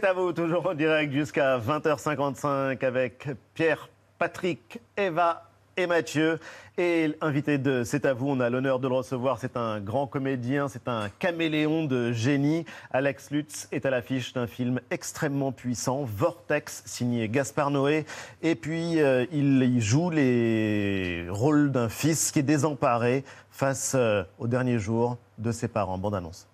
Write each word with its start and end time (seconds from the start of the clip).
C'est 0.00 0.06
à 0.06 0.12
vous, 0.12 0.32
toujours 0.32 0.64
en 0.64 0.74
direct 0.74 1.12
jusqu'à 1.12 1.58
20h55 1.58 2.84
avec 2.84 3.26
Pierre, 3.54 3.88
Patrick, 4.16 4.78
Eva 4.96 5.50
et 5.76 5.88
Mathieu. 5.88 6.38
Et 6.76 7.16
invité 7.20 7.58
de 7.58 7.82
C'est 7.82 8.06
à 8.06 8.12
vous, 8.12 8.28
on 8.28 8.38
a 8.38 8.48
l'honneur 8.48 8.78
de 8.78 8.86
le 8.86 8.94
recevoir. 8.94 9.40
C'est 9.40 9.56
un 9.56 9.80
grand 9.80 10.06
comédien, 10.06 10.68
c'est 10.68 10.86
un 10.86 11.08
caméléon 11.18 11.84
de 11.84 12.12
génie. 12.12 12.64
Alex 12.92 13.32
Lutz 13.32 13.66
est 13.72 13.86
à 13.86 13.90
l'affiche 13.90 14.34
d'un 14.34 14.46
film 14.46 14.80
extrêmement 14.92 15.50
puissant, 15.50 16.04
Vortex, 16.04 16.84
signé 16.86 17.28
Gaspard 17.28 17.72
Noé. 17.72 18.06
Et 18.40 18.54
puis, 18.54 19.02
euh, 19.02 19.26
il 19.32 19.60
y 19.64 19.80
joue 19.80 20.10
les 20.10 21.26
rôles 21.28 21.72
d'un 21.72 21.88
fils 21.88 22.30
qui 22.30 22.38
est 22.38 22.44
désemparé 22.44 23.24
face 23.50 23.94
euh, 23.96 24.22
aux 24.38 24.46
derniers 24.46 24.78
jours 24.78 25.16
de 25.38 25.50
ses 25.50 25.66
parents. 25.66 25.98
Bande 25.98 26.14
annonce. 26.14 26.46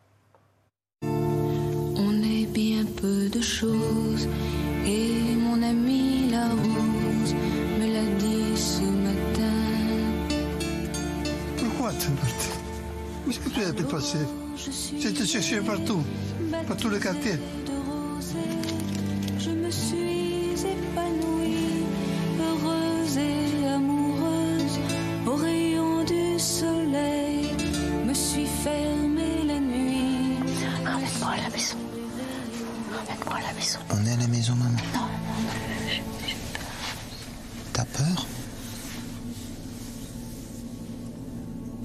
Et 4.86 5.36
mon 5.36 5.62
ami 5.62 6.30
la 6.30 6.48
rose 6.48 7.34
me 7.78 7.86
l'a 7.92 8.06
dit 8.18 8.56
ce 8.56 8.82
matin. 8.82 9.60
Pourquoi 11.58 11.92
tu 11.98 12.06
es 12.06 12.14
parti 12.14 12.48
Où 13.26 13.30
est-ce 13.30 13.40
que 13.40 13.48
tu 13.50 13.60
étais 13.60 13.84
passé? 13.84 14.18
Été 14.96 15.26
cherché 15.26 15.60
partout, 15.60 16.02
par 16.66 16.76
tous 16.76 16.88
les 16.88 16.98
quartiers. 16.98 17.38
Je 19.38 19.50
me 19.50 19.70
suis 19.70 20.52
épanouie, 20.74 21.84
heureuse 22.40 23.18
et 23.18 23.66
amoureuse, 23.66 24.78
au 25.26 25.34
rayon 25.34 26.04
du 26.04 26.38
soleil. 26.38 27.33
Emmène-moi 33.14 33.36
à 33.38 33.46
la 33.48 33.52
maison. 33.54 33.78
On 33.90 34.06
est 34.06 34.12
à 34.12 34.16
la 34.16 34.26
maison, 34.26 34.54
maman. 34.56 34.76
T'as 37.72 37.84
peur? 37.84 38.26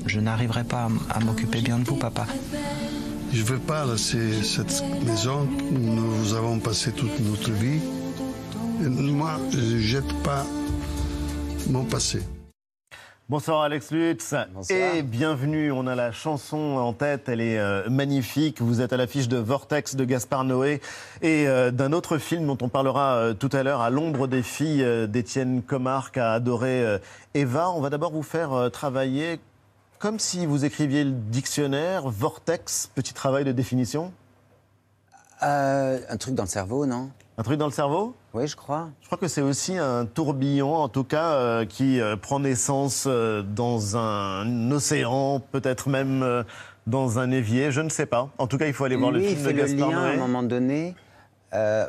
Je 0.05 0.19
n'arriverai 0.19 0.63
pas 0.63 0.87
à- 1.09 1.19
m'occuper 1.19 1.61
bien 1.61 1.77
de 1.79 1.83
vous, 1.85 1.95
papa. 1.95 2.25
Je 3.31 3.39
ne 3.41 3.45
veux 3.45 3.59
pas 3.59 3.85
laisser 3.85 4.43
cette 4.43 4.83
maison. 5.05 5.47
Nous 5.71 6.33
avons 6.33 6.59
passé 6.59 6.91
toute 6.91 7.19
notre 7.19 7.51
vie. 7.51 7.79
Et 8.81 8.87
moi, 8.87 9.39
je 9.51 9.57
ne 9.75 9.79
jette 9.79 10.13
pas 10.23 10.45
mon 11.69 11.83
passé. 11.83 12.21
Bonsoir 13.29 13.61
Alex 13.61 13.91
Lutz 13.91 14.33
et 14.71 15.03
bienvenue. 15.03 15.71
On 15.71 15.85
a 15.85 15.93
la 15.93 16.11
chanson 16.11 16.57
en 16.57 16.93
tête, 16.93 17.29
elle 17.29 17.41
est 17.41 17.59
euh, 17.59 17.87
magnifique. 17.87 18.59
Vous 18.59 18.81
êtes 18.81 18.91
à 18.91 18.97
l'affiche 18.97 19.27
de 19.27 19.37
Vortex 19.37 19.95
de 19.95 20.03
Gaspard 20.03 20.45
Noé 20.45 20.81
et 21.21 21.47
euh, 21.47 21.69
d'un 21.69 21.93
autre 21.93 22.17
film 22.17 22.47
dont 22.47 22.57
on 22.59 22.69
parlera 22.69 23.17
euh, 23.17 23.33
tout 23.35 23.51
à 23.53 23.61
l'heure, 23.61 23.81
À 23.81 23.91
l'ombre 23.91 24.25
des 24.25 24.41
filles 24.41 24.83
d'Étienne 25.07 25.61
Comar 25.61 26.11
qui 26.11 26.19
a 26.19 26.31
adoré 26.31 26.83
Eva. 27.35 27.69
On 27.69 27.81
va 27.81 27.91
d'abord 27.91 28.11
vous 28.11 28.23
faire 28.23 28.71
travailler 28.73 29.39
comme 29.99 30.17
si 30.17 30.47
vous 30.47 30.65
écriviez 30.65 31.03
le 31.03 31.11
dictionnaire 31.11 32.09
Vortex, 32.09 32.89
petit 32.95 33.13
travail 33.13 33.43
de 33.43 33.51
définition. 33.51 34.11
Euh, 35.43 35.99
un 36.09 36.17
truc 36.17 36.35
dans 36.35 36.43
le 36.43 36.49
cerveau, 36.49 36.85
non? 36.85 37.09
Un 37.37 37.43
truc 37.43 37.57
dans 37.57 37.65
le 37.65 37.71
cerveau? 37.71 38.15
Oui, 38.33 38.47
je 38.47 38.55
crois. 38.55 38.89
Je 39.01 39.05
crois 39.05 39.17
que 39.17 39.27
c'est 39.27 39.41
aussi 39.41 39.77
un 39.77 40.05
tourbillon, 40.05 40.75
en 40.75 40.89
tout 40.89 41.05
cas, 41.05 41.31
euh, 41.33 41.65
qui 41.65 42.01
euh, 42.01 42.17
prend 42.17 42.39
naissance 42.39 43.07
dans 43.07 43.97
un 43.97 44.71
océan, 44.71 45.39
peut-être 45.39 45.89
même 45.89 46.43
dans 46.87 47.19
un 47.19 47.31
évier, 47.31 47.71
je 47.71 47.81
ne 47.81 47.89
sais 47.89 48.05
pas. 48.05 48.29
En 48.37 48.47
tout 48.47 48.57
cas, 48.57 48.67
il 48.67 48.73
faut 48.73 48.83
aller 48.83 48.97
voir 48.97 49.11
le 49.11 49.19
Lui, 49.19 49.25
il 49.25 49.35
film 49.35 49.45
fait 49.45 49.53
de 49.53 49.57
le 49.57 49.63
Gaspard 49.63 49.91
lien 49.91 49.97
à 49.97 50.09
un 50.09 50.17
moment 50.17 50.43
donné. 50.43 50.95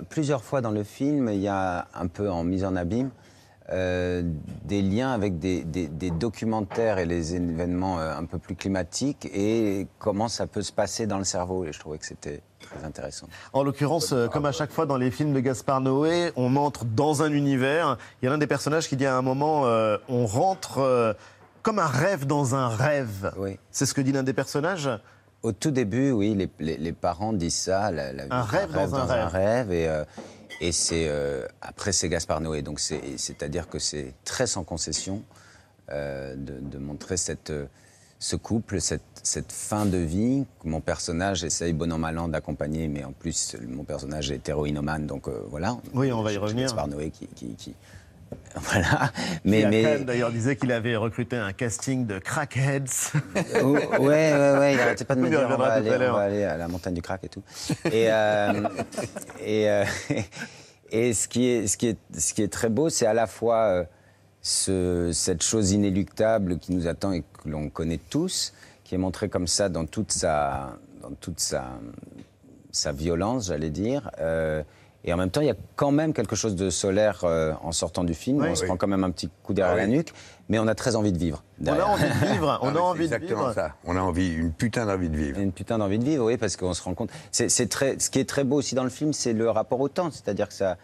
plusieurs 0.08 0.44
fois 0.44 0.60
dans 0.60 0.70
le 0.70 0.84
film, 0.84 1.28
il 1.28 1.40
y 1.40 1.48
a 1.48 1.88
un 1.94 2.06
peu 2.06 2.30
en 2.30 2.44
mise 2.44 2.64
en 2.64 2.76
abîme 2.76 3.10
euh, 3.72 4.22
des 4.64 4.82
liens 4.82 5.12
avec 5.12 5.38
des, 5.38 5.62
des- 5.64 5.88
des 5.88 6.10
documentaires 6.10 6.98
et 6.98 7.06
les 7.06 7.34
événements 7.34 7.98
euh, 8.00 8.16
un 8.16 8.24
peu 8.24 8.38
plus 8.38 8.54
climatiques 8.56 9.28
et 9.32 9.86
comment 9.98 10.28
ça 10.28 10.46
peut 10.46 10.62
se 10.62 10.72
passer 10.72 11.06
dans 11.06 11.18
le 11.18 11.24
cerveau. 11.24 11.64
Et 11.64 11.72
je 11.72 11.78
trouvais 11.78 11.98
que 11.98 12.06
c'était 12.06 12.42
très 12.60 12.84
intéressant. 12.84 13.26
En 13.52 13.62
l'occurrence, 13.62 14.12
euh, 14.12 14.28
comme 14.28 14.46
à 14.46 14.52
chaque 14.52 14.70
fois 14.72 14.86
dans 14.86 14.96
les 14.96 15.10
films 15.10 15.32
de 15.32 15.40
Gaspard 15.40 15.80
Noé, 15.80 16.32
on 16.36 16.56
entre 16.56 16.84
dans 16.84 17.22
un 17.22 17.32
univers. 17.32 17.96
Il 18.20 18.26
y 18.26 18.28
a 18.28 18.32
l'un 18.32 18.38
des 18.38 18.46
personnages 18.46 18.88
qui 18.88 18.96
dit 18.96 19.06
à 19.06 19.16
un 19.16 19.22
moment, 19.22 19.66
euh, 19.66 19.96
on 20.08 20.26
rentre 20.26 20.78
euh, 20.78 21.12
comme 21.62 21.78
un 21.78 21.86
rêve 21.86 22.26
dans 22.26 22.54
un 22.54 22.68
rêve. 22.68 23.32
Oui. 23.38 23.58
C'est 23.70 23.86
ce 23.86 23.94
que 23.94 24.00
dit 24.00 24.12
l'un 24.12 24.22
des 24.22 24.32
personnages? 24.32 24.90
Au 25.42 25.52
tout 25.52 25.70
début, 25.70 26.10
oui, 26.10 26.34
les, 26.34 26.50
les- 26.58 26.76
les 26.76 26.92
parents 26.92 27.32
disent 27.32 27.54
ça. 27.56 27.90
la- 27.90 28.12
la- 28.12 28.24
Un 28.30 28.42
rêve 28.42 28.72
dans 28.72 28.94
un 28.94 29.26
rêve. 29.26 29.72
et 29.72 29.88
euh, 29.88 30.04
et 30.04 30.39
c'est 30.72 31.06
euh, 31.08 31.46
après 31.62 31.92
c'est 31.92 32.08
Gaspard 32.08 32.40
Noé, 32.40 32.62
donc 32.62 32.80
c'est 32.80 33.00
c'est-à-dire 33.16 33.68
que 33.68 33.78
c'est 33.78 34.12
très 34.24 34.46
sans 34.46 34.62
concession 34.64 35.22
euh, 35.90 36.34
de, 36.36 36.58
de 36.60 36.78
montrer 36.78 37.16
cette 37.16 37.50
euh, 37.50 37.66
ce 38.22 38.36
couple, 38.36 38.82
cette, 38.82 39.00
cette 39.22 39.50
fin 39.50 39.86
de 39.86 39.96
vie 39.96 40.44
que 40.62 40.68
mon 40.68 40.82
personnage 40.82 41.42
essaye 41.42 41.72
bon 41.72 41.90
an 41.90 41.96
mal 41.96 42.18
an 42.18 42.28
d'accompagner, 42.28 42.86
mais 42.86 43.02
en 43.02 43.12
plus 43.12 43.56
mon 43.66 43.82
personnage 43.84 44.30
est 44.30 44.46
héroïnomane, 44.46 45.06
donc 45.06 45.26
euh, 45.26 45.40
voilà. 45.48 45.78
Oui, 45.94 46.12
on 46.12 46.22
va 46.22 46.30
y 46.30 46.34
C'est 46.34 46.38
revenir. 46.40 46.64
Gaspard 46.66 46.88
Noé 46.88 47.10
qui, 47.10 47.26
qui, 47.28 47.54
qui- 47.54 47.74
voilà. 48.56 49.12
Mais, 49.44 49.64
mais 49.66 50.00
d'ailleurs 50.00 50.30
disait 50.30 50.56
qu'il 50.56 50.72
avait 50.72 50.96
recruté 50.96 51.36
un 51.36 51.52
casting 51.52 52.06
de 52.06 52.18
crackheads. 52.18 53.12
Oh, 53.62 53.72
ouais, 53.72 53.98
ouais, 53.98 54.58
ouais, 54.58 54.74
il 54.74 54.80
arrêtait 54.80 55.04
pas 55.04 55.14
de 55.14 55.20
me 55.22 55.28
dire 55.28 55.46
on 55.50 55.56
va, 55.56 55.72
aller, 55.72 55.90
à 55.90 55.96
on 55.96 55.98
l'heure. 55.98 56.16
va 56.16 56.22
aller 56.22 56.44
à 56.44 56.56
la 56.56 56.68
montagne 56.68 56.94
du 56.94 57.02
crack 57.02 57.24
et 57.24 57.28
tout. 57.28 57.42
Et, 57.86 58.10
euh, 58.10 58.62
et, 59.44 59.70
euh, 59.70 59.84
et 60.90 61.12
ce, 61.14 61.28
qui 61.28 61.46
est, 61.48 61.66
ce, 61.66 61.76
qui 61.76 61.88
est, 61.88 61.98
ce 62.16 62.34
qui 62.34 62.42
est 62.42 62.52
très 62.52 62.68
beau, 62.68 62.88
c'est 62.88 63.06
à 63.06 63.14
la 63.14 63.26
fois 63.26 63.64
euh, 63.66 63.84
ce- 64.42 65.10
cette 65.12 65.42
chose 65.42 65.72
inéluctable 65.72 66.58
qui 66.58 66.72
nous 66.72 66.86
attend 66.88 67.12
et 67.12 67.20
que 67.22 67.48
l'on 67.48 67.68
connaît 67.68 68.00
tous, 68.10 68.52
qui 68.84 68.94
est 68.94 68.98
montrée 68.98 69.28
comme 69.28 69.46
ça 69.46 69.68
dans 69.68 69.86
toute 69.86 70.12
sa, 70.12 70.76
dans 71.02 71.12
toute 71.20 71.40
sa, 71.40 71.66
sa 72.72 72.92
violence, 72.92 73.46
j'allais 73.48 73.70
dire. 73.70 74.10
Euh, 74.20 74.62
et 75.04 75.12
en 75.12 75.16
même 75.16 75.30
temps, 75.30 75.40
il 75.40 75.46
y 75.46 75.50
a 75.50 75.54
quand 75.76 75.92
même 75.92 76.12
quelque 76.12 76.36
chose 76.36 76.54
de 76.56 76.68
solaire 76.70 77.20
euh, 77.24 77.52
en 77.62 77.72
sortant 77.72 78.04
du 78.04 78.14
film. 78.14 78.38
Oui. 78.40 78.48
on 78.50 78.54
se 78.54 78.64
prend 78.64 78.76
quand 78.76 78.86
même 78.86 79.02
un 79.04 79.10
petit 79.10 79.30
coup 79.42 79.54
derrière 79.54 79.74
Ah 79.74 79.78
la 79.78 79.86
nuque, 79.86 80.12
mais 80.48 80.58
on 80.58 80.66
a 80.68 80.74
très 80.74 80.94
envie 80.96 81.12
de 81.12 81.18
vivre. 81.18 81.42
On 81.64 81.68
a 81.68 81.84
envie 81.84 82.02
de 82.04 82.26
vivre. 82.32 82.58
On 82.62 82.66
Ah, 82.66 82.70
a 82.70 82.72
mais 82.72 82.78
envie 82.80 83.08
c'est 83.08 83.18
de 83.18 83.24
exactement 83.24 83.48
vivre. 83.48 83.54
ça. 83.54 83.74
On 83.84 83.96
a 83.96 84.00
envie, 84.00 84.34
une 84.34 84.52
putain 84.52 84.84
d'envie 84.86 85.08
de 85.08 85.16
vivre. 85.16 85.38
Une 85.40 85.52
putain 85.52 85.78
d'envie 85.78 85.98
de 85.98 86.04
vivre, 86.04 86.24
oui, 86.26 86.36
parce 86.36 86.56
qu'on 86.56 86.74
se 86.74 86.82
rend 86.82 86.94
compte. 86.94 87.10
C'est 87.30 87.68
très, 87.70 87.98
ce 87.98 88.10
qui 88.10 88.18
est 88.18 88.28
très 88.28 88.44
beau 88.44 88.56
aussi 88.56 88.74
dans 88.74 88.84
le 88.84 88.90
film, 88.90 89.12
c'est 89.12 89.32
le 89.32 89.48
rapport 89.50 89.80
au 89.80 89.88
temps. 89.88 90.10
C'est-à-dire 90.10 90.48
que 90.48 90.54
ça, 90.54 90.76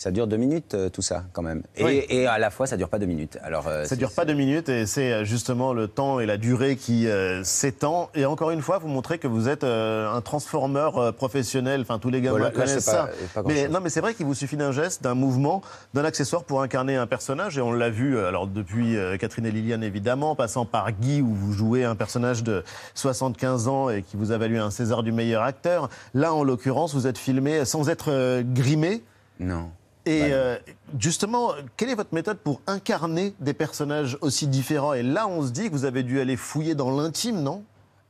ça 0.00 0.10
dure 0.10 0.26
deux 0.26 0.38
minutes, 0.38 0.72
euh, 0.72 0.88
tout 0.88 1.02
ça, 1.02 1.24
quand 1.34 1.42
même. 1.42 1.62
Et, 1.76 1.84
Oui. 1.84 2.02
et 2.08 2.26
à 2.26 2.38
la 2.38 2.48
fois, 2.48 2.66
ça 2.66 2.78
dure 2.78 2.88
pas 2.88 2.98
deux 2.98 3.04
minutes. 3.04 3.36
Alors, 3.42 3.68
euh, 3.68 3.84
Ça 3.84 3.96
dure 3.96 4.10
pas 4.12 4.24
deux 4.24 4.32
minutes 4.32 4.70
et 4.70 4.86
c'est 4.86 5.12
euh, 5.12 5.24
justement 5.24 5.74
le 5.74 5.88
temps 5.88 6.20
et 6.20 6.24
la 6.26 6.38
durée 6.38 6.76
qui 6.76 7.06
euh, 7.06 7.44
s'étend. 7.44 8.08
Et 8.14 8.24
encore 8.24 8.50
une 8.50 8.62
fois, 8.62 8.78
vous 8.78 8.88
montrez 8.88 9.18
que 9.18 9.28
vous 9.28 9.46
êtes 9.50 9.62
euh, 9.62 10.10
un 10.10 10.22
transformeur 10.22 10.96
euh, 10.96 11.12
professionnel. 11.12 11.82
Enfin, 11.82 11.98
tous 11.98 12.08
les 12.08 12.22
gamins 12.22 12.38
Voilà, 12.38 12.46
là, 12.46 12.50
connaissent 12.52 12.86
pas- 12.86 12.92
ça. 12.92 13.10
pas 13.34 13.42
mais 13.46 13.68
non, 13.68 13.80
mais 13.82 13.90
c'est 13.90 14.00
vrai 14.00 14.14
qu'il 14.14 14.24
vous 14.24 14.32
suffit 14.32 14.56
d'un 14.56 14.72
geste, 14.72 15.02
d'un 15.02 15.12
mouvement, 15.14 15.60
d'un 15.92 16.06
accessoire 16.06 16.44
pour 16.44 16.62
incarner 16.62 16.96
un 16.96 17.06
personnage. 17.06 17.58
Et 17.58 17.60
on 17.60 17.70
l'a 17.70 17.90
vu, 17.90 18.18
alors 18.18 18.46
depuis 18.46 18.96
euh, 18.96 19.18
Catherine 19.18 19.44
et 19.44 19.50
Liliane 19.50 19.82
évidemment, 19.84 20.34
passant 20.34 20.64
par 20.64 20.92
Guy 20.92 21.20
où 21.20 21.34
vous 21.34 21.52
jouez 21.52 21.84
un 21.84 21.94
personnage 21.94 22.42
de 22.42 22.64
75 22.94 23.68
ans 23.68 23.90
et 23.90 24.00
qui 24.02 24.16
vous 24.16 24.32
a 24.32 24.38
valu 24.38 24.58
un 24.58 24.70
César 24.70 25.02
du 25.02 25.12
meilleur 25.12 25.42
acteur. 25.42 25.90
Là, 26.14 26.32
en 26.32 26.42
l'occurrence, 26.42 26.94
vous 26.94 27.06
êtes 27.06 27.18
filmé 27.18 27.66
sans 27.66 27.90
être 27.90 28.10
euh, 28.10 28.42
grimé. 28.42 29.02
Non. 29.38 29.70
Et 30.06 30.32
euh, 30.32 30.56
justement, 30.98 31.52
quelle 31.76 31.90
est 31.90 31.94
votre 31.94 32.14
méthode 32.14 32.38
pour 32.38 32.60
incarner 32.66 33.34
des 33.40 33.52
personnages 33.52 34.16
aussi 34.22 34.46
différents? 34.46 34.94
Et 34.94 35.02
là, 35.02 35.28
on 35.28 35.42
se 35.42 35.50
dit 35.50 35.66
que 35.68 35.72
vous 35.72 35.84
avez 35.84 36.02
dû 36.02 36.20
aller 36.20 36.36
fouiller 36.36 36.74
dans 36.74 36.90
l'intime, 36.90 37.42
non? 37.42 37.62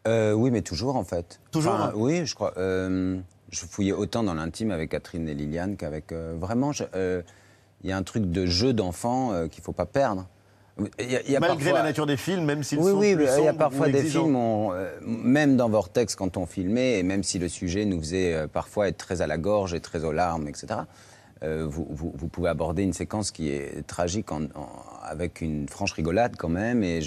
Euh, 0.07 0.33
oui, 0.33 0.51
mais 0.51 0.63
toujours, 0.63 0.97
en 0.97 1.05
fait. 1.05 1.41
Toujours, 1.51 1.73
hein 1.75 1.93
Oui, 1.95 2.25
je 2.27 2.35
crois. 2.35 2.55
euh, 2.59 3.19
je 3.51 3.61
fouillais 3.67 3.93
autant 3.93 4.23
dans 4.23 4.35
l'intime 4.35 4.71
avec 4.71 4.91
Catherine 4.91 5.29
et 5.29 5.35
Liliane 5.35 5.77
qu'avec. 5.77 6.13
vraiment, 6.13 6.71
il 6.73 7.89
y 7.89 7.93
a 7.93 7.97
un 7.97 8.03
truc 8.03 8.31
de 8.31 8.47
jeu 8.47 8.73
d'enfant 8.73 9.49
qu'il 9.51 9.63
faut 9.63 9.73
pas 9.73 9.87
perdre. 9.87 10.27
Il 10.99 11.11
y 11.11 11.17
a- 11.17 11.23
il 11.23 11.31
y 11.33 11.37
a 11.37 11.41
Malgré 11.41 11.57
parfois- 11.65 11.79
la 11.81 11.83
nature 11.83 12.07
des 12.07 12.17
films, 12.17 12.45
même 12.45 12.63
s'ils 12.63 12.79
Oui, 12.79 12.93
sont 12.93 12.99
oui, 12.99 13.15
plus 13.15 13.27
il 13.39 13.45
y 13.45 13.49
a 13.49 13.53
parfois 13.53 13.89
des 13.89 14.03
films, 14.03 14.35
on, 14.37 14.73
euh, 14.73 14.89
même 15.03 15.57
dans 15.59 15.69
Vortex, 15.69 16.15
quand 16.15 16.39
on 16.39 16.47
filmait, 16.47 16.99
et 16.99 17.03
même 17.03 17.23
si 17.23 17.39
le 17.39 17.49
sujet 17.49 17.85
nous 17.85 17.99
faisait 18.01 18.33
euh, 18.35 18.47
parfois 18.47 18.89
être 18.89 18.97
très 18.97 19.21
à 19.21 19.27
la 19.27 19.37
gorge 19.37 19.75
et 19.75 19.81
très 19.81 20.05
aux 20.05 20.13
larmes, 20.13 20.49
etc., 20.49 20.69
euh, 21.43 21.67
vous, 21.69 21.87
vous- 21.91 22.13
vous 22.17 22.29
pouvez 22.29 22.49
aborder 22.49 22.83
une 22.83 22.93
séquence 22.93 23.31
qui 23.31 23.51
est 23.51 23.87
tragique 23.87 24.31
en- 24.33 24.45
en- 24.55 24.69
avec 25.03 25.41
une 25.41 25.69
franche 25.69 25.93
rigolade 25.93 26.37
quand 26.37 26.49
même, 26.49 26.83
et 26.85 26.99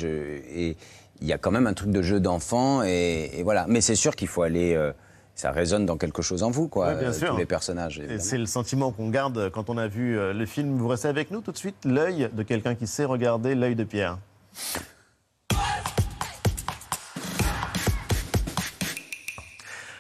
il 1.22 1.28
y 1.28 1.34
a 1.34 1.38
quand 1.38 1.52
même 1.52 1.68
un 1.68 1.74
truc 1.74 1.92
de 1.92 2.02
jeu 2.02 2.20
d'enfant, 2.20 2.84
et, 2.84 3.30
et 3.34 3.44
voilà. 3.44 3.66
Mais 3.70 3.82
c'est 3.82 3.96
sûr 3.96 4.16
qu'il 4.16 4.28
faut 4.28 4.42
aller... 4.42 4.74
euh, 4.74 4.92
ça 5.36 5.52
résonne 5.52 5.88
dans 5.88 5.98
quelque 5.98 6.22
chose 6.22 6.44
en 6.44 6.52
vous, 6.52 6.68
quoi, 6.68 6.90
Ouais, 6.90 7.00
bien 7.00 7.10
euh, 7.10 7.14
sûr. 7.14 7.30
tous 7.32 7.38
les 7.38 7.48
personnages. 7.48 8.00
C'est 8.20 8.38
le 8.38 8.46
sentiment 8.46 8.92
qu'on 8.92 9.10
garde 9.10 9.50
quand 9.50 9.68
on 9.72 9.80
a 9.80 9.88
vu 9.88 10.16
le 10.16 10.46
film. 10.46 10.78
Vous 10.78 10.88
restez 10.88 11.08
avec 11.08 11.32
nous 11.32 11.42
tout 11.42 11.52
de 11.52 11.58
suite, 11.58 11.86
l'œil 11.86 12.30
de 12.32 12.44
quelqu'un 12.44 12.76
qui 12.76 12.86
sait 12.86 13.04
regarder 13.06 13.56
l'œil 13.56 13.74
de 13.76 13.84
Pierre. 13.84 14.20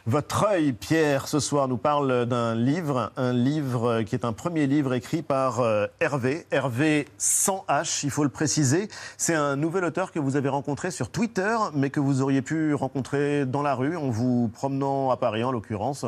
Votre 0.05 0.47
œil, 0.47 0.73
Pierre, 0.73 1.29
ce 1.29 1.39
soir 1.39 1.69
nous 1.69 1.77
parle 1.77 2.25
d'un 2.25 2.55
livre, 2.55 3.13
un 3.15 3.31
livre 3.31 4.01
qui 4.01 4.15
est 4.15 4.25
un 4.25 4.33
premier 4.33 4.67
livre 4.67 4.93
écrit 4.93 5.21
par 5.21 5.61
euh, 5.61 5.87
Hervé, 6.01 6.45
Hervé 6.51 7.07
sans 7.17 7.63
H, 7.69 8.01
il 8.03 8.11
faut 8.11 8.25
le 8.25 8.29
préciser. 8.29 8.89
C'est 9.15 9.33
un 9.33 9.55
nouvel 9.55 9.85
auteur 9.85 10.11
que 10.11 10.19
vous 10.19 10.35
avez 10.35 10.49
rencontré 10.49 10.91
sur 10.91 11.09
Twitter, 11.09 11.55
mais 11.73 11.89
que 11.89 12.01
vous 12.01 12.21
auriez 12.21 12.41
pu 12.41 12.73
rencontrer 12.73 13.45
dans 13.45 13.61
la 13.61 13.75
rue 13.75 13.95
en 13.95 14.09
vous 14.09 14.49
promenant 14.49 15.09
à 15.09 15.15
Paris 15.15 15.45
en 15.45 15.53
l'occurrence. 15.53 16.05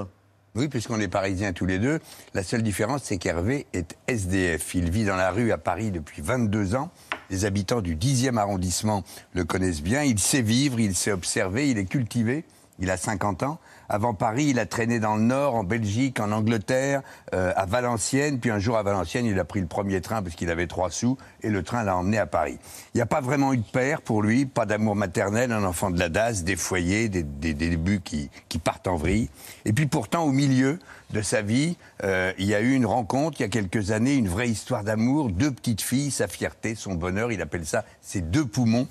Oui, 0.55 0.67
puisqu'on 0.67 0.99
est 0.99 1.07
parisiens 1.07 1.53
tous 1.53 1.65
les 1.65 1.79
deux. 1.79 2.01
La 2.33 2.43
seule 2.43 2.63
différence, 2.63 3.03
c'est 3.03 3.17
qu'Hervé 3.17 3.65
est 3.71 3.95
SDF. 4.07 4.75
Il 4.75 4.91
vit 4.91 5.05
dans 5.05 5.15
la 5.15 5.31
rue 5.31 5.53
à 5.53 5.57
Paris 5.57 5.91
depuis 5.91 6.21
22 6.21 6.75
ans. 6.75 6.91
Les 7.29 7.45
habitants 7.45 7.79
du 7.79 7.95
10e 7.95 8.35
arrondissement 8.35 9.05
le 9.31 9.45
connaissent 9.45 9.81
bien. 9.81 10.03
Il 10.03 10.19
sait 10.19 10.41
vivre, 10.41 10.81
il 10.81 10.95
sait 10.95 11.13
observer, 11.13 11.69
il 11.69 11.77
est 11.77 11.85
cultivé. 11.85 12.43
Il 12.79 12.91
a 12.91 12.97
50 12.97 13.43
ans. 13.43 13.59
Avant 13.87 14.13
Paris, 14.13 14.47
il 14.49 14.59
a 14.59 14.65
traîné 14.65 14.99
dans 14.99 15.15
le 15.15 15.21
Nord, 15.21 15.55
en 15.55 15.63
Belgique, 15.63 16.19
en 16.19 16.31
Angleterre, 16.31 17.01
euh, 17.33 17.53
à 17.55 17.65
Valenciennes. 17.65 18.39
Puis 18.39 18.49
un 18.49 18.59
jour 18.59 18.77
à 18.77 18.83
Valenciennes, 18.83 19.25
il 19.25 19.39
a 19.39 19.45
pris 19.45 19.61
le 19.61 19.67
premier 19.67 20.01
train 20.01 20.21
parce 20.21 20.35
qu'il 20.35 20.49
avait 20.49 20.67
trois 20.67 20.89
sous 20.89 21.17
et 21.41 21.49
le 21.49 21.63
train 21.63 21.83
l'a 21.83 21.95
emmené 21.95 22.17
à 22.17 22.25
Paris. 22.25 22.57
Il 22.93 22.97
n'y 22.97 23.01
a 23.01 23.05
pas 23.05 23.21
vraiment 23.21 23.53
eu 23.53 23.57
de 23.57 23.63
père 23.63 24.01
pour 24.01 24.21
lui, 24.21 24.45
pas 24.45 24.65
d'amour 24.65 24.95
maternel, 24.95 25.51
un 25.51 25.63
enfant 25.63 25.91
de 25.91 25.99
la 25.99 26.09
DAS, 26.09 26.43
des 26.43 26.55
foyers, 26.55 27.09
des, 27.09 27.23
débuts 27.23 28.01
qui, 28.03 28.29
qui 28.49 28.59
partent 28.59 28.87
en 28.87 28.95
vrille. 28.95 29.29
Et 29.65 29.73
puis 29.73 29.85
pourtant, 29.85 30.23
au 30.23 30.31
milieu 30.31 30.79
de 31.11 31.21
sa 31.21 31.41
vie, 31.41 31.77
euh, 32.03 32.33
il 32.37 32.47
y 32.47 32.55
a 32.55 32.61
eu 32.61 32.73
une 32.73 32.85
rencontre 32.85 33.39
il 33.39 33.43
y 33.43 33.45
a 33.45 33.49
quelques 33.49 33.91
années, 33.91 34.15
une 34.15 34.27
vraie 34.27 34.49
histoire 34.49 34.83
d'amour, 34.83 35.29
deux 35.29 35.51
petites 35.51 35.81
filles, 35.81 36.11
sa 36.11 36.27
fierté, 36.27 36.75
son 36.75 36.95
bonheur. 36.95 37.31
Il 37.31 37.41
appelle 37.41 37.65
ça 37.65 37.85
ses 38.01 38.21
deux 38.21 38.45
poumons. 38.45 38.87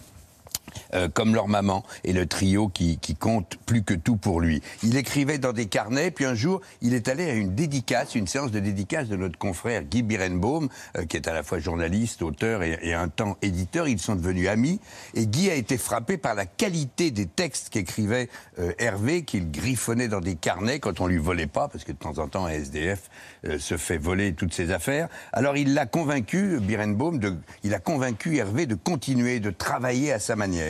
Euh, 0.94 1.08
comme 1.08 1.34
leur 1.34 1.48
maman 1.48 1.84
et 2.04 2.12
le 2.12 2.26
trio 2.26 2.68
qui, 2.68 2.98
compte 3.18 3.56
plus 3.66 3.82
que 3.82 3.94
tout 3.94 4.16
pour 4.16 4.40
lui. 4.40 4.60
Il 4.82 4.96
écrivait 4.96 5.38
dans 5.38 5.52
des 5.52 5.66
carnets, 5.66 6.10
puis 6.10 6.24
un 6.24 6.34
jour, 6.34 6.60
il 6.82 6.94
est 6.94 7.08
allé 7.08 7.30
à 7.30 7.34
une 7.34 7.54
dédicace, 7.54 8.14
une 8.14 8.26
séance 8.26 8.50
de 8.50 8.58
dédicace 8.58 9.08
de 9.08 9.16
notre 9.16 9.38
confrère 9.38 9.84
Guy 9.84 10.02
Birenbaum, 10.02 10.68
euh, 10.96 11.04
qui 11.04 11.16
est 11.16 11.28
à 11.28 11.32
la 11.32 11.42
fois 11.42 11.58
journaliste, 11.58 12.22
auteur 12.22 12.62
et, 12.62 12.92
un 12.94 13.08
temps 13.08 13.36
éditeur. 13.42 13.88
Ils 13.88 13.98
sont 13.98 14.14
devenus 14.14 14.48
amis. 14.48 14.80
Et 15.14 15.26
Guy 15.26 15.50
a 15.50 15.54
été 15.54 15.78
frappé 15.78 16.16
par 16.16 16.34
la 16.34 16.46
qualité 16.46 17.10
des 17.10 17.26
textes 17.26 17.70
qu'écrivait 17.70 18.28
euh, 18.58 18.72
Hervé, 18.78 19.22
qu'il 19.22 19.50
griffonnait 19.50 20.08
dans 20.08 20.20
des 20.20 20.34
carnets 20.34 20.80
quand 20.80 21.00
on 21.00 21.06
lui 21.06 21.18
volait 21.18 21.46
pas, 21.46 21.68
parce 21.68 21.84
que 21.84 21.92
de 21.92 21.98
temps 21.98 22.18
en 22.18 22.28
temps, 22.28 22.46
un 22.46 22.50
SDF 22.50 23.10
se 23.58 23.76
fait 23.76 23.98
voler 23.98 24.32
toutes 24.32 24.54
ses 24.54 24.70
affaires. 24.70 25.08
Alors 25.32 25.56
il 25.56 25.74
l'a 25.74 25.86
convaincu, 25.86 26.58
Birenbaum, 26.60 27.20
il 27.62 27.74
a 27.74 27.78
convaincu 27.78 28.36
Hervé 28.36 28.66
de 28.66 28.74
continuer, 28.74 29.40
de 29.40 29.50
travailler 29.50 30.12
à 30.12 30.18
sa 30.18 30.36
manière. 30.36 30.63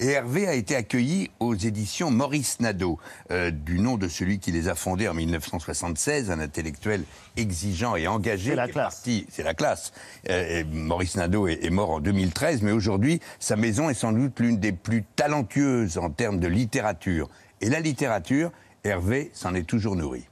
Et 0.00 0.06
Hervé 0.06 0.46
a 0.46 0.54
été 0.54 0.76
accueilli 0.76 1.30
aux 1.40 1.54
éditions 1.54 2.10
Maurice 2.10 2.60
Nadeau, 2.60 2.98
euh, 3.30 3.50
du 3.50 3.80
nom 3.80 3.96
de 3.96 4.08
celui 4.08 4.38
qui 4.38 4.52
les 4.52 4.68
a 4.68 4.74
fondées 4.74 5.08
en 5.08 5.14
1976, 5.14 6.30
un 6.30 6.40
intellectuel 6.40 7.02
exigeant 7.36 7.96
et 7.96 8.06
engagé. 8.06 8.50
C'est 8.50 8.56
la 8.56 8.68
classe. 8.68 9.08
C'est 9.28 9.42
la 9.42 9.54
classe. 9.54 9.92
Euh, 10.28 10.60
et 10.60 10.64
Maurice 10.64 11.16
Nadeau 11.16 11.48
est, 11.48 11.64
est 11.64 11.70
mort 11.70 11.90
en 11.90 12.00
2013, 12.00 12.62
mais 12.62 12.72
aujourd'hui, 12.72 13.20
sa 13.38 13.56
maison 13.56 13.90
est 13.90 13.94
sans 13.94 14.12
doute 14.12 14.38
l'une 14.40 14.58
des 14.58 14.72
plus 14.72 15.04
talentueuses 15.16 15.98
en 15.98 16.10
termes 16.10 16.38
de 16.38 16.48
littérature. 16.48 17.28
Et 17.60 17.68
la 17.68 17.80
littérature, 17.80 18.52
Hervé 18.84 19.30
s'en 19.34 19.54
est 19.54 19.64
toujours 19.64 19.96
nourri. 19.96 20.24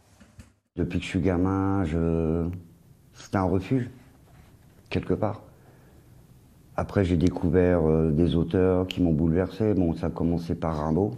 Depuis 0.76 0.98
que 0.98 1.04
je 1.04 1.10
suis 1.10 1.20
gamin, 1.20 1.84
je... 1.84 2.48
c'était 3.14 3.38
un 3.38 3.44
refuge, 3.44 3.88
quelque 4.90 5.14
part. 5.14 5.40
Après, 6.78 7.06
j'ai 7.06 7.16
découvert 7.16 7.88
euh, 7.88 8.10
des 8.10 8.36
auteurs 8.36 8.86
qui 8.86 9.00
m'ont 9.00 9.12
bouleversé. 9.12 9.72
Bon, 9.72 9.94
ça 9.94 10.08
a 10.08 10.10
commencé 10.10 10.54
par 10.54 10.76
Rimbaud. 10.76 11.12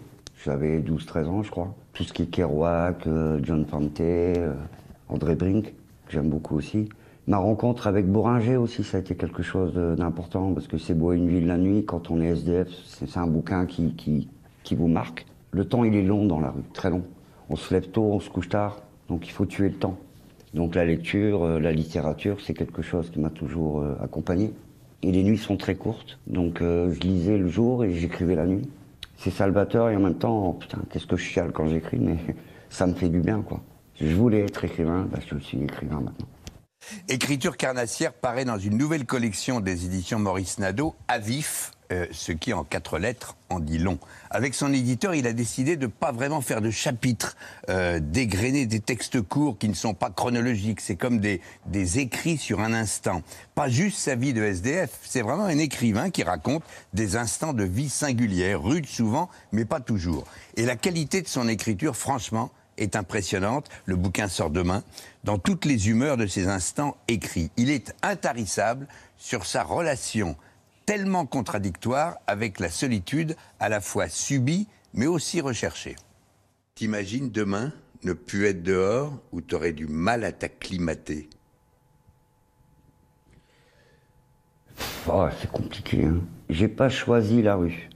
J'avais 0.45 0.79
12-13 0.79 1.25
ans, 1.27 1.43
je 1.43 1.51
crois. 1.51 1.75
Tout 1.95 2.05
ce 2.05 2.13
qui 2.13 2.23
est 2.23 2.27
Kerouac, 2.27 3.09
euh, 3.09 3.41
John 3.43 3.67
Fante, 3.67 4.01
euh, 4.01 4.55
André 5.09 5.35
Brink, 5.35 5.75
que 6.07 6.13
j'aime 6.13 6.31
beaucoup 6.31 6.55
aussi. 6.55 6.89
Ma 7.27 7.39
rencontre 7.39 7.89
avec 7.89 8.07
Bourringer 8.07 8.57
aussi, 8.57 8.85
ça 8.85 8.99
a 8.99 9.01
été 9.01 9.17
quelque 9.17 9.43
chose 9.43 9.75
d'important, 9.75 10.53
parce 10.55 10.69
que 10.69 10.79
c'est 10.79 10.95
beau 10.95 11.13
une 11.13 11.29
ville 11.29 11.47
la 11.47 11.59
nuit, 11.59 11.85
quand 11.85 12.11
on 12.11 12.23
est 12.23 12.29
SDF, 12.29 12.69
c'est 12.87 13.19
un 13.19 13.27
bouquin 13.27 13.67
qui, 13.67 13.93
qui, 13.95 14.29
qui 14.63 14.75
vous 14.75 14.89
marque. 14.89 15.27
Le 15.51 15.67
temps, 15.67 15.85
il 15.85 15.95
est 15.95 16.03
long 16.03 16.25
dans 16.25 16.41
la 16.41 16.51
rue, 16.51 16.63
très 16.73 16.89
long. 16.89 17.03
On 17.51 17.57
se 17.57 17.75
lève 17.75 17.89
tôt, 17.91 18.05
on 18.05 18.21
se 18.21 18.31
couche 18.31 18.49
tard, 18.49 18.81
donc 19.09 19.27
il 19.27 19.33
faut 19.33 19.45
tuer 19.45 19.69
le 19.69 19.75
temps. 19.75 19.99
Donc 20.55 20.75
la 20.75 20.87
lecture, 20.87 21.61
la 21.61 21.73
littérature, 21.73 22.41
c'est 22.41 22.55
quelque 22.55 22.81
chose 22.81 23.11
qui 23.11 23.21
m'a 23.21 23.29
toujours 23.29 23.85
accompagné. 24.01 24.55
Et 25.03 25.13
les 25.13 25.23
nuits 25.23 25.39
sont 25.39 25.57
très 25.57 25.77
courtes, 25.77 26.19
donc 26.27 26.61
euh, 26.61 26.93
je 26.93 27.01
lisais 27.01 27.39
le 27.39 27.49
jour 27.49 27.85
et 27.85 27.95
j'écrivais 27.95 28.35
la 28.35 28.47
nuit. 28.47 28.69
C'est 29.17 29.31
salvateur 29.31 29.91
et 29.91 29.97
en 29.97 30.01
même 30.01 30.19
temps, 30.19 30.49
oh, 30.49 30.53
putain, 30.55 30.79
qu'est-ce 30.91 31.07
que 31.07 31.17
je 31.17 31.23
chiale 31.23 31.53
quand 31.53 31.69
j'écris, 31.69 31.99
mais 31.99 32.17
ça 32.71 32.87
me 32.87 32.95
fait 32.95 33.09
du 33.09 33.21
bien, 33.21 33.43
quoi. 33.43 33.63
Je 34.01 34.15
voulais 34.15 34.41
être 34.41 34.65
écrivain, 34.65 35.09
bah, 35.11 35.19
je 35.25 35.39
suis 35.39 35.63
écrivain 35.63 36.01
maintenant. 36.01 36.29
Écriture 37.09 37.57
carnassière 37.57 38.13
paraît 38.13 38.45
dans 38.45 38.59
une 38.59 38.79
nouvelle 38.79 39.05
collection 39.05 39.61
des 39.61 39.87
éditions 39.87 40.19
Maurice 40.19 40.59
Nadeau, 40.59 40.95
à 41.09 41.19
vif, 41.19 41.73
euh, 41.91 42.07
ce 42.11 42.33
qui 42.33 42.53
en 42.53 42.65
quatre 42.65 42.99
lettres 42.99 43.37
en 43.49 43.61
dit 43.61 43.79
long. 43.79 43.99
Avec 44.31 44.55
son 44.55 44.73
éditeur, 44.75 45.15
il 45.15 45.27
a 45.27 45.33
décidé 45.33 45.77
de 45.77 45.87
pas 45.87 46.13
vraiment 46.13 46.43
faire 46.43 46.61
de 46.61 46.71
chapitres, 46.71 47.35
euh, 47.71 47.99
des 47.99 48.81
textes 48.81 49.23
courts 49.23 49.57
qui 49.57 49.71
ne 49.71 49.75
sont 49.75 49.95
pas 49.95 50.11
chronologiques. 50.11 50.83
C'est 50.83 50.97
comme 50.97 51.19
des, 51.19 51.41
des 51.67 51.99
écrits 51.99 52.37
sur 52.37 52.61
un 52.61 52.75
instant. 52.75 53.23
Pas 53.55 53.71
juste 53.71 53.99
sa 53.99 54.17
vie 54.17 54.35
de 54.35 54.43
SDF, 54.43 54.99
c'est 55.03 55.23
vraiment 55.23 55.45
un 55.45 55.57
écrivain 55.57 56.11
qui 56.11 56.23
raconte 56.25 56.63
des 56.93 57.17
instants 57.17 57.55
de 57.55 57.65
vie 57.65 57.89
singulière, 57.89 58.63
rudes 58.63 58.87
souvent, 58.87 59.31
mais 59.53 59.65
pas 59.65 59.81
toujours. 59.81 60.25
Et 60.57 60.67
la 60.67 60.77
qualité 60.77 61.23
de 61.23 61.29
son 61.29 61.49
écriture, 61.49 61.97
franchement, 61.97 62.51
est 62.77 62.97
impressionnante. 62.97 63.69
Le 63.87 63.97
bouquin 63.97 64.29
sort 64.29 64.51
demain. 64.51 64.83
Dans 65.25 65.39
toutes 65.39 65.65
les 65.65 65.89
humeurs 65.89 66.17
de 66.17 66.27
ces 66.27 66.49
instants 66.49 66.97
écrits, 67.09 67.51
il 67.57 67.71
est 67.71 67.95
intarissable 68.03 68.87
sur 69.17 69.47
sa 69.47 69.63
relation 69.63 70.37
tellement 70.89 71.27
contradictoire 71.27 72.17
avec 72.27 72.59
la 72.59 72.71
solitude 72.71 73.37
à 73.61 73.69
la 73.69 73.83
fois 73.83 74.09
subie 74.09 74.69
mais 74.95 75.07
aussi 75.07 75.43
recherchée. 75.43 75.97
T'imagines 76.75 77.29
demain 77.29 77.75
ne 78.05 78.15
plus 78.15 78.47
être 78.47 78.63
dehors 78.63 79.13
où 79.31 79.43
t'aurais 79.43 79.75
du 79.75 79.87
mal 79.87 80.25
à 80.25 80.33
t'acclimater? 80.33 81.29
Oh, 85.13 85.27
c'est 85.39 85.53
compliqué. 85.53 86.07
Hein. 86.07 86.23
J'ai 86.49 86.69
pas 86.69 86.89
choisi 86.89 87.43
la 87.43 87.57
rue. 87.57 87.91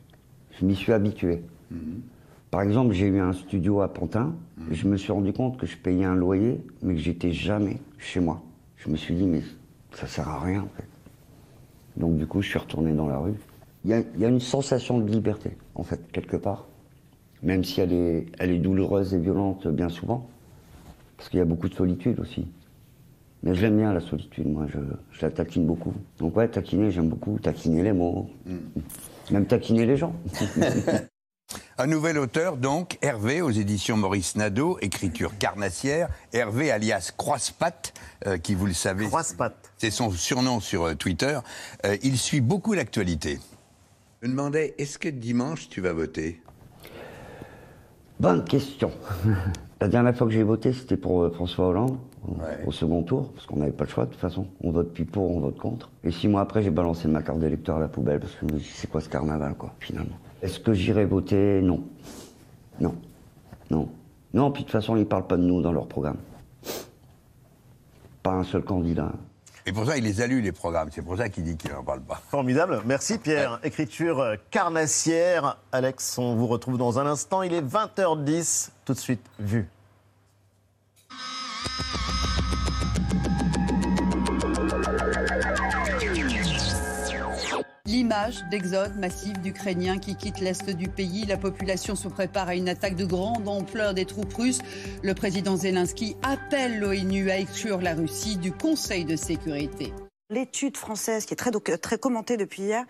Je 0.60 0.66
m'y 0.66 0.76
suis 0.76 0.92
habitué. 0.92 1.44
Par 2.50 2.60
exemple, 2.60 2.92
j'ai 2.92 3.06
eu 3.06 3.20
un 3.20 3.32
studio 3.32 3.80
à 3.80 3.90
Pantin 3.90 4.36
et 4.70 4.74
je 4.74 4.86
me 4.86 4.98
suis 4.98 5.12
rendu 5.12 5.32
compte 5.32 5.58
que 5.58 5.64
je 5.64 5.78
payais 5.78 6.04
un 6.04 6.14
loyer, 6.14 6.60
mais 6.82 6.94
que 6.94 7.00
j'étais 7.00 7.32
jamais 7.32 7.80
chez 7.96 8.20
moi. 8.20 8.42
Je 8.76 8.90
me 8.90 8.96
suis 8.98 9.14
dit, 9.14 9.24
mais 9.24 9.42
ça 9.94 10.06
sert 10.06 10.28
à 10.28 10.40
rien 10.40 10.60
en 10.60 10.68
fait. 10.76 10.91
Donc 11.96 12.16
du 12.16 12.26
coup, 12.26 12.42
je 12.42 12.48
suis 12.48 12.58
retourné 12.58 12.92
dans 12.92 13.08
la 13.08 13.18
rue. 13.18 13.34
Il 13.84 13.90
y 13.90 13.94
a, 13.94 14.00
il 14.14 14.20
y 14.20 14.24
a 14.24 14.28
une 14.28 14.40
sensation 14.40 14.98
de 14.98 15.10
liberté, 15.10 15.56
en 15.74 15.82
fait, 15.82 16.00
quelque 16.12 16.36
part. 16.36 16.66
Même 17.42 17.64
si 17.64 17.80
elle 17.80 17.92
est, 17.92 18.26
elle 18.38 18.52
est 18.52 18.58
douloureuse 18.58 19.14
et 19.14 19.18
violente 19.18 19.66
bien 19.66 19.88
souvent. 19.88 20.28
Parce 21.16 21.28
qu'il 21.28 21.38
y 21.38 21.42
a 21.42 21.44
beaucoup 21.46 21.68
de 21.68 21.74
solitude 21.74 22.20
aussi. 22.20 22.46
Mais 23.42 23.54
j'aime 23.54 23.76
bien 23.76 23.92
la 23.92 24.00
solitude, 24.00 24.46
moi, 24.46 24.66
je, 24.68 24.78
je 25.10 25.22
la 25.22 25.30
taquine 25.30 25.66
beaucoup. 25.66 25.92
Donc 26.18 26.36
ouais, 26.36 26.46
taquiner, 26.46 26.92
j'aime 26.92 27.08
beaucoup. 27.08 27.38
Taquiner 27.40 27.82
les 27.82 27.92
mots. 27.92 28.30
Même 29.30 29.46
taquiner 29.46 29.84
les 29.84 29.96
gens. 29.96 30.14
Un 31.78 31.86
nouvel 31.86 32.18
auteur, 32.18 32.56
donc, 32.58 32.98
Hervé, 33.02 33.40
aux 33.40 33.50
éditions 33.50 33.96
Maurice 33.96 34.36
Nadeau, 34.36 34.78
écriture 34.82 35.36
carnassière. 35.38 36.08
Hervé, 36.32 36.70
alias 36.70 37.12
Croispat, 37.16 37.94
euh, 38.26 38.36
qui, 38.38 38.54
vous 38.54 38.66
le 38.66 38.74
savez, 38.74 39.06
Croise-patte. 39.06 39.72
c'est 39.78 39.90
son 39.90 40.10
surnom 40.10 40.60
sur 40.60 40.84
euh, 40.84 40.94
Twitter. 40.94 41.38
Euh, 41.86 41.96
il 42.02 42.18
suit 42.18 42.42
beaucoup 42.42 42.74
l'actualité. 42.74 43.40
Je 44.20 44.26
me 44.28 44.32
demandais, 44.32 44.74
est-ce 44.78 44.98
que 44.98 45.08
dimanche, 45.08 45.68
tu 45.70 45.80
vas 45.80 45.92
voter? 45.94 46.42
Bonne 48.20 48.44
question. 48.44 48.92
La 49.80 49.88
dernière 49.88 50.14
fois 50.16 50.26
que 50.28 50.32
j'ai 50.32 50.44
voté, 50.44 50.72
c'était 50.72 50.96
pour 50.98 51.22
euh, 51.22 51.30
François 51.30 51.66
Hollande, 51.68 51.98
au- 52.28 52.32
Ouais. 52.34 52.58
au 52.66 52.70
second 52.70 53.02
tour, 53.02 53.32
parce 53.32 53.46
qu'on 53.46 53.56
n'avait 53.56 53.72
pas 53.72 53.84
le 53.84 53.90
choix 53.90 54.04
de 54.04 54.10
toute 54.10 54.20
façon. 54.20 54.46
On 54.62 54.70
vote 54.70 54.92
plus 54.92 55.06
pour, 55.06 55.34
on 55.34 55.40
vote 55.40 55.58
contre. 55.58 55.90
Et 56.04 56.12
six 56.12 56.28
mois 56.28 56.42
après, 56.42 56.62
j'ai 56.62 56.70
balancé 56.70 57.08
ma 57.08 57.22
carte 57.22 57.40
d'électeur 57.40 57.78
à 57.78 57.80
la 57.80 57.88
poubelle, 57.88 58.20
parce 58.20 58.32
que 58.34 58.46
je 58.46 58.54
me 58.54 58.58
dis, 58.60 58.70
c'est 58.72 58.88
quoi 58.88 59.00
ce 59.00 59.08
carnaval, 59.08 59.54
quoi, 59.54 59.74
finalement? 59.80 60.16
Est-ce 60.42 60.58
que 60.58 60.74
j'irai 60.74 61.04
voter 61.04 61.62
Non. 61.62 61.84
Non. 62.80 62.96
Non. 63.70 63.88
Non, 64.34 64.50
puis 64.50 64.62
de 64.62 64.68
toute 64.68 64.72
façon, 64.72 64.96
ils 64.96 65.00
ne 65.00 65.04
parlent 65.04 65.26
pas 65.26 65.36
de 65.36 65.42
nous 65.42 65.62
dans 65.62 65.72
leur 65.72 65.86
programme. 65.86 66.18
Pas 68.22 68.32
un 68.32 68.44
seul 68.44 68.62
candidat. 68.62 69.12
Et 69.64 69.72
pour 69.72 69.86
ça, 69.86 69.96
il 69.96 70.02
les 70.02 70.20
a 70.20 70.26
lus, 70.26 70.40
les 70.40 70.50
programmes. 70.50 70.88
C'est 70.90 71.02
pour 71.02 71.16
ça 71.16 71.28
qu'il 71.28 71.44
dit 71.44 71.56
qu'il 71.56 71.70
n'en 71.70 71.84
parle 71.84 72.00
pas. 72.00 72.20
Formidable. 72.28 72.82
Merci 72.84 73.18
Pierre. 73.18 73.60
Écriture 73.62 74.18
euh, 74.18 74.34
carnassière. 74.50 75.58
Alex, 75.70 76.18
on 76.18 76.34
vous 76.34 76.48
retrouve 76.48 76.78
dans 76.78 76.98
un 76.98 77.06
instant. 77.06 77.42
Il 77.42 77.54
est 77.54 77.62
20h10. 77.62 78.70
Tout 78.84 78.94
de 78.94 78.98
suite, 78.98 79.24
vu. 79.38 79.68
L'image 87.92 88.42
d'exode 88.50 88.96
massif 88.96 89.38
d'Ukrainiens 89.42 89.98
qui 89.98 90.16
quittent 90.16 90.40
l'est 90.40 90.70
du 90.70 90.88
pays. 90.88 91.26
La 91.26 91.36
population 91.36 91.94
se 91.94 92.08
prépare 92.08 92.48
à 92.48 92.54
une 92.54 92.70
attaque 92.70 92.96
de 92.96 93.04
grande 93.04 93.46
ampleur 93.46 93.92
des 93.92 94.06
troupes 94.06 94.32
russes. 94.32 94.60
Le 95.02 95.12
président 95.12 95.56
Zelensky 95.58 96.16
appelle 96.22 96.78
l'ONU 96.78 97.30
à 97.30 97.38
exclure 97.38 97.82
la 97.82 97.92
Russie 97.92 98.38
du 98.38 98.50
Conseil 98.50 99.04
de 99.04 99.14
sécurité 99.14 99.92
l'étude 100.32 100.76
française 100.76 101.26
qui 101.26 101.34
est 101.34 101.36
très, 101.36 101.50
très 101.78 101.98
commentée 101.98 102.36
depuis 102.36 102.62
hier 102.62 102.84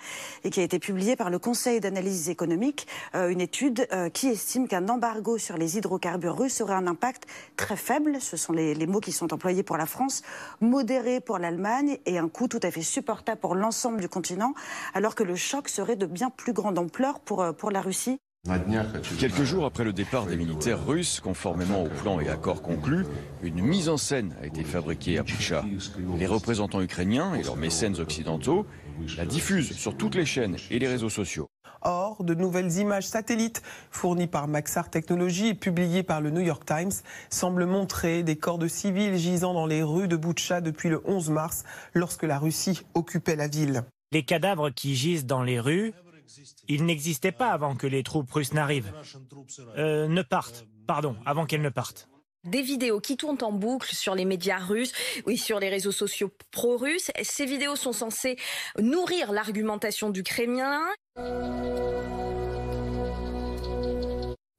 et 0.44 0.50
qui 0.50 0.60
a 0.60 0.62
été 0.62 0.78
publiée 0.78 1.16
par 1.16 1.28
le 1.28 1.38
Conseil 1.38 1.80
d'analyse 1.80 2.30
économique, 2.30 2.86
euh, 3.14 3.28
une 3.28 3.40
étude 3.40 3.86
euh, 3.92 4.08
qui 4.08 4.28
estime 4.28 4.68
qu'un 4.68 4.88
embargo 4.88 5.38
sur 5.38 5.56
les 5.56 5.76
hydrocarbures 5.76 6.38
russes 6.38 6.60
aurait 6.60 6.74
un 6.74 6.86
impact 6.86 7.24
très 7.56 7.76
faible, 7.76 8.20
ce 8.20 8.36
sont 8.36 8.52
les, 8.52 8.86
mots 8.86 9.00
qui 9.00 9.12
sont 9.12 9.32
employés 9.32 9.62
pour 9.62 9.76
la 9.76 9.86
France, 9.86 10.22
modéré 10.60 11.20
pour 11.20 11.38
l'Allemagne 11.38 11.98
et 12.06 12.18
un 12.18 12.28
coût 12.28 12.48
tout 12.48 12.60
à 12.62 12.70
fait 12.70 12.82
supportable 12.82 13.40
pour 13.40 13.54
l'ensemble 13.54 14.00
du 14.00 14.08
continent, 14.08 14.54
alors 14.94 15.14
que 15.14 15.22
le 15.22 15.36
choc 15.36 15.68
serait 15.68 15.96
de 15.96 16.06
bien 16.06 16.30
plus 16.30 16.52
grande 16.52 16.78
ampleur 16.78 17.20
euh, 17.32 17.52
pour 17.52 17.70
la 17.70 17.80
Russie. 17.80 18.18
Quelques 19.20 19.44
jours 19.44 19.64
après 19.64 19.84
le 19.84 19.92
départ 19.92 20.26
des 20.26 20.36
militaires 20.36 20.84
russes, 20.84 21.20
conformément 21.20 21.84
au 21.84 21.88
plan 21.88 22.18
et 22.18 22.28
accords 22.28 22.60
conclus, 22.60 23.06
une 23.40 23.62
mise 23.62 23.88
en 23.88 23.96
scène 23.96 24.34
a 24.42 24.46
été 24.46 24.64
fabriquée 24.64 25.18
à 25.18 25.22
Boucha. 25.22 25.64
Les 26.18 26.26
représentants 26.26 26.82
ukrainiens 26.82 27.34
et 27.34 27.44
leurs 27.44 27.56
mécènes 27.56 28.00
occidentaux 28.00 28.66
la 29.16 29.26
diffusent 29.26 29.72
sur 29.72 29.96
toutes 29.96 30.16
les 30.16 30.26
chaînes 30.26 30.56
et 30.72 30.80
les 30.80 30.88
réseaux 30.88 31.08
sociaux. 31.08 31.48
Or, 31.82 32.24
de 32.24 32.34
nouvelles 32.34 32.78
images 32.78 33.06
satellites 33.06 33.62
fournies 33.92 34.26
par 34.26 34.48
Maxar 34.48 34.90
Technologies 34.90 35.48
et 35.48 35.54
publiées 35.54 36.02
par 36.02 36.20
le 36.20 36.30
New 36.30 36.42
York 36.42 36.64
Times 36.64 36.92
semblent 37.30 37.66
montrer 37.66 38.24
des 38.24 38.36
corps 38.36 38.58
de 38.58 38.68
civils 38.68 39.18
gisant 39.18 39.54
dans 39.54 39.66
les 39.66 39.84
rues 39.84 40.08
de 40.08 40.16
Boucha 40.16 40.60
depuis 40.60 40.88
le 40.88 41.00
11 41.04 41.30
mars, 41.30 41.62
lorsque 41.94 42.24
la 42.24 42.40
Russie 42.40 42.82
occupait 42.94 43.36
la 43.36 43.46
ville. 43.46 43.84
Les 44.10 44.24
cadavres 44.24 44.70
qui 44.70 44.96
gisent 44.96 45.26
dans 45.26 45.44
les 45.44 45.60
rues 45.60 45.94
il 46.68 46.84
n'existait 46.84 47.32
pas 47.32 47.50
avant 47.50 47.76
que 47.76 47.86
les 47.86 48.02
troupes 48.02 48.30
russes 48.30 48.52
n'arrivent. 48.52 48.92
Euh, 49.76 50.08
ne 50.08 50.22
partent, 50.22 50.66
pardon, 50.86 51.16
avant 51.26 51.46
qu'elles 51.46 51.62
ne 51.62 51.68
partent. 51.68 52.08
Des 52.44 52.62
vidéos 52.62 53.00
qui 53.00 53.16
tournent 53.16 53.42
en 53.42 53.52
boucle 53.52 53.94
sur 53.94 54.16
les 54.16 54.24
médias 54.24 54.58
russes, 54.58 54.92
oui, 55.26 55.38
sur 55.38 55.60
les 55.60 55.68
réseaux 55.68 55.92
sociaux 55.92 56.30
pro-russes. 56.50 57.12
Ces 57.22 57.46
vidéos 57.46 57.76
sont 57.76 57.92
censées 57.92 58.36
nourrir 58.80 59.30
l'argumentation 59.30 60.10
du 60.10 60.24
Kremlin. 60.24 60.82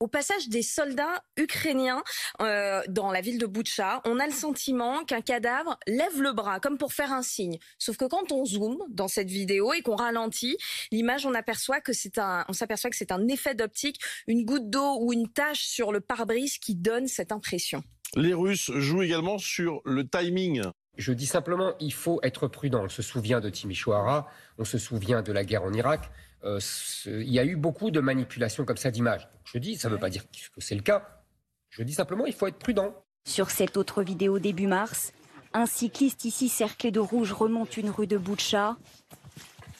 Au 0.03 0.07
passage 0.07 0.49
des 0.49 0.63
soldats 0.63 1.23
ukrainiens 1.37 2.03
euh, 2.41 2.81
dans 2.89 3.09
la 3.09 3.21
ville 3.21 3.37
de 3.37 3.45
Boutcha, 3.45 4.01
on 4.03 4.19
a 4.19 4.27
le 4.27 4.33
sentiment 4.33 5.05
qu'un 5.05 5.21
cadavre 5.21 5.79
lève 5.87 6.21
le 6.21 6.33
bras 6.33 6.59
comme 6.59 6.77
pour 6.77 6.91
faire 6.91 7.13
un 7.13 7.21
signe. 7.21 7.57
Sauf 7.77 7.95
que 7.95 8.03
quand 8.03 8.33
on 8.33 8.43
zoome 8.43 8.79
dans 8.89 9.07
cette 9.07 9.29
vidéo 9.29 9.71
et 9.71 9.81
qu'on 9.81 9.95
ralentit 9.95 10.57
l'image, 10.91 11.25
on 11.25 11.33
aperçoit 11.33 11.79
que 11.79 11.93
c'est 11.93 12.17
un, 12.17 12.43
on 12.49 12.53
s'aperçoit 12.53 12.89
que 12.89 12.97
c'est 12.97 13.13
un 13.13 13.29
effet 13.29 13.55
d'optique, 13.55 14.01
une 14.27 14.43
goutte 14.43 14.69
d'eau 14.69 14.97
ou 14.99 15.13
une 15.13 15.29
tache 15.29 15.63
sur 15.63 15.93
le 15.93 16.01
pare-brise 16.01 16.57
qui 16.57 16.75
donne 16.75 17.07
cette 17.07 17.31
impression. 17.31 17.81
Les 18.17 18.33
Russes 18.33 18.71
jouent 18.75 19.03
également 19.03 19.37
sur 19.37 19.81
le 19.85 20.05
timing. 20.05 20.63
Je 20.97 21.13
dis 21.13 21.27
simplement, 21.27 21.75
il 21.79 21.93
faut 21.93 22.19
être 22.23 22.49
prudent. 22.49 22.83
On 22.83 22.89
se 22.89 23.01
souvient 23.01 23.39
de 23.39 23.49
Timișoara, 23.49 24.27
on 24.57 24.65
se 24.65 24.77
souvient 24.77 25.21
de 25.21 25.31
la 25.31 25.45
guerre 25.45 25.63
en 25.63 25.71
Irak. 25.71 26.11
Euh, 26.45 26.59
il 27.05 27.31
y 27.31 27.39
a 27.39 27.45
eu 27.45 27.55
beaucoup 27.55 27.91
de 27.91 27.99
manipulations 27.99 28.65
comme 28.65 28.77
ça 28.77 28.91
d'images. 28.91 29.27
Je 29.45 29.57
dis, 29.57 29.75
ça 29.75 29.87
ne 29.89 29.93
veut 29.93 29.99
pas 29.99 30.09
dire 30.09 30.23
que 30.23 30.61
c'est 30.61 30.75
le 30.75 30.81
cas. 30.81 31.23
Je 31.69 31.83
dis 31.83 31.93
simplement, 31.93 32.25
il 32.25 32.33
faut 32.33 32.47
être 32.47 32.59
prudent. 32.59 32.93
Sur 33.25 33.49
cette 33.49 33.77
autre 33.77 34.03
vidéo 34.03 34.39
début 34.39 34.67
mars, 34.67 35.13
un 35.53 35.65
cycliste 35.65 36.25
ici 36.25 36.49
cerclé 36.49 36.91
de 36.91 36.99
rouge 36.99 37.31
remonte 37.31 37.77
une 37.77 37.89
rue 37.89 38.07
de 38.07 38.17
Boucha. 38.17 38.75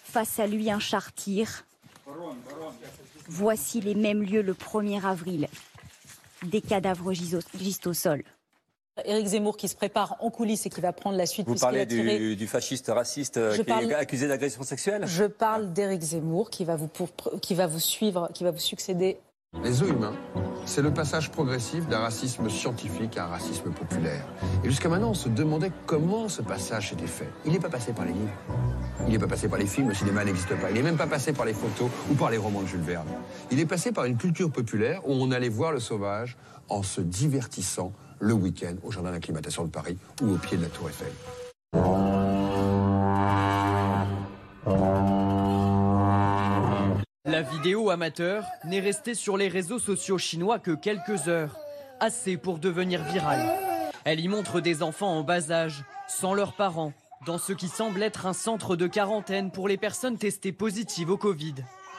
Face 0.03 0.39
à 0.39 0.47
lui, 0.47 0.71
un 0.71 0.79
char 0.79 1.13
tire. 1.13 1.65
Voici 3.27 3.81
les 3.81 3.95
mêmes 3.95 4.23
lieux 4.23 4.41
le 4.41 4.53
1er 4.53 5.03
avril. 5.03 5.47
Des 6.43 6.61
cadavres 6.61 7.13
gisent 7.13 7.79
au 7.85 7.93
sol. 7.93 8.23
Éric 9.05 9.27
Zemmour 9.27 9.57
qui 9.57 9.67
se 9.67 9.75
prépare 9.75 10.17
en 10.19 10.29
coulisses 10.29 10.65
et 10.67 10.69
qui 10.69 10.79
va 10.79 10.93
prendre 10.93 11.17
la 11.17 11.25
suite. 11.25 11.47
Vous 11.47 11.55
parlez 11.55 11.85
du, 11.85 12.47
fasciste 12.47 12.91
raciste 12.93 13.37
euh, 13.37 13.57
qui 13.57 13.69
est 13.69 13.93
accusé 13.93 14.27
d'agression 14.27 14.61
sexuelle? 14.61 15.05
Je 15.07 15.23
parle 15.23 15.73
d'Éric 15.73 16.01
Zemmour 16.01 16.49
qui 16.51 16.63
va, 16.63 16.75
vous 16.75 16.89
qui 17.41 17.55
va 17.55 17.65
vous 17.65 17.79
suivre, 17.79 18.29
qui 18.33 18.43
va 18.43 18.51
vous 18.51 18.59
succéder. 18.59 19.17
Les 19.63 19.83
os 19.83 19.89
humains, 19.89 20.15
c'est 20.65 20.81
le 20.81 20.91
passage 20.91 21.29
progressif 21.31 21.87
d'un 21.87 21.99
racisme 21.99 22.49
scientifique 22.49 23.17
à 23.17 23.25
un 23.25 23.27
racisme 23.27 23.71
populaire. 23.71 24.25
Et 24.63 24.69
jusqu'à 24.69 24.89
maintenant, 24.89 25.11
on 25.11 25.15
se 25.15 25.29
demandait 25.29 25.71
comment 25.85 26.27
ce 26.27 26.41
passage 26.41 26.89
s'était 26.89 27.07
fait. 27.07 27.29
Il 27.45 27.51
n'est 27.51 27.59
pas 27.59 27.69
passé 27.69 27.93
par 27.93 28.05
les 28.05 28.13
livres. 28.13 28.33
Il 29.05 29.13
n'est 29.13 29.19
pas 29.19 29.27
passé 29.27 29.47
par 29.47 29.59
les 29.59 29.67
films, 29.67 29.89
le 29.89 29.95
cinéma 29.95 30.23
n'existe 30.23 30.55
pas. 30.59 30.69
Il 30.69 30.75
n'est 30.75 30.81
même 30.81 30.97
pas 30.97 31.07
passé 31.07 31.33
par 31.33 31.45
les 31.45 31.53
photos 31.53 31.89
ou 32.11 32.15
par 32.15 32.31
les 32.31 32.37
romans 32.37 32.61
de 32.61 32.67
Jules 32.67 32.81
Verne. 32.81 33.07
Il 33.51 33.59
est 33.59 33.65
passé 33.65 33.91
par 33.91 34.05
une 34.05 34.17
culture 34.17 34.51
populaire 34.51 35.07
où 35.07 35.13
on 35.13 35.31
allait 35.31 35.49
voir 35.49 35.71
le 35.71 35.79
sauvage 35.79 36.35
en 36.69 36.81
se 36.81 37.01
divertissant 37.01 37.91
le 38.23 38.33
week-end 38.33 38.75
au 38.83 38.91
Jardin 38.91 39.11
d'acclimatation 39.11 39.65
de 39.65 39.69
Paris 39.69 39.97
ou 40.21 40.33
au 40.33 40.37
pied 40.37 40.57
de 40.57 40.63
la 40.63 40.69
Tour 40.69 40.89
Eiffel. 40.89 41.11
La 47.25 47.41
vidéo 47.41 47.89
amateur 47.89 48.45
n'est 48.65 48.79
restée 48.79 49.15
sur 49.15 49.35
les 49.35 49.49
réseaux 49.49 49.79
sociaux 49.79 50.17
chinois 50.17 50.59
que 50.59 50.71
quelques 50.71 51.27
heures, 51.27 51.57
assez 51.99 52.37
pour 52.37 52.59
devenir 52.59 53.03
virale. 53.03 53.45
Elle 54.05 54.19
y 54.19 54.27
montre 54.27 54.61
des 54.61 54.83
enfants 54.83 55.17
en 55.17 55.23
bas 55.23 55.51
âge, 55.51 55.83
sans 56.07 56.33
leurs 56.33 56.53
parents, 56.53 56.93
dans 57.25 57.37
ce 57.37 57.53
qui 57.53 57.67
semble 57.67 58.03
être 58.03 58.25
un 58.25 58.33
centre 58.33 58.75
de 58.75 58.87
quarantaine 58.87 59.51
pour 59.51 59.67
les 59.67 59.77
personnes 59.77 60.17
testées 60.17 60.51
positives 60.51 61.09
au 61.09 61.17
Covid. 61.17 61.55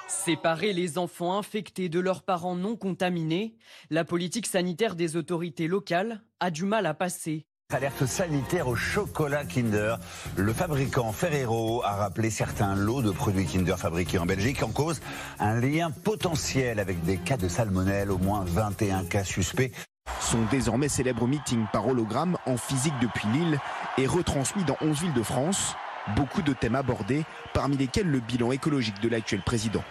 Séparer 0.08 0.72
les 0.72 0.98
enfants 0.98 1.36
infectés 1.38 1.88
de 1.88 1.98
leurs 1.98 2.22
parents 2.22 2.56
non 2.56 2.76
contaminés, 2.76 3.56
la 3.90 4.04
politique 4.04 4.46
sanitaire 4.46 4.96
des 4.96 5.16
autorités 5.16 5.66
locales 5.66 6.22
a 6.40 6.50
du 6.50 6.64
mal 6.64 6.86
à 6.86 6.94
passer. 6.94 7.46
Alerte 7.72 8.04
sanitaire 8.04 8.68
au 8.68 8.76
chocolat 8.76 9.44
Kinder. 9.44 9.96
Le 10.36 10.52
fabricant 10.52 11.10
Ferrero 11.12 11.82
a 11.82 11.96
rappelé 11.96 12.30
certains 12.30 12.74
lots 12.74 13.02
de 13.02 13.10
produits 13.10 13.46
Kinder 13.46 13.76
fabriqués 13.78 14.18
en 14.18 14.26
Belgique 14.26 14.62
en 14.62 14.70
cause 14.70 15.00
un 15.40 15.58
lien 15.58 15.90
potentiel 15.90 16.78
avec 16.78 17.02
des 17.04 17.16
cas 17.16 17.38
de 17.38 17.48
salmonelle, 17.48 18.10
au 18.10 18.18
moins 18.18 18.44
21 18.46 19.04
cas 19.04 19.24
suspects. 19.24 19.72
Son 20.20 20.44
désormais 20.50 20.88
célèbre 20.88 21.26
meeting 21.26 21.64
par 21.72 21.88
hologramme 21.88 22.36
en 22.46 22.58
physique 22.58 22.94
depuis 23.00 23.26
Lille 23.28 23.58
est 23.96 24.06
retransmis 24.06 24.64
dans 24.64 24.76
11 24.82 25.00
villes 25.00 25.14
de 25.14 25.22
France. 25.22 25.74
Beaucoup 26.16 26.42
de 26.42 26.52
thèmes 26.52 26.74
abordés, 26.74 27.24
parmi 27.54 27.76
lesquels 27.76 28.06
le 28.06 28.20
bilan 28.20 28.52
écologique 28.52 29.00
de 29.00 29.08
l'actuel 29.08 29.40
président. 29.40 29.82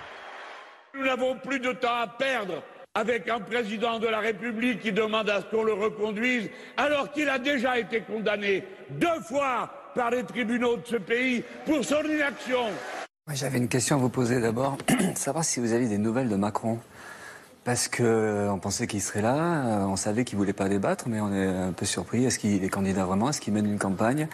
Nous 0.96 1.05
n'avons 1.05 1.36
plus 1.36 1.60
de 1.60 1.72
temps 1.72 2.01
à 2.01 2.08
perdre 2.08 2.62
avec 2.93 3.27
un 3.27 3.39
président 3.39 3.98
de 3.98 4.08
la 4.08 4.20
République 4.20 4.82
qui 4.82 4.91
demande 4.91 5.27
à 5.29 5.41
ce 5.41 5.46
qu'on 5.46 5.63
le 5.63 5.74
reconduise 5.74 6.50
alors 6.77 7.12
qu'il 7.12 7.27
a 7.29 7.39
déjà 7.39 7.79
été 7.79 8.01
condamné 8.01 8.63
deux 8.91 9.20
fois 9.27 9.72
par 9.96 10.12
les 10.12 10.24
tribunaux 10.24 10.77
de 10.77 10.86
ce 10.86 10.98
pays 10.98 11.43
pour 11.65 11.84
son 11.84 12.03
inaction. 12.03 12.65
J'avais 13.34 13.58
une 13.58 13.67
question 13.67 13.96
à 13.96 14.00
vous 14.00 14.10
poser 14.10 14.39
d'abord, 14.39 14.77
savoir 15.15 15.43
si 15.43 15.60
vous 15.60 15.74
aviez 15.74 15.88
des 15.88 15.98
nouvelles 15.98 16.29
de 16.29 16.36
Macron. 16.36 16.79
Parce 17.63 17.88
qu'on 17.88 18.60
pensait 18.62 18.88
qu'il 18.88 19.01
serait 19.01 19.22
là, 19.22 19.88
on 19.88 19.96
savait 19.96 20.25
qu'il 20.25 20.38
voulait 20.38 20.53
pas 20.53 20.67
débattre, 20.67 21.08
mais 21.08 21.22
on 21.22 21.34
est 21.34 21.48
un 21.48 21.72
peu 21.72 21.86
surpris. 21.86 22.25
Est-ce 22.25 22.38
qu'il 22.38 22.63
est 22.63 22.70
candidat 22.70 23.05
vraiment? 23.05 23.29
Est-ce 23.29 23.39
qu'il 23.39 23.53
mène 23.53 23.65
une 23.65 23.79
campagne? 23.79 24.27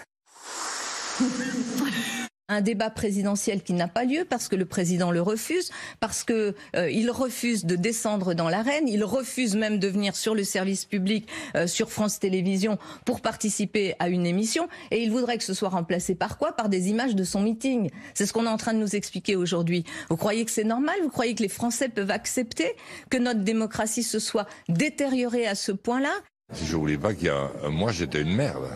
Un 2.49 2.61
débat 2.61 2.89
présidentiel 2.89 3.63
qui 3.63 3.73
n'a 3.73 3.87
pas 3.87 4.03
lieu 4.03 4.25
parce 4.27 4.47
que 4.47 4.55
le 4.55 4.65
président 4.65 5.11
le 5.11 5.21
refuse, 5.21 5.71
parce 5.99 6.23
que 6.23 6.55
euh, 6.75 6.89
il 6.89 7.09
refuse 7.11 7.65
de 7.65 7.75
descendre 7.75 8.33
dans 8.33 8.49
l'arène, 8.49 8.87
il 8.87 9.03
refuse 9.03 9.55
même 9.55 9.79
de 9.79 9.87
venir 9.87 10.15
sur 10.15 10.35
le 10.35 10.43
service 10.43 10.85
public 10.85 11.27
euh, 11.55 11.67
sur 11.67 11.91
France 11.91 12.19
Télévisions 12.19 12.77
pour 13.05 13.21
participer 13.21 13.93
à 13.99 14.09
une 14.09 14.25
émission 14.25 14.67
et 14.91 15.01
il 15.01 15.11
voudrait 15.11 15.37
que 15.37 15.43
ce 15.43 15.53
soit 15.53 15.69
remplacé 15.69 16.15
par 16.15 16.37
quoi? 16.37 16.51
Par 16.53 16.69
des 16.69 16.89
images 16.89 17.15
de 17.15 17.23
son 17.23 17.41
meeting. 17.41 17.89
C'est 18.13 18.25
ce 18.25 18.33
qu'on 18.33 18.45
est 18.45 18.49
en 18.49 18.57
train 18.57 18.73
de 18.73 18.79
nous 18.79 18.95
expliquer 18.95 19.35
aujourd'hui. 19.35 19.83
Vous 20.09 20.17
croyez 20.17 20.43
que 20.43 20.51
c'est 20.51 20.63
normal? 20.63 20.95
Vous 21.03 21.09
croyez 21.09 21.35
que 21.35 21.43
les 21.43 21.49
Français 21.49 21.87
peuvent 21.87 22.11
accepter 22.11 22.75
que 23.09 23.17
notre 23.17 23.41
démocratie 23.41 24.03
se 24.03 24.19
soit 24.19 24.47
détériorée 24.67 25.47
à 25.47 25.55
ce 25.55 25.71
point-là? 25.71 26.13
Si 26.51 26.65
je 26.65 26.75
voulais 26.75 26.97
pas 26.97 27.13
qu'il 27.13 27.27
y 27.27 27.29
a 27.29 27.51
un 27.63 27.69
mois 27.69 27.91
j'étais 27.91 28.21
une 28.21 28.35
merde. 28.35 28.67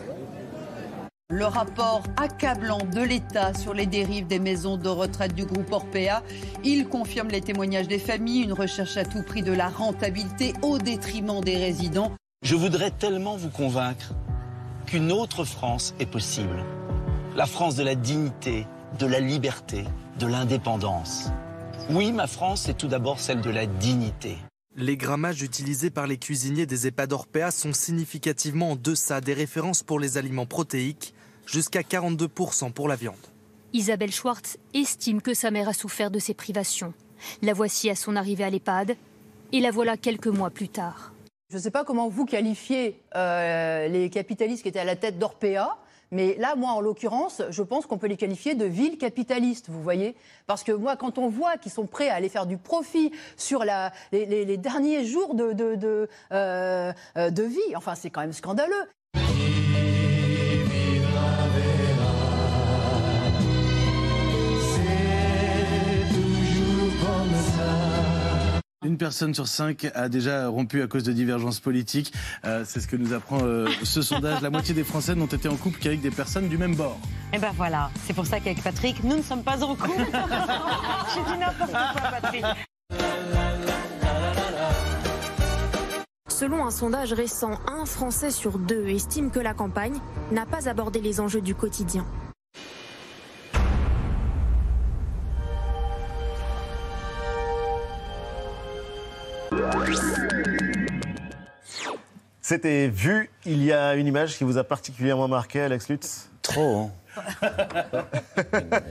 Le 1.30 1.46
rapport 1.46 2.02
accablant 2.18 2.80
de 2.84 3.00
l'État 3.00 3.54
sur 3.54 3.72
les 3.72 3.86
dérives 3.86 4.26
des 4.26 4.38
maisons 4.38 4.76
de 4.76 4.90
retraite 4.90 5.34
du 5.34 5.46
groupe 5.46 5.72
Orpea, 5.72 6.22
il 6.64 6.86
confirme 6.86 7.28
les 7.28 7.40
témoignages 7.40 7.88
des 7.88 7.98
familles, 7.98 8.42
une 8.42 8.52
recherche 8.52 8.98
à 8.98 9.06
tout 9.06 9.22
prix 9.22 9.42
de 9.42 9.50
la 9.50 9.68
rentabilité 9.68 10.52
au 10.60 10.76
détriment 10.76 11.40
des 11.40 11.56
résidents. 11.56 12.12
Je 12.42 12.54
voudrais 12.54 12.90
tellement 12.90 13.36
vous 13.36 13.48
convaincre 13.48 14.12
qu'une 14.84 15.10
autre 15.10 15.44
France 15.44 15.94
est 15.98 16.04
possible. 16.04 16.62
La 17.34 17.46
France 17.46 17.74
de 17.74 17.84
la 17.84 17.94
dignité, 17.94 18.66
de 18.98 19.06
la 19.06 19.20
liberté, 19.20 19.84
de 20.18 20.26
l'indépendance. 20.26 21.30
Oui, 21.88 22.12
ma 22.12 22.26
France 22.26 22.68
est 22.68 22.74
tout 22.74 22.88
d'abord 22.88 23.18
celle 23.18 23.40
de 23.40 23.50
la 23.50 23.64
dignité. 23.64 24.36
Les 24.76 24.96
grammages 24.96 25.42
utilisés 25.42 25.90
par 25.90 26.08
les 26.08 26.16
cuisiniers 26.16 26.66
des 26.66 26.88
EHPAD 26.88 27.12
Orpea 27.12 27.52
sont 27.52 27.72
significativement 27.72 28.72
en 28.72 28.76
deçà 28.76 29.20
des 29.20 29.32
références 29.32 29.84
pour 29.84 30.00
les 30.00 30.18
aliments 30.18 30.46
protéiques, 30.46 31.14
jusqu'à 31.46 31.82
42% 31.82 32.72
pour 32.72 32.88
la 32.88 32.96
viande. 32.96 33.14
Isabelle 33.72 34.10
Schwartz 34.10 34.58
estime 34.72 35.22
que 35.22 35.32
sa 35.32 35.52
mère 35.52 35.68
a 35.68 35.74
souffert 35.74 36.10
de 36.10 36.18
ces 36.18 36.34
privations. 36.34 36.92
La 37.40 37.52
voici 37.52 37.88
à 37.88 37.94
son 37.94 38.16
arrivée 38.16 38.42
à 38.42 38.50
l'EHPAD 38.50 38.96
et 39.52 39.60
la 39.60 39.70
voilà 39.70 39.96
quelques 39.96 40.26
mois 40.26 40.50
plus 40.50 40.68
tard. 40.68 41.12
Je 41.50 41.56
ne 41.56 41.62
sais 41.62 41.70
pas 41.70 41.84
comment 41.84 42.08
vous 42.08 42.24
qualifiez 42.24 43.00
euh, 43.14 43.86
les 43.86 44.10
capitalistes 44.10 44.64
qui 44.64 44.70
étaient 44.70 44.80
à 44.80 44.84
la 44.84 44.96
tête 44.96 45.20
d'Orpea. 45.20 45.78
Mais 46.14 46.36
là, 46.38 46.54
moi, 46.54 46.70
en 46.70 46.80
l'occurrence, 46.80 47.42
je 47.50 47.62
pense 47.62 47.86
qu'on 47.86 47.98
peut 47.98 48.06
les 48.06 48.16
qualifier 48.16 48.54
de 48.54 48.64
villes 48.64 48.98
capitalistes, 48.98 49.68
vous 49.68 49.82
voyez 49.82 50.14
Parce 50.46 50.62
que 50.62 50.70
moi, 50.70 50.94
quand 50.94 51.18
on 51.18 51.28
voit 51.28 51.56
qu'ils 51.56 51.72
sont 51.72 51.86
prêts 51.86 52.08
à 52.08 52.14
aller 52.14 52.28
faire 52.28 52.46
du 52.46 52.56
profit 52.56 53.10
sur 53.36 53.64
les, 54.12 54.56
derniers 54.56 55.04
jours 55.04 55.34
de, 55.34 56.08
euh, 56.32 56.92
de 57.16 57.42
vie, 57.42 57.74
enfin, 57.74 57.96
c'est 57.96 58.10
quand 58.10 58.20
même 58.20 58.32
scandaleux. 58.32 58.86
Une 68.84 68.98
personne 68.98 69.32
sur 69.32 69.48
cinq 69.48 69.90
a 69.94 70.10
déjà 70.10 70.46
rompu 70.48 70.82
à 70.82 70.86
cause 70.86 71.04
de 71.04 71.12
divergences 71.12 71.58
politiques. 71.58 72.12
Euh, 72.44 72.64
c'est 72.66 72.80
ce 72.80 72.86
que 72.86 72.96
nous 72.96 73.14
apprend 73.14 73.38
euh, 73.42 73.66
ce 73.82 74.02
sondage. 74.02 74.42
La 74.42 74.50
moitié 74.50 74.74
des 74.74 74.84
Français 74.84 75.14
n'ont 75.14 75.24
été 75.24 75.48
en 75.48 75.56
couple 75.56 75.78
qu'avec 75.80 76.02
des 76.02 76.10
personnes 76.10 76.48
du 76.48 76.58
même 76.58 76.74
bord. 76.74 76.98
Et 77.32 77.36
eh 77.36 77.38
ben 77.38 77.52
voilà, 77.56 77.90
c'est 78.04 78.12
pour 78.12 78.26
ça 78.26 78.40
qu'avec 78.40 78.62
Patrick, 78.62 79.02
nous 79.02 79.16
ne 79.16 79.22
sommes 79.22 79.42
pas 79.42 79.64
en 79.64 79.74
couple. 79.74 79.88
J'ai 81.14 81.32
dit 81.32 81.38
n'importe 81.40 81.70
quoi, 81.70 82.10
Patrick. 82.20 82.44
Selon 86.28 86.66
un 86.66 86.70
sondage 86.70 87.14
récent, 87.14 87.58
un 87.66 87.86
Français 87.86 88.30
sur 88.30 88.58
deux 88.58 88.88
estime 88.88 89.30
que 89.30 89.40
la 89.40 89.54
campagne 89.54 89.98
n'a 90.30 90.44
pas 90.44 90.68
abordé 90.68 91.00
les 91.00 91.20
enjeux 91.20 91.40
du 91.40 91.54
quotidien. 91.54 92.04
C'était 102.46 102.88
vu. 102.88 103.30
Il 103.46 103.64
y 103.64 103.72
a 103.72 103.94
une 103.94 104.06
image 104.06 104.36
qui 104.36 104.44
vous 104.44 104.58
a 104.58 104.64
particulièrement 104.64 105.28
marqué, 105.28 105.62
Alex 105.62 105.88
Lutz 105.88 106.28
Trop. 106.42 106.76
Hein. 106.76 106.90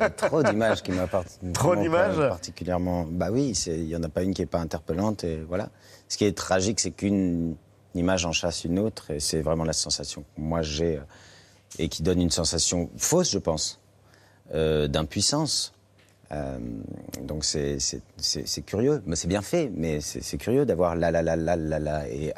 trop 0.18 0.42
d'images 0.42 0.82
qui 0.82 0.92
m'ont 0.92 1.08
Trop 1.54 1.76
d'images 1.76 2.18
Particulièrement. 2.18 3.06
Bah 3.08 3.28
oui, 3.32 3.52
il 3.68 3.86
n'y 3.86 3.96
en 3.96 4.02
a 4.02 4.10
pas 4.10 4.24
une 4.24 4.34
qui 4.34 4.42
n'est 4.42 4.48
pas 4.48 4.58
interpellante. 4.58 5.24
Et 5.24 5.44
voilà. 5.48 5.70
Ce 6.08 6.18
qui 6.18 6.26
est 6.26 6.36
tragique, 6.36 6.80
c'est 6.80 6.90
qu'une 6.90 7.56
image 7.94 8.26
en 8.26 8.32
chasse 8.32 8.66
une 8.66 8.80
autre. 8.80 9.12
Et 9.12 9.20
c'est 9.20 9.42
vraiment 9.42 9.66
la 9.66 9.74
sensation 9.74 10.24
que 10.24 10.42
moi 10.42 10.64
j'ai. 10.64 10.98
Euh, 10.98 11.02
et 11.78 11.90
qui 11.90 12.02
donne 12.02 12.22
une 12.22 12.32
sensation 12.32 12.90
fausse, 12.98 13.32
je 13.32 13.38
pense, 13.38 13.80
euh, 14.56 14.88
d'impuissance. 14.88 15.74
Euh, 16.32 16.58
donc 17.22 17.46
c'est 17.46 17.78
curieux, 18.66 19.04
mais 19.06 19.16
c'est 19.16 19.28
bien 19.28 19.44
fait, 19.44 19.72
mais 19.76 20.02
c'est 20.02 20.40
curieux 20.40 20.66
d'avoir 20.66 20.96
la 20.96 21.12
la 21.12 21.22
la 21.22 21.36
la 21.36 21.56
la 21.56 21.78
la 21.80 22.10
et 22.10 22.34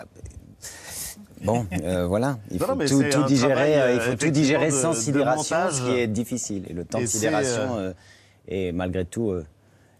Bon, 1.46 1.66
euh, 1.84 2.06
voilà, 2.06 2.38
il 2.52 2.60
faut 2.60 2.75
tout, 2.75 3.24
digérer, 3.24 3.82
euh, 3.82 3.94
il 3.94 4.02
faut 4.02 4.16
tout 4.16 4.32
digérer 4.32 4.72
sans 4.72 4.94
sidération, 4.94 5.58
ce 5.72 5.82
qui 5.82 6.00
est 6.00 6.08
difficile. 6.08 6.66
Et 6.70 6.74
le 6.74 6.86
temps 6.86 7.00
de 7.00 7.06
sidération 7.06 7.94
est, 8.48 8.72
malgré 8.72 9.06
tout 9.06 9.34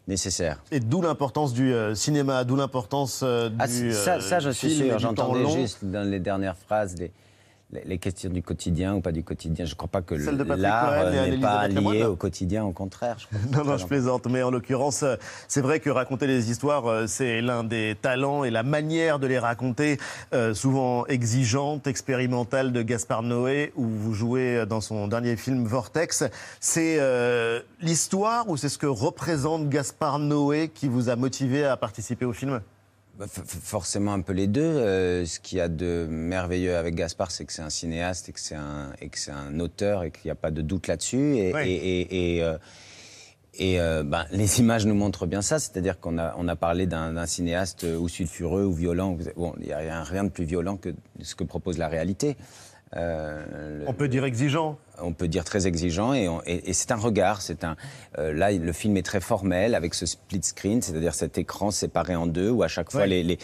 nécessaire. 0.08 0.64
Et 0.72 0.80
d'où 0.80 1.02
l'importance 1.02 1.54
du 1.54 1.74
cinéma, 1.94 2.44
d'où 2.44 2.56
l'importance 2.56 3.24
ah, 3.24 3.68
du. 3.68 3.94
Ça, 3.94 4.20
ça, 4.20 4.40
je 4.40 4.50
suis 4.50 4.76
sûr. 4.76 5.00
J'entendais 5.00 5.50
juste 5.50 5.86
dans 5.86 6.08
les 6.08 6.20
dernières 6.20 6.58
phrases 6.58 6.96
des 6.96 7.12
les 7.72 7.98
questions 7.98 8.30
du 8.30 8.42
quotidien 8.42 8.96
ou 8.96 9.02
pas 9.02 9.12
du 9.12 9.24
quotidien. 9.24 9.66
Je 9.66 9.72
ne 9.72 9.76
crois 9.76 9.90
pas 9.90 10.02
que 10.02 10.16
l'art 10.16 10.92
euh, 10.92 11.28
n'est 11.28 11.38
pas 11.38 11.68
lié 11.68 12.04
au 12.04 12.16
quotidien, 12.16 12.64
au 12.64 12.72
contraire. 12.72 13.18
non, 13.52 13.64
non, 13.64 13.78
je 13.78 13.86
plaisante. 13.86 14.28
Mais 14.28 14.44
en 14.44 14.52
l'occurrence, 14.52 15.04
euh, 15.04 15.16
c'est 15.48 15.62
vrai 15.62 15.80
que 15.80 15.90
raconter 15.90 16.28
les 16.28 16.52
histoires, 16.52 16.86
euh, 16.88 17.08
c'est 17.08 17.42
l'un 17.42 17.64
des 17.64 17.96
talents 18.02 18.44
et 18.44 18.52
la 18.52 18.64
manière 18.64 19.20
de 19.20 19.28
les 19.28 19.40
raconter, 19.40 19.98
souvent 20.54 21.06
exigeante, 21.08 21.88
expérimentale 21.88 22.72
de 22.72 22.82
Gaspard 22.82 23.24
Noé, 23.24 23.72
où 23.76 23.86
vous 23.86 24.14
jouez 24.14 24.66
dans 24.66 24.82
son 24.82 25.08
dernier 25.08 25.36
film 25.36 25.66
Vortex. 25.66 26.24
C'est 26.60 27.00
l'histoire 27.82 28.50
ou 28.50 28.58
c'est 28.58 28.70
ce 28.70 28.78
que 28.78 28.86
représente 28.86 29.70
Gaspard 29.70 30.20
Noé 30.20 30.70
qui 30.74 30.88
vous 30.88 31.10
a 31.10 31.16
motivé 31.16 31.66
à 31.66 31.78
participer 31.78 32.26
au 32.26 32.34
film? 32.34 32.62
Forcément 33.28 34.14
un 34.14 34.22
peu 34.22 34.34
les 34.34 34.48
deux. 34.48 34.62
Euh, 34.62 35.26
ce 35.26 35.40
qu'il 35.40 35.58
y 35.58 35.62
a 35.62 35.68
de 35.68 36.08
merveilleux 36.10 36.76
avec 36.76 36.96
Gaspard, 36.96 37.32
c'est 37.32 37.46
que 37.46 37.54
c'est 37.54 37.62
un 37.62 37.70
cinéaste 37.70 38.30
et 38.30 38.32
que 38.32 38.40
c'est 38.40 38.56
un, 38.56 38.92
et 39.02 39.10
que 39.10 39.18
c'est 39.18 39.32
un 39.32 39.60
auteur 39.60 40.04
et 40.04 40.12
qu'il 40.12 40.26
n'y 40.26 40.32
a 40.32 40.36
pas 40.36 40.52
de 40.52 40.62
doute 40.62 40.88
là-dessus. 40.88 41.38
Et, 41.38 41.50
et, 41.50 42.36
et, 42.38 42.44
euh, 42.44 42.58
euh, 43.62 44.04
ben, 44.04 44.26
les 44.32 44.60
images 44.60 44.86
nous 44.86 44.96
montrent 44.96 45.28
bien 45.28 45.42
ça, 45.42 45.60
c'est-à-dire 45.60 46.00
qu'on 46.00 46.18
a, 46.18 46.36
on 46.38 46.48
a 46.48 46.56
parlé 46.56 46.88
d'un, 46.88 47.26
cinéaste 47.26 47.84
ou 47.84 48.08
sulfureux 48.10 48.66
ou 48.66 48.74
violent. 48.74 49.18
Bon, 49.36 49.54
il 49.60 49.68
n'y 49.68 49.74
a 49.74 50.04
rien 50.04 50.24
de 50.24 50.30
plus 50.30 50.46
violent 50.46 50.78
que 50.78 50.90
ce 51.22 51.36
que 51.36 51.44
propose 51.44 51.78
la 51.78 51.88
réalité. 51.88 52.38
on 52.96 53.94
peut 53.94 54.08
dire 54.08 54.26
exigeant 54.26 54.78
on 55.02 55.14
peut 55.14 55.28
dire 55.28 55.44
très 55.44 55.68
exigeant 55.68 56.14
et, 56.14 56.30
et, 56.46 56.74
c'est 56.74 56.92
un 56.92 56.98
regard. 56.98 57.42
C'est 57.42 57.64
un 57.64 57.76
euh, 58.18 58.34
là 58.34 58.52
le 58.52 58.74
film 58.74 58.98
est 58.98 59.06
très 59.06 59.20
formel 59.20 59.76
avec 59.76 59.94
ce 59.94 60.06
split 60.06 60.42
screen, 60.44 60.82
c'est-à-dire 60.82 61.14
cet 61.14 61.38
écran 61.38 61.72
séparé 61.72 62.16
en 62.16 62.28
deux 62.28 62.50
où 62.50 62.64
à 62.64 62.68
chaque 62.68 62.92
fois 62.92 63.06
les, 63.06 63.24
les, 63.24 63.38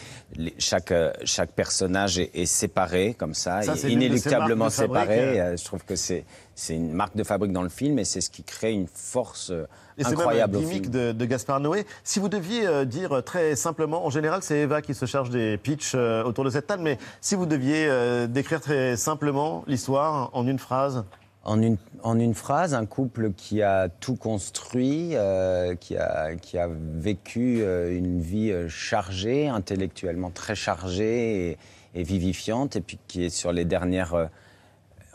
chaque 0.58 0.92
euh, 0.92 1.12
chaque 1.24 1.52
personnage 1.52 2.20
est, 2.20 2.46
séparé 2.46 3.16
comme 3.18 3.34
ça, 3.34 3.62
inéluctablement 3.88 4.70
séparé. 4.70 5.40
Euh, 5.40 5.58
je 5.58 5.64
trouve 5.64 5.84
que 5.84 5.96
c'est 5.96 6.26
c'est 6.56 6.76
une 6.76 6.92
marque 6.92 7.16
de 7.16 7.24
fabrique 7.24 7.54
dans 7.54 7.64
le 7.64 7.70
film 7.70 7.98
et 7.98 8.06
c'est 8.06 8.22
ce 8.22 8.30
qui 8.30 8.44
crée 8.44 8.72
une 8.72 8.88
force 8.88 9.52
et 9.98 10.06
incroyable 10.06 10.60
c'est 10.64 10.90
de, 10.90 11.12
de 11.12 11.26
Gaspard 11.26 11.60
Noé. 11.60 11.86
Si 12.04 12.20
vous 12.20 12.30
deviez 12.30 12.86
dire 12.86 13.24
très 13.24 13.56
simplement, 13.56 14.06
en 14.06 14.10
général 14.10 14.44
c'est 14.44 14.60
Eva 14.60 14.82
qui 14.82 14.94
se 14.94 15.06
charge 15.06 15.30
des 15.30 15.58
pitchs 15.58 15.96
autour 15.96 16.44
de 16.44 16.50
cette 16.50 16.68
table, 16.68 16.84
mais 16.84 16.98
si 17.20 17.36
vous 17.36 17.46
deviez 17.46 17.90
décrire 18.28 18.62
très 18.62 18.96
simplement 18.96 19.64
l'histoire 19.68 20.30
en 20.34 20.48
une 20.48 20.60
phrase. 20.60 21.04
En 21.44 21.60
une, 21.60 22.34
phrase, 22.36 22.76
un 22.76 22.86
couple 22.86 23.32
qui 23.32 23.64
a 23.64 23.90
tout 23.90 24.16
construit, 24.16 25.16
euh, 25.16 25.74
qui, 25.74 25.98
a, 25.98 26.36
qui, 26.36 26.60
a, 26.60 26.70
vécu 26.70 27.62
euh, 27.62 27.98
une 27.98 28.22
vie 28.22 28.52
euh, 28.52 28.70
chargée, 28.70 29.48
intellectuellement 29.48 30.30
très 30.30 30.54
chargée 30.54 31.58
et, 31.96 32.04
vivifiante, 32.04 32.76
et 32.76 32.82
puis 32.82 33.00
qui 33.08 33.26
est 33.26 33.32
sur 33.32 33.52
les 33.52 33.66
dernières, 33.66 34.30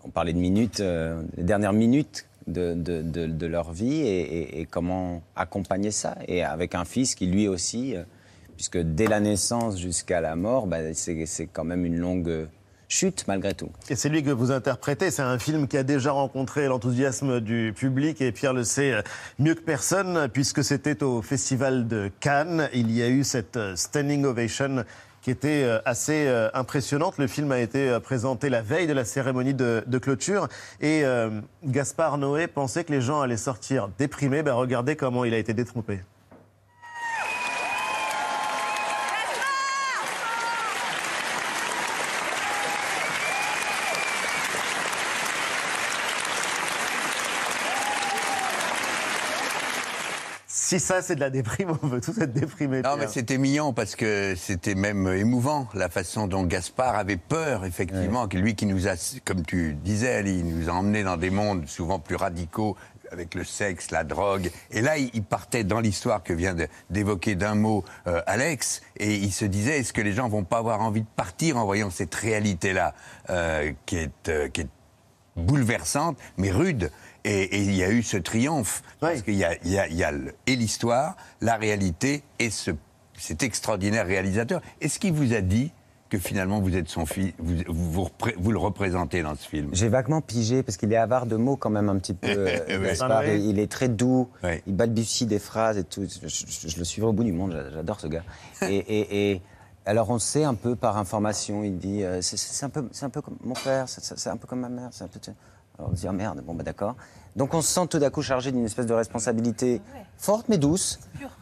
on 0.05 0.11
parlait 0.11 0.33
de 0.33 0.39
minutes, 0.39 0.83
dernières 1.39 1.73
minutes 1.73 2.27
de, 2.49 2.75
de, 2.75 3.47
leur 3.47 3.73
vie 3.73 4.01
et, 4.01 4.61
et, 4.61 4.67
comment 4.67 5.23
accompagner 5.37 5.91
ça. 5.91 6.17
Et 6.29 6.43
avec 6.45 6.75
un 6.75 6.85
fils 6.85 7.15
qui 7.15 7.27
lui 7.27 7.49
aussi, 7.49 7.95
puisque 8.57 8.77
dès 8.77 9.07
la 9.07 9.21
naissance 9.21 9.79
jusqu'à 9.79 10.21
la 10.21 10.37
mort, 10.37 10.67
bah, 10.67 10.93
c'est 10.93 11.47
quand 11.51 11.65
même 11.65 11.87
une 11.87 11.97
longue 11.97 12.47
chute 12.89 13.25
malgré 13.27 13.55
tout. 13.55 13.71
Et 13.89 13.97
c'est 13.97 14.09
lui 14.09 14.23
que 14.23 14.31
vous 14.31 14.51
interprétez. 14.51 15.11
C'est 15.11 15.23
un 15.23 15.39
film 15.39 15.69
qui 15.69 15.77
a 15.77 15.83
déjà 15.83 16.13
rencontré 16.13 16.67
l'enthousiasme 16.67 17.41
du 17.41 17.73
public 17.77 18.21
et 18.21 18.33
Pierre 18.33 18.53
le 18.53 18.65
sait 18.65 18.93
euh, 18.93 19.03
mieux 19.39 19.55
que 19.55 19.61
personne 19.61 20.29
puisque 20.33 20.63
c'était 20.63 21.03
au 21.03 21.23
Festival 21.23 21.89
de 21.89 22.11
Cannes. 22.21 22.69
Il 22.73 22.91
y 22.91 23.03
a 23.03 23.09
eu 23.09 23.25
cette 23.25 23.57
euh, 23.57 23.77
standing 23.77 24.25
ovation 24.25 24.85
qui 25.23 25.31
était 25.31 25.65
euh, 25.65 25.81
assez 25.85 26.29
impressionnante. 26.55 27.19
Le 27.19 27.27
film 27.27 27.51
a 27.51 27.59
été 27.59 27.99
présenté 28.01 28.49
la 28.49 28.63
veille 28.63 28.87
de 28.87 28.93
la 28.93 29.05
cérémonie 29.05 29.55
de, 29.55 29.99
clôture 29.99 30.49
et 30.81 31.03
Gaspard 31.65 32.19
Noé 32.19 32.47
pensait 32.47 32.85
que 32.85 32.93
les 32.93 33.01
gens 33.01 33.21
allaient 33.21 33.37
sortir 33.37 33.89
déprimés. 33.99 34.43
Ben, 34.43 34.53
regardez 34.53 34.95
comment 34.95 35.25
il 35.25 35.35
a 35.35 35.39
été 35.39 35.53
détrompé. 35.53 36.01
Si 50.69 50.81
ça, 50.81 51.01
c'est 51.01 51.15
de 51.15 51.21
la 51.21 51.31
déprime, 51.31 51.79
on 51.85 51.87
veut 51.87 52.01
tous 52.01 52.19
être 52.19 52.33
déprimés. 52.33 52.83
Non, 52.83 52.97
mais 52.99 53.07
c'était 53.07 53.39
mignon 53.39 53.73
parce 53.73 53.95
que 53.95 54.35
c'était 54.37 54.75
même 54.75 55.07
émouvant 55.07 55.69
la 55.75 55.89
façon 55.89 56.27
dont 56.27 56.43
Gaspard 56.43 56.97
avait 56.97 57.19
peur, 57.19 57.65
effectivement, 57.65 58.27
que 58.27 58.37
lui 58.37 58.57
qui 58.57 58.67
nous 58.67 58.89
a, 58.89 58.95
comme 59.25 59.47
tu 59.47 59.75
disais, 59.75 60.13
Ali, 60.13 60.43
nous 60.43 60.69
a 60.69 60.73
emmenés 60.73 61.05
dans 61.05 61.19
des 61.19 61.31
mondes 61.31 61.69
souvent 61.69 62.01
plus 62.01 62.17
radicaux 62.17 62.77
avec 63.13 63.37
le 63.37 63.45
sexe, 63.45 63.93
la 63.93 64.03
drogue. 64.03 64.51
Et 64.73 64.81
là, 64.81 64.99
il 64.99 65.23
partait 65.23 65.63
dans 65.63 65.79
l'histoire 65.79 66.25
que 66.25 66.33
vient 66.33 66.57
d'évoquer 66.91 67.37
d'un 67.37 67.55
mot 67.55 67.85
euh, 68.09 68.21
Alex, 68.27 68.83
et 68.97 69.15
il 69.15 69.31
se 69.31 69.45
disait 69.45 69.79
est-ce 69.79 69.93
que 69.93 70.01
les 70.01 70.15
gens 70.15 70.29
vont 70.29 70.43
pas 70.43 70.59
avoir 70.59 70.81
envie 70.81 71.03
de 71.03 71.07
partir 71.15 71.59
en 71.59 71.65
voyant 71.65 71.91
cette 71.91 72.17
réalité-là, 72.17 72.93
euh, 73.31 73.71
qui, 73.87 73.99
est, 73.99 74.29
euh, 74.29 74.49
qui 74.49 74.63
est 74.63 74.69
bouleversante, 75.37 76.19
mais 76.37 76.51
rude. 76.51 76.91
Et, 77.29 77.61
il 77.63 77.75
y 77.75 77.83
a 77.83 77.91
eu 77.91 78.03
ce 78.03 78.17
triomphe. 78.17 78.83
Parce 79.01 79.23
qu'il 79.23 79.35
y 79.35 79.45
a, 79.45 79.55
y 79.65 79.79
a, 79.79 79.89
y 79.89 80.05
a 80.05 80.13
et 80.47 80.57
l'histoire, 80.57 81.17
la 81.41 81.57
réalité 81.57 82.23
et 82.39 82.51
ce, 82.51 82.71
cet 83.19 83.43
extraordinaire 83.43 84.07
réalisateur. 84.07 84.61
Est-ce 84.81 84.99
qu'il 84.99 85.13
vous 85.13 85.35
a 85.35 85.41
dit 85.41 85.73
que 86.09 86.19
finalement 86.19 86.61
vous 86.61 86.77
êtes 86.77 86.89
son 86.89 87.05
fils, 87.05 87.33
vous, 87.39 88.09
vous, 88.39 88.53
le 88.53 88.59
représentez 88.59 89.23
dans 89.23 89.35
ce 89.35 89.49
film? 89.49 89.71
J'ai 89.73 89.89
vaguement 89.89 90.21
pigé 90.21 90.63
parce 90.63 90.77
qu'il 90.77 90.93
est 90.93 90.97
avare 90.97 91.27
de 91.27 91.35
mots 91.35 91.57
quand 91.57 91.69
même 91.71 91.89
un 91.89 91.99
petit 91.99 92.15
peu. 92.15 92.29
euh, 92.31 92.79
Ouais. 92.79 92.87
Gaspard. 92.87 93.21
Ouais. 93.23 93.41
il, 93.41 93.47
il 93.47 93.59
est 93.59 93.71
très 93.71 93.89
doux, 93.89 94.29
il 94.69 94.75
balbutie 94.77 95.27
des 95.27 95.41
phrases 95.41 95.79
et 95.79 95.85
tout. 95.85 96.07
Je, 96.23 96.29
je- 96.29 96.69
je 96.69 96.79
le 96.79 96.85
suivrai 96.85 97.11
au 97.11 97.13
bout 97.13 97.25
du 97.25 97.33
monde, 97.33 97.51
j'a- 97.53 97.71
j'adore 97.73 97.99
ce 97.99 98.07
gars. 98.07 98.23
Et, 98.63 98.77
et- 98.77 99.33
et 99.33 99.43
alors 99.85 100.11
on 100.11 100.19
sait 100.21 100.45
un 100.45 100.55
peu 100.55 100.75
par 100.77 100.97
information, 100.97 101.63
il 101.65 101.79
dit 101.79 102.03
euh, 102.05 102.21
c'est- 102.23 102.65
un 102.65 102.69
peu, 102.69 102.89
c'est 102.93 103.05
un 103.05 103.11
peu 103.11 103.21
comme 103.21 103.37
mon 103.43 103.55
père, 103.55 103.89
c'est- 103.89 104.05
c'est 104.05 104.17
c'est 104.19 104.31
un 104.31 104.37
peu 104.37 104.47
comme 104.47 104.61
ma 104.61 104.69
mère, 104.69 104.89
c'est 104.93 105.03
un 105.05 105.09
peu. 105.09 105.19
Alors 105.79 105.91
on 105.93 105.97
se 105.97 106.01
dit 106.01 106.09
ah 106.09 106.13
merde, 106.13 106.41
bon 106.45 106.55
bah 106.55 106.63
d'accord. 106.63 106.97
Donc 107.37 107.53
on 107.55 107.61
se 107.61 107.69
sent 107.69 107.87
tout 107.89 107.99
d'un 107.99 108.11
coup 108.11 108.23
chargé 108.23 108.51
d'une 108.53 108.65
espèce 108.65 108.87
de 108.87 108.95
responsabilité 108.95 109.81
forte 110.17 110.47
mais 110.49 110.59
douce, 110.59 110.99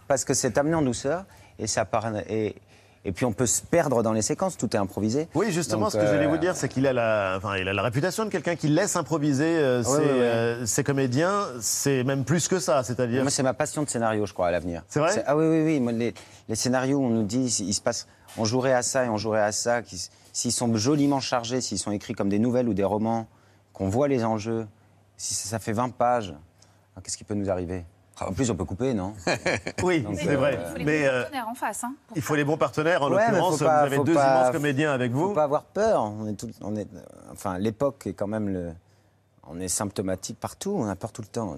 parce 0.09 0.25
que 0.25 0.35
c'est 0.35 0.59
amené 0.59 0.75
en 0.75 0.83
douceur 0.83 1.25
et 1.59 1.67
ça 1.69 1.85
part 1.85 2.11
et, 2.29 2.57
et 3.05 3.13
puis 3.13 3.25
on 3.27 3.33
peut 3.33 3.47
se 3.47 3.63
perdre 3.63 4.03
dans 4.03 4.13
les 4.13 4.23
séquences, 4.23 4.57
tout 4.57 4.75
est 4.75 4.79
improvisé. 4.79 5.29
Oui, 5.35 5.53
justement, 5.53 5.83
Donc, 5.83 5.93
ce 5.93 5.99
que 5.99 6.07
j'allais 6.07 6.25
euh, 6.25 6.29
vous 6.31 6.39
dire, 6.39 6.57
c'est 6.57 6.69
qu'il 6.69 6.87
a 6.87 6.93
la, 6.93 7.35
enfin, 7.37 7.57
il 7.59 7.69
a 7.69 7.73
la 7.75 7.83
réputation 7.83 8.25
de 8.25 8.31
quelqu'un 8.31 8.57
qui 8.57 8.67
laisse 8.69 8.97
improviser 8.97 9.59
euh, 9.59 9.83
Ouais, 9.83 9.85
ses, 9.85 9.91
ouais, 9.99 10.05
ouais. 10.05 10.21
euh, 10.21 10.67
ses 10.67 10.83
comédiens. 10.85 11.43
C'est 11.61 12.03
même 12.03 12.25
plus 12.25 12.49
que 12.49 12.59
ça, 12.59 12.83
c'est-à-dire. 12.83 13.21
Moi, 13.23 13.31
c'est 13.31 13.43
ma 13.43 13.53
passion 13.53 13.83
de 13.83 13.91
scénario, 13.91 14.25
je 14.25 14.33
crois, 14.33 14.49
à 14.49 14.51
l'avenir. 14.51 14.83
C'est 14.89 15.01
vrai 15.01 15.23
Ah 15.27 15.37
oui, 15.37 15.45
oui, 15.47 15.63
oui. 15.65 15.81
Moi, 15.81 15.93
les, 15.93 16.15
les 16.49 16.55
scénarios, 16.57 16.99
on 16.99 17.11
nous 17.11 17.25
dit, 17.25 17.45
il 17.61 17.75
se 17.75 17.83
passe, 17.83 18.09
on 18.39 18.47
jouerait 18.47 18.73
à 18.73 18.83
ça 18.83 19.05
et 19.05 19.09
on 19.11 19.19
jouerait 19.19 19.43
à 19.43 19.53
ça. 19.53 19.83
S'ils 20.33 20.51
sont 20.53 20.75
joliment 20.75 21.21
chargés, 21.21 21.61
s'ils 21.61 21.79
sont 21.79 21.93
écrits 21.93 22.15
comme 22.15 22.31
des 22.31 22.39
nouvelles 22.39 22.69
ou 22.71 22.75
des 22.75 22.85
romans, 22.85 23.29
qu'on 23.75 23.89
voit 23.91 24.09
les 24.09 24.25
enjeux, 24.25 24.67
si 25.19 25.35
ça, 25.35 25.49
ça 25.51 25.59
fait 25.59 25.73
20 25.75 25.91
pages, 25.91 26.31
alors 26.31 27.03
qu'est-ce 27.03 27.19
qui 27.19 27.25
peut 27.25 27.35
nous 27.35 27.51
arriver? 27.51 27.85
En 28.21 28.33
plus, 28.33 28.49
on 28.49 28.55
peut 28.55 28.65
couper, 28.65 28.95
non? 28.95 29.15
Oui, 29.83 30.07
c'est 30.15 30.29
euh, 30.29 30.37
vrai. 30.37 30.57
il 30.61 30.71
faut 30.71 30.77
les 30.79 30.85
Mais 30.85 31.01
bons 31.03 31.09
euh, 31.09 31.21
partenaires 31.23 31.49
en 31.49 31.55
face. 31.55 31.83
Hein, 31.85 31.95
il 32.15 32.23
faut 32.23 32.37
les 32.37 32.45
bons 32.45 32.57
partenaires. 32.57 33.03
En 33.03 33.11
Ouais, 33.13 33.27
l'occurrence, 33.29 33.59
faut 33.59 33.65
pas- 33.65 33.81
vous 33.89 33.93
avez 33.95 34.05
deux 34.05 34.15
pas- 34.15 34.41
immenses 34.43 34.53
comédiens 34.53 34.93
avec 34.93 35.11
vous. 35.11 35.29
Faut 35.29 35.35
pas 35.35 35.43
avoir 35.43 35.65
peur. 35.65 36.01
On 36.05 36.27
est 36.29 36.35
tout, 36.35 36.49
on 36.61 36.77
est, 36.77 36.87
enfin, 37.33 37.59
l'époque 37.59 38.07
est 38.07 38.13
quand 38.15 38.29
même 38.29 38.49
le. 38.49 38.73
On 39.51 39.61
est 39.61 39.69
symptomatique 39.69 40.39
partout, 40.41 40.75
on 40.77 40.89
a 40.89 40.97
peur 40.97 41.13
tout 41.13 41.23
le 41.23 41.29
temps. 41.29 41.57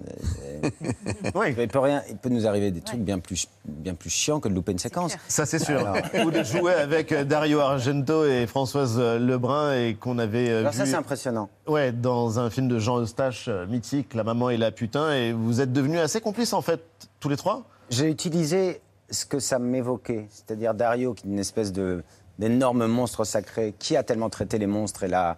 oui. 1.35 1.55
Il 1.57 1.67
peut 1.67 1.79
rien, 1.79 2.03
il 2.09 2.17
peut 2.17 2.29
nous 2.29 2.45
arriver 2.47 2.71
des 2.71 2.81
trucs 2.81 2.99
bien 2.99 3.19
plus, 3.19 3.47
bien 3.65 3.93
plus 3.95 4.09
chiants 4.09 4.39
que 4.39 4.49
de 4.49 4.53
louper 4.53 4.73
une 4.73 4.79
séquence. 4.79 5.15
Ça, 5.27 5.45
c'est 5.45 5.59
sûr. 5.59 5.79
Alors- 5.79 5.97
Ou 6.25 6.31
de 6.31 6.43
jouer 6.43 6.73
avec 6.73 7.13
Dario 7.13 7.59
Argento 7.59 8.25
et 8.25 8.45
Françoise 8.47 8.99
Lebrun 8.99 9.73
et 9.75 9.95
qu'on 9.95 10.17
avait 10.19 10.49
euh, 10.49 10.59
Alors 10.61 10.71
vu. 10.73 10.77
ça, 10.79 10.85
c'est 10.85 10.95
impressionnant. 10.95 11.49
Ouais, 11.67 11.91
dans 11.91 12.39
un 12.39 12.49
film 12.49 12.67
de 12.67 12.79
Jean 12.79 12.99
Eustache 13.01 13.47
euh, 13.47 13.65
mythique, 13.67 14.13
La 14.13 14.23
maman 14.23 14.49
et 14.49 14.57
la 14.57 14.71
putain, 14.71 15.13
et 15.13 15.31
vous 15.31 15.61
êtes 15.61 15.71
devenus 15.73 15.99
assez 15.99 16.19
complices 16.21 16.53
en 16.53 16.61
fait, 16.61 16.81
tous 17.19 17.29
les 17.29 17.37
trois? 17.37 17.63
J'ai 17.89 18.09
utilisé 18.09 18.81
ce 19.09 19.25
que 19.25 19.39
ça 19.39 19.59
m'évoquait, 19.59 20.27
c'est-à-dire 20.29 20.73
Dario, 20.73 21.13
qui 21.13 21.25
est 21.27 21.29
une 21.29 21.39
espèce 21.39 21.71
de 21.71 22.03
d'énorme 22.37 22.85
monstre 22.85 23.23
sacré, 23.23 23.73
qui 23.79 23.95
a 23.97 24.03
tellement 24.03 24.29
traité 24.29 24.57
les 24.59 24.67
monstres 24.67 25.03
et 25.03 25.07
la 25.07 25.37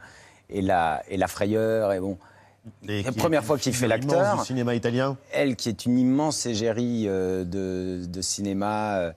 et 0.49 0.61
la 0.61 1.01
et 1.09 1.15
la 1.17 1.27
frayeur 1.27 1.93
et 1.93 1.99
bon. 1.99 2.17
La 2.87 3.11
première 3.11 3.43
fois 3.43 3.57
qu'il 3.57 3.73
fait 3.73 3.87
l'acteur. 3.87 4.37
du 4.39 4.45
cinéma 4.45 4.75
italien. 4.75 5.17
Elle, 5.31 5.55
qui 5.55 5.69
est 5.69 5.85
une 5.85 5.97
immense 5.97 6.45
égérie 6.45 7.05
euh, 7.07 7.43
de, 7.43 8.05
de 8.05 8.21
cinéma, 8.21 8.97
euh, 8.99 9.11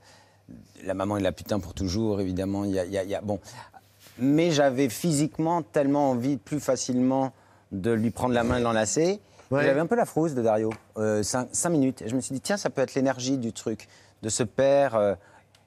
la 0.85 0.93
maman 0.93 1.17
et 1.17 1.21
la 1.21 1.31
putain 1.31 1.59
pour 1.59 1.73
toujours, 1.73 2.21
évidemment. 2.21 2.65
Y 2.65 2.79
a, 2.79 2.85
il 2.85 2.91
y 2.91 2.97
a- 2.97 3.03
il 3.03 3.09
y 3.09 3.15
a- 3.15 3.21
bon, 3.21 3.39
mais 4.19 4.51
j'avais 4.51 4.89
physiquement 4.89 5.61
tellement 5.61 6.11
envie 6.11 6.37
plus 6.37 6.59
facilement 6.59 7.31
de 7.71 7.91
lui 7.91 8.11
prendre 8.11 8.33
la 8.33 8.43
main 8.43 8.57
et 8.57 8.59
de 8.59 8.63
l'enlacer. 8.65 9.19
Ouais. 9.51 9.65
J'avais 9.65 9.79
un 9.79 9.85
peu 9.87 9.95
la 9.95 10.05
frousse 10.05 10.33
de 10.33 10.41
Dario, 10.41 10.71
euh, 10.97 11.21
cinq, 11.23 11.47
cinq 11.51 11.69
minutes. 11.69 12.01
Et 12.01 12.09
je 12.09 12.15
me 12.15 12.21
suis 12.21 12.33
dit, 12.33 12.41
tiens, 12.41 12.57
ça 12.57 12.69
peut 12.69 12.81
être 12.81 12.95
l'énergie 12.95 13.37
du 13.37 13.53
truc, 13.53 13.87
de 14.21 14.29
ce 14.29 14.43
père. 14.43 14.95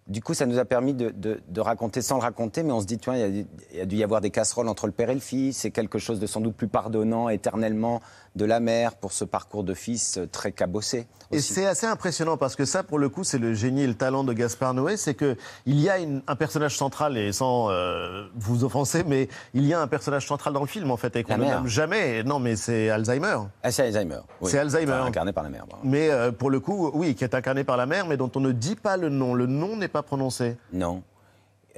Du 0.06 0.22
coup, 0.22 0.34
ça 0.34 0.46
nous 0.46 0.58
a 0.58 0.64
permis 0.64 0.94
de, 0.94 1.10
de- 1.10 1.60
raconter 1.60 2.00
sans 2.00 2.16
le 2.16 2.22
raconter, 2.22 2.62
mais 2.62 2.72
on 2.72 2.80
se 2.80 2.86
dit, 2.86 2.96
tu 2.98 3.10
vois, 3.10 3.18
il 3.18 3.46
y, 3.72 3.76
y 3.76 3.80
a 3.80 3.86
dû 3.86 3.96
y 3.96 4.04
avoir 4.04 4.20
des 4.20 4.30
casseroles 4.30 4.68
entre 4.68 4.86
le 4.86 4.92
père 4.92 5.10
et 5.10 5.14
le 5.14 5.20
fils. 5.20 5.56
C'est 5.56 5.72
quelque 5.72 5.98
chose 5.98 6.20
de 6.20 6.26
sans 6.26 6.40
doute 6.40 6.54
plus 6.54 6.68
pardonnant 6.68 7.28
éternellement 7.28 8.00
de 8.36 8.44
la 8.44 8.60
mère 8.60 8.94
pour 8.94 9.12
ce 9.12 9.24
parcours 9.24 9.64
de 9.64 9.74
fils 9.74 10.18
euh, 10.18 10.26
très 10.26 10.52
cabossé. 10.52 11.06
Et 11.32 11.40
c'est 11.40 11.66
assez 11.66 11.86
impressionnant 11.86 12.36
parce 12.36 12.54
que 12.54 12.64
ça, 12.64 12.82
pour 12.84 12.98
le 13.00 13.08
coup, 13.08 13.24
c'est 13.24 13.38
le 13.38 13.54
génie 13.54 13.82
et 13.82 13.86
le 13.88 13.94
talent 13.94 14.22
de 14.22 14.32
Gaspard 14.32 14.74
Noé, 14.74 14.96
c'est 14.96 15.14
que 15.14 15.36
il 15.64 15.80
y 15.80 15.88
a 15.90 15.98
une- 15.98 16.22
un 16.28 16.36
personnage 16.36 16.76
central 16.76 17.16
et 17.16 17.32
sans 17.32 17.70
euh, 17.70 18.26
vous 18.36 18.62
offenser, 18.62 19.02
mais 19.04 19.28
il 19.54 19.64
y 19.66 19.74
a 19.74 19.80
un 19.80 19.86
personnage 19.88 20.26
central 20.26 20.52
dans 20.54 20.60
le 20.60 20.66
film 20.66 20.90
en 20.92 20.96
fait 20.96 21.16
et 21.16 21.24
qu'on 21.24 21.38
ne 21.38 21.44
nomme 21.44 21.66
jamais. 21.66 22.22
Non, 22.22 22.38
mais 22.38 22.54
c'est 22.54 22.90
Alzheimer. 22.90 23.38
Ah, 23.62 23.72
c'est 23.72 23.84
Alzheimer. 23.84 24.20
oui. 24.40 24.50
C'est 24.50 24.58
Alzheimer. 24.58 24.92
Enfin, 24.92 25.06
incarné 25.06 25.32
par 25.32 25.42
la 25.42 25.50
mère. 25.50 25.64
Mais 25.82 26.10
euh, 26.10 26.30
pour 26.30 26.50
le 26.50 26.60
coup, 26.60 26.90
oui, 26.94 27.14
qui 27.16 27.24
est 27.24 27.34
incarné 27.34 27.64
par 27.64 27.76
la 27.76 27.86
mère, 27.86 28.06
mais 28.06 28.16
dont 28.16 28.30
on 28.36 28.40
ne 28.40 28.52
dit 28.52 28.76
pas 28.76 28.96
le 28.96 29.08
nom. 29.08 29.34
Le 29.34 29.46
nom 29.46 29.76
n'est 29.76 29.88
pas 29.88 30.02
prononcé. 30.02 30.56
Non. 30.72 31.02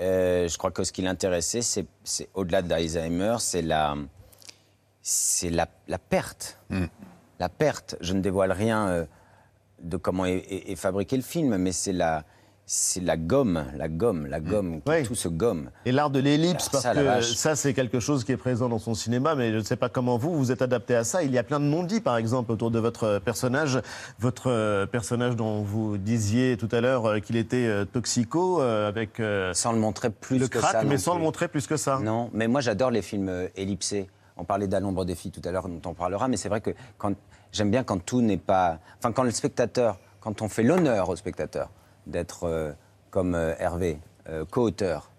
Euh, 0.01 0.47
je 0.49 0.59
crois 0.59 0.71
que 0.71 0.85
ce 0.85 0.93
qui 0.93 1.03
l'intéressait, 1.03 1.63
c'est, 1.63 1.87
c'est 2.05 2.29
au-delà 2.35 2.63
d'Alzheimer, 2.63 3.37
c'est 3.41 3.63
la, 3.63 3.95
c'est 5.11 5.49
la, 5.49 5.67
la 5.89 5.99
perte. 5.99 6.59
La 7.41 7.49
perte. 7.49 7.97
Je 8.03 8.13
ne 8.13 8.21
dévoile 8.21 8.53
rien 8.53 8.89
euh, 8.89 9.05
de 9.83 9.97
comment 9.97 10.27
est, 10.27 10.37
est- 10.51 10.71
est 10.73 10.77
fabriqué 10.77 11.17
le 11.17 11.23
film, 11.23 11.57
mais 11.57 11.73
c'est 11.73 11.95
la, 11.95 12.25
c'est 12.67 13.01
la 13.01 13.17
gomme, 13.17 13.65
la 13.77 13.89
gomme, 13.89 14.27
la 14.27 14.39
gomme, 14.41 14.83
tout 15.07 15.15
se 15.15 15.29
gomme. 15.29 15.71
Et 15.87 15.93
l'art 15.93 16.11
de 16.11 16.19
l'ellipse, 16.19 16.69
Alors 16.85 17.05
parce 17.05 17.25
ça, 17.27 17.33
que 17.33 17.39
ça, 17.39 17.57
c'est 17.57 17.73
quelque 17.73 18.01
chose 18.01 18.23
qui 18.25 18.33
est 18.33 18.37
présent 18.37 18.69
dans 18.69 18.79
son 18.81 18.93
cinéma, 18.93 19.35
mais 19.35 19.51
je 19.53 19.57
ne 19.57 19.63
sais 19.63 19.77
pas 19.77 19.89
comment 19.89 20.19
vous, 20.19 20.37
vous 20.37 20.53
êtes 20.53 20.61
adapté 20.61 20.95
à 20.95 21.05
ça. 21.05 21.23
Il 21.23 21.31
y 21.33 21.39
a 21.39 21.43
plein 21.43 21.59
de 21.61 21.65
non-dits, 21.65 22.03
par 22.03 22.19
exemple, 22.19 22.53
autour 22.53 22.71
de 22.71 22.79
votre 22.79 23.19
personnage. 23.21 23.81
Votre 24.19 24.51
euh, 24.51 24.85
personnage 24.85 25.37
dont 25.37 25.63
vous 25.63 25.97
disiez 25.97 26.59
tout 26.59 26.69
à 26.71 26.83
l'heure 26.83 27.07
euh, 27.07 27.19
qu'il 27.21 27.37
était 27.37 27.87
toxico, 27.87 28.61
avec... 28.61 29.23
sans 29.55 29.73
le 29.73 29.79
montrer 29.79 30.11
plus 30.11 30.39
le 30.39 30.49
que 30.49 30.59
crack, 30.59 30.73
ça 30.73 30.83
mais 30.85 30.99
sans 30.99 31.13
plus. 31.13 31.19
le 31.21 31.25
montrer 31.25 31.49
plus 31.49 31.67
que 31.67 31.79
ça. 31.79 31.99
Non, 32.03 32.29
mais 32.35 32.47
moi 32.47 32.61
j'adore 32.61 32.91
les 32.91 33.01
films 33.03 33.49
ellipsés. 33.57 34.11
On 34.39 34.45
parlait 34.45 34.69
d'À 34.69 34.81
l'ombre 34.81 35.05
des 35.05 35.15
filles 35.15 35.33
tout 35.33 35.43
à 35.45 35.51
l'heure, 35.51 35.69
dont 35.69 35.91
on 35.91 35.95
parlera, 35.95 36.29
mais 36.29 36.37
c'est 36.37 36.49
vrai 36.49 36.61
que 36.61 36.71
quand 36.97 37.13
j'aime 37.53 37.71
bien 37.71 37.83
quand 37.85 37.99
tout 38.05 38.21
n'est 38.23 38.37
pas. 38.37 38.79
Enfin, 38.99 39.13
quand 39.13 39.25
le 39.25 39.31
spectateur, 39.33 39.99
quand 40.21 40.43
on 40.43 40.49
fait 40.49 40.63
l'honneur 40.63 41.09
au 41.09 41.17
spectateur 41.17 41.71
d'être 42.07 42.45
euh, 42.45 42.73
comme 43.11 43.35
euh, 43.35 43.55
Hervé, 43.59 43.99
euh, 44.29 44.45
co-auteur 44.49 45.11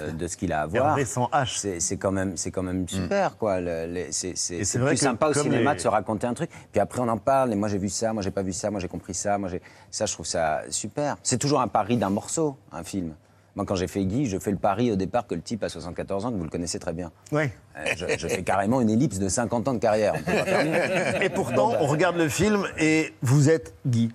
euh, 0.00 0.10
de 0.10 0.26
ce 0.26 0.36
qu'il 0.36 0.52
a 0.52 0.62
à 0.62 0.66
voir. 0.80 0.90
Hervé 0.90 1.04
sans 1.04 1.26
H. 1.26 1.58
C'est 1.58 1.78
c'est 1.80 1.96
quand 1.96 2.10
même, 2.10 2.36
c'est 2.36 2.50
quand 2.50 2.64
même 2.64 2.88
super, 2.88 3.36
quoi. 3.36 3.60
Le- 3.60 3.86
les- 3.86 4.10
c'est 4.10 4.36
c'est- 4.36 4.56
Et 4.56 4.58
c'est 4.64 4.72
c'est 4.72 4.78
vrai 4.80 4.90
plus 4.90 4.96
sympa 4.96 5.28
au 5.28 5.32
cinéma 5.34 5.70
les- 5.70 5.76
de 5.76 5.80
se 5.80 5.88
raconter 5.88 6.26
un 6.26 6.34
truc. 6.34 6.50
Puis 6.72 6.80
après, 6.80 7.00
on 7.00 7.08
en 7.08 7.18
parle. 7.18 7.52
Et 7.52 7.56
moi, 7.56 7.68
j'ai 7.68 7.78
vu 7.78 7.88
ça, 7.88 8.12
moi, 8.12 8.22
j'ai 8.22 8.32
pas 8.32 8.42
vu 8.42 8.52
ça, 8.52 8.70
moi, 8.72 8.80
j'ai 8.80 8.88
compris 8.88 9.14
ça, 9.14 9.38
moi, 9.38 9.48
j'ai. 9.48 9.62
Ça, 9.92 10.06
je 10.06 10.12
trouve 10.12 10.26
ça 10.26 10.62
super. 10.70 11.16
C'est 11.22 11.38
toujours 11.38 11.60
un 11.60 11.68
pari 11.68 11.96
d'un 11.98 12.10
morceau, 12.10 12.56
un 12.72 12.82
film. 12.82 13.14
Moi, 13.56 13.64
quand 13.64 13.74
j'ai 13.74 13.86
fait 13.88 14.04
Guy, 14.04 14.26
je 14.26 14.38
fais 14.38 14.50
le 14.50 14.58
pari 14.58 14.92
au 14.92 14.96
départ 14.96 15.26
que 15.26 15.34
le 15.34 15.40
type 15.40 15.64
a 15.64 15.68
74 15.70 16.26
ans, 16.26 16.30
que 16.30 16.36
vous 16.36 16.44
le 16.44 16.50
connaissez 16.50 16.78
très 16.78 16.92
bien. 16.92 17.10
Oui. 17.32 17.44
Euh, 17.78 17.84
je, 17.96 18.04
je 18.18 18.28
fais 18.28 18.42
carrément 18.42 18.80
une 18.82 18.90
ellipse 18.90 19.18
de 19.18 19.28
50 19.28 19.68
ans 19.68 19.72
de 19.74 19.78
carrière. 19.78 20.14
Et 21.22 21.30
pourtant, 21.30 21.72
on 21.80 21.86
regarde 21.86 22.16
le 22.16 22.28
film 22.28 22.64
et 22.78 23.14
vous 23.22 23.48
êtes 23.48 23.74
Guy. 23.86 24.12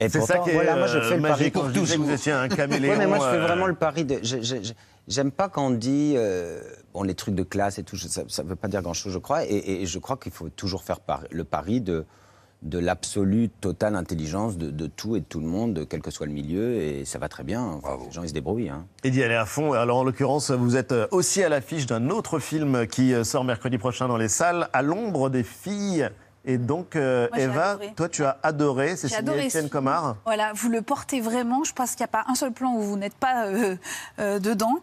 Et 0.00 0.08
C'est 0.08 0.20
ça 0.20 0.38
qui 0.38 0.50
est 0.50 0.54
voilà, 0.54 0.76
moi 0.76 0.86
je 0.88 0.98
euh, 0.98 1.02
fais 1.02 1.14
le 1.16 1.20
magique. 1.22 1.38
pari 1.38 1.50
pour 1.52 1.64
je 1.66 1.70
disais 1.80 1.84
que 1.84 1.90
toujours. 1.92 2.06
vous 2.06 2.12
étiez 2.12 2.32
un 2.32 2.48
caméléon. 2.48 2.92
Ouais, 2.92 2.98
mais 2.98 3.06
moi 3.06 3.18
je 3.18 3.24
fais 3.24 3.36
euh, 3.36 3.46
vraiment 3.46 3.66
le 3.66 3.74
pari 3.74 4.04
de. 4.04 4.18
je- 4.22 4.40
je- 4.42 4.62
je- 4.62 4.72
J'aime 5.08 5.30
pas 5.30 5.48
quand 5.48 5.64
on 5.64 5.70
dit 5.70 6.14
euh, 6.16 6.60
bon 6.92 7.04
les 7.04 7.14
trucs 7.14 7.36
de 7.36 7.44
classe 7.44 7.78
et 7.78 7.84
tout. 7.84 7.96
Ça, 7.96 8.22
ça 8.26 8.42
veut 8.42 8.56
pas 8.56 8.66
dire 8.66 8.82
grand 8.82 8.92
chose, 8.94 9.12
je 9.12 9.18
crois. 9.18 9.44
Et, 9.44 9.82
et 9.82 9.86
je 9.86 9.98
crois 10.00 10.16
qu'il 10.16 10.32
faut 10.32 10.48
toujours 10.48 10.82
faire 10.82 10.98
le 11.30 11.44
pari 11.44 11.80
de 11.80 12.04
de 12.62 12.78
l'absolue 12.78 13.48
totale 13.48 13.96
intelligence 13.96 14.56
de, 14.56 14.70
de 14.70 14.86
tout 14.86 15.16
et 15.16 15.20
de 15.20 15.24
tout 15.24 15.40
le 15.40 15.46
monde, 15.46 15.86
quel 15.88 16.00
que 16.00 16.10
soit 16.10 16.26
le 16.26 16.32
milieu, 16.32 16.74
et 16.74 17.04
ça 17.04 17.18
va 17.18 17.28
très 17.28 17.44
bien. 17.44 17.62
Enfin, 17.62 17.98
les 18.04 18.12
gens 18.12 18.22
ils 18.22 18.28
se 18.28 18.34
débrouillent. 18.34 18.70
Hein. 18.70 18.86
Et 19.04 19.10
d'y 19.10 19.22
aller 19.22 19.34
à 19.34 19.46
fond. 19.46 19.72
Alors 19.72 19.98
en 19.98 20.04
l'occurrence, 20.04 20.50
vous 20.50 20.76
êtes 20.76 20.92
euh, 20.92 21.06
aussi 21.10 21.42
à 21.42 21.48
l'affiche 21.48 21.86
d'un 21.86 22.10
autre 22.10 22.38
film 22.38 22.86
qui 22.86 23.14
euh, 23.14 23.24
sort 23.24 23.44
mercredi 23.44 23.78
prochain 23.78 24.08
dans 24.08 24.16
les 24.16 24.28
salles, 24.28 24.68
À 24.72 24.82
l'ombre 24.82 25.30
des 25.30 25.42
filles. 25.42 26.08
Et 26.46 26.58
donc, 26.58 26.94
euh, 26.94 27.28
Moi, 27.32 27.42
Eva, 27.42 27.78
toi, 27.96 28.08
tu 28.08 28.24
as 28.24 28.38
adoré. 28.44 28.96
C'est 28.96 29.08
signé 29.08 29.46
Étienne. 29.46 29.68
Comard. 29.68 30.16
Voilà, 30.24 30.52
vous 30.54 30.68
le 30.68 30.80
portez 30.80 31.20
vraiment. 31.20 31.64
Je 31.64 31.72
pense 31.72 31.90
qu'il 31.90 32.02
n'y 32.02 32.04
a 32.04 32.08
pas 32.08 32.24
un 32.28 32.36
seul 32.36 32.52
plan 32.52 32.72
où 32.74 32.80
vous 32.80 32.96
n'êtes 32.96 33.16
pas 33.16 33.46
euh, 33.46 33.76
euh, 34.20 34.38
dedans. 34.38 34.78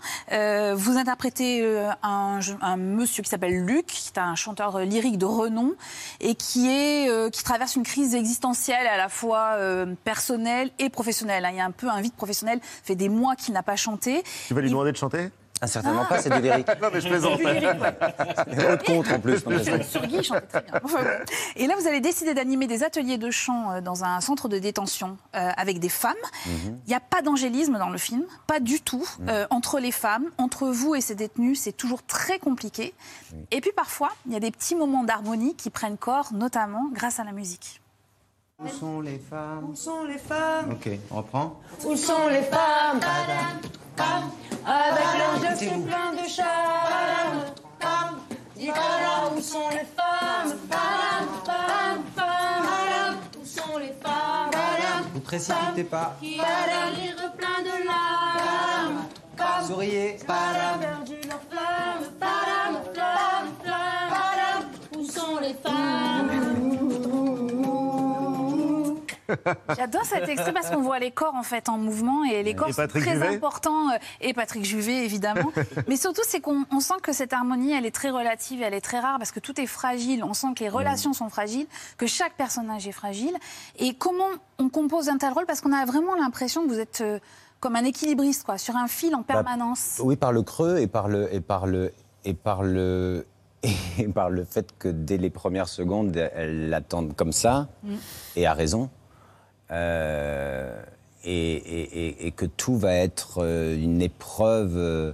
Vous 0.76 0.98
interprétez 0.98 1.66
un, 2.02 2.40
monsieur 2.78 3.24
qui 3.24 3.30
s'appelle 3.30 3.66
Luc, 3.66 3.86
qui 3.86 4.12
est 4.14 4.20
un 4.20 4.36
chanteur 4.36 4.80
lyrique 4.80 5.18
de 5.18 5.26
renom 5.26 5.74
et 6.20 6.36
qui 6.36 6.70
est 6.70 7.32
qui 7.32 7.44
traverse 7.44 7.76
une 7.76 7.84
crise 7.84 8.14
existentielle 8.14 8.86
à 8.88 8.98
la 8.98 9.08
fois 9.08 9.58
personnelle 10.04 10.72
et 10.80 10.90
professionnelle. 10.90 11.48
Il 11.50 11.58
y 11.58 11.62
a 11.62 11.66
un 11.66 11.72
peu 11.72 11.88
un 11.88 12.02
vide 12.02 12.14
professionnel. 12.14 12.60
Ça 12.62 12.88
fait 12.88 12.96
des 12.96 13.10
mois 13.10 13.36
qu'il 13.36 13.54
n'a 13.54 13.64
pas 13.64 13.78
chanté. 13.78 14.24
Tu 14.48 14.54
vas 14.54 14.62
lui 14.62 14.70
demander 14.70 14.92
de 14.92 14.98
chanter? 14.98 15.30
Ah, 15.64 15.68
certainement 15.68 16.04
pas, 16.04 16.20
c'est 16.22 16.30
du 16.30 16.42
lyrique. 16.42 16.68
non, 16.82 16.90
mais 16.92 17.00
je 17.00 17.08
plaisante. 17.08 17.40
Haute 17.40 18.84
contre 18.84 19.14
en 19.14 19.20
plus. 19.20 19.42
c'est- 19.64 19.84
Sur 19.84 20.06
Guy, 20.06 20.22
chantait 20.22 20.42
très 20.48 20.62
bien. 20.62 20.82
Et 21.56 21.68
là, 21.68 21.76
vous 21.80 21.88
avez 21.88 22.02
décidé 22.02 22.34
d'animer 22.34 22.68
des 22.68 22.84
ateliers 22.84 23.18
de 23.18 23.32
chant 23.32 23.72
euh, 23.72 23.80
dans 23.82 24.04
un 24.04 24.20
centre 24.20 24.50
de 24.50 24.60
détention 24.60 25.18
euh, 25.36 25.50
avec 25.56 25.80
des 25.80 25.88
femmes. 25.88 26.14
Mhm. 26.46 26.80
Il 26.86 26.90
n'y 26.90 26.96
a 26.96 27.00
pas 27.00 27.22
d'angélisme 27.22 27.78
dans 27.78 27.90
le 27.90 27.98
film, 27.98 28.24
pas 28.46 28.60
du 28.60 28.82
tout. 28.82 29.08
Euh, 29.30 29.48
entre 29.52 29.80
les 29.80 29.92
femmes, 29.94 30.26
entre 30.38 30.68
vous 30.68 30.96
et 30.96 31.02
ces 31.02 31.16
détenus, 31.16 31.62
c'est 31.62 31.72
toujours 31.72 32.04
très 32.04 32.40
compliqué. 32.40 32.94
Et 33.52 33.62
puis 33.62 33.72
parfois, 33.74 34.12
il 34.28 34.34
y 34.34 34.36
a 34.36 34.42
des 34.42 34.52
petits 34.52 34.76
moments 34.76 35.06
d'harmonie 35.06 35.56
qui 35.56 35.70
prennent 35.70 35.98
corps, 35.98 36.34
notamment 36.34 36.90
grâce 36.92 37.20
à 37.22 37.24
la 37.24 37.32
musique. 37.32 37.80
Où 38.60 38.68
sont 38.68 39.02
les 39.02 39.18
femmes 39.18 39.70
Où 39.72 39.76
sont 39.76 40.04
les 40.04 40.18
femmes 40.20 40.72
Ok, 40.72 40.90
on 41.10 41.16
reprend. 41.18 41.60
Où 41.86 41.96
sont 41.96 42.28
les 42.30 42.44
femmes 42.44 43.00
Avec 44.66 45.06
leurs 45.18 45.44
yeux 45.44 45.56
c'est 45.58 45.86
plein 45.86 46.14
de 46.14 46.30
charme. 46.30 47.40
Nicolas, 48.56 49.32
où 49.36 49.42
sont 49.42 49.70
les 49.72 49.86
femmes. 49.98 50.54
Où 53.42 53.46
sont 53.46 53.78
les 53.80 53.94
femmes 54.02 54.52
Vous 55.14 55.20
précipitez 55.20 55.84
pas. 55.86 56.16
Qui 56.22 56.40
a 56.40 56.44
des 56.94 57.02
rires 57.02 57.34
plein 57.36 57.62
de 57.64 57.86
larmes. 57.88 59.08
Souriez. 59.68 60.18
Perdu 60.28 61.16
leur 61.28 61.42
flamme. 61.50 62.04
Padam, 62.20 62.84
flamme, 62.94 63.50
flamme. 63.64 64.10
Padam, 64.10 65.00
où 65.00 65.04
sont 65.06 65.40
les 65.42 65.54
femmes? 65.56 66.43
J'adore 69.78 70.06
cet 70.06 70.28
extrait 70.30 70.54
parce 70.54 70.70
qu'on 70.70 70.82
voit 70.82 71.00
les 71.00 71.12
corps 71.12 71.36
en 71.36 71.44
fait 71.44 71.70
en 71.70 71.78
mouvement 71.78 72.24
et 72.24 72.44
les 72.44 72.56
corps 72.56 72.74
sont 72.74 72.88
très 72.88 73.00
Juvet 73.02 73.28
importants 73.28 73.90
euh, 73.92 73.98
et 74.22 74.34
Patrick 74.34 74.66
Juvet 74.66 75.06
évidemment. 75.06 75.52
Mais 75.88 75.96
surtout 75.98 76.22
c'est 76.26 76.42
qu'on 76.42 76.66
on 76.72 76.80
sent 76.80 76.96
que 77.02 77.14
cette 77.14 77.34
harmonie 77.34 77.74
elle 77.74 77.86
est 77.86 77.92
très 77.96 78.10
relative, 78.10 78.62
elle 78.62 78.74
est 78.74 78.82
très 78.82 79.00
rare 79.00 79.18
parce 79.18 79.32
que 79.32 79.40
tout 79.40 79.60
est 79.60 79.68
fragile. 79.68 80.24
On 80.24 80.34
sent 80.34 80.48
que 80.56 80.64
les 80.64 80.70
relations 80.70 81.14
sont 81.14 81.30
fragiles, 81.30 81.68
que 81.98 82.08
chaque 82.08 82.34
personnage 82.36 82.88
est 82.88 82.92
fragile. 82.92 83.36
Et 83.80 83.94
comment 83.96 84.28
on 84.60 84.70
compose 84.70 85.10
un 85.10 85.18
tel 85.18 85.34
rôle? 85.34 85.46
Parce 85.46 85.62
qu'on 85.62 85.74
a 85.74 85.86
vraiment 85.86 86.16
l'impression 86.16 86.64
que 86.64 86.70
vous 86.70 86.80
êtes 86.80 87.02
euh, 87.02 87.20
comme 87.60 87.76
un 87.76 87.84
équilibriste 87.86 88.44
quoi, 88.44 88.58
sur 88.58 88.76
un 88.76 88.88
fil 88.88 89.16
en 89.16 89.20
Bah, 89.20 89.26
permanence. 89.36 90.00
Oui, 90.04 90.16
par 90.16 90.32
le 90.34 90.42
creux 90.42 90.78
et 90.80 90.88
par 90.88 91.08
le 91.08 91.34
et 91.34 91.40
par 91.42 91.66
le 91.66 91.94
et 92.26 92.34
par 92.34 92.64
le 92.64 93.26
et 93.98 94.08
par 94.10 94.30
le 94.30 94.44
fait 94.44 94.78
que 94.78 94.90
dès 94.90 95.18
les 95.18 95.30
premières 95.30 95.70
secondes, 95.70 96.16
elles 96.36 96.70
l'attendent 96.70 97.16
comme 97.16 97.32
ça 97.32 97.70
Mm. 97.84 97.94
et 98.36 98.46
a 98.46 98.54
raison. 98.54 98.90
Euh, 99.74 100.82
et, 101.26 101.32
et- 101.56 102.08
et- 102.08 102.28
et 102.28 102.32
que 102.32 102.46
tout 102.46 102.78
va 102.78 102.94
être 102.94 103.40
euh, 103.42 103.76
une 103.82 104.02
épreuve, 104.02 104.74
euh, 104.76 105.14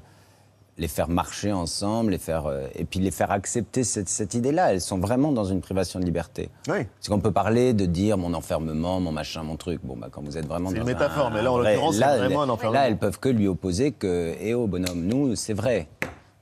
les 0.80 0.88
faire 0.88 1.08
marcher 1.10 1.52
ensemble, 1.52 2.12
les 2.12 2.18
faire, 2.18 2.48
euh, 2.48 2.66
et 2.76 2.84
puis 2.86 3.00
les 3.00 3.12
faire 3.12 3.32
accepter 3.32 3.84
cette, 3.84 4.10
cette 4.10 4.34
idée-là. 4.34 4.72
Elles 4.74 4.82
sont 4.82 4.98
vraiment 4.98 5.32
dans 5.32 5.46
une 5.46 5.62
privation 5.62 6.00
de 6.00 6.06
liberté. 6.06 6.50
Oui. 6.68 6.86
Parce 6.86 7.10
qu'on 7.10 7.20
peut 7.20 7.32
parler 7.32 7.74
de 7.74 7.86
dire 7.86 8.18
mon 8.18 8.34
enfermement, 8.34 9.00
mon 9.00 9.12
machin, 9.12 9.44
mon 9.44 9.56
truc. 9.56 9.82
Bon, 9.84 9.96
bah, 9.98 10.08
quand 10.12 10.22
vous 10.24 10.38
êtes 10.38 10.48
vraiment 10.48 10.70
dans 10.72 10.76
une 10.78 10.82
un- 10.82 10.86
métaphore, 10.86 11.30
mais 11.32 11.42
là, 11.44 11.52
en 11.52 11.58
l'occurrence, 11.60 11.96
c'est 11.96 12.18
vraiment 12.18 12.42
un 12.44 12.50
enfermement. 12.50 12.80
Là, 12.80 12.88
elles 12.88 12.98
peuvent 12.98 13.20
que 13.20 13.30
lui 13.30 13.48
opposer 13.48 13.92
que, 13.92 14.34
eh 14.42 14.54
oh, 14.56 14.68
bonhomme, 14.68 15.06
nous, 15.06 15.36
c'est 15.36 15.54
vrai. 15.54 15.88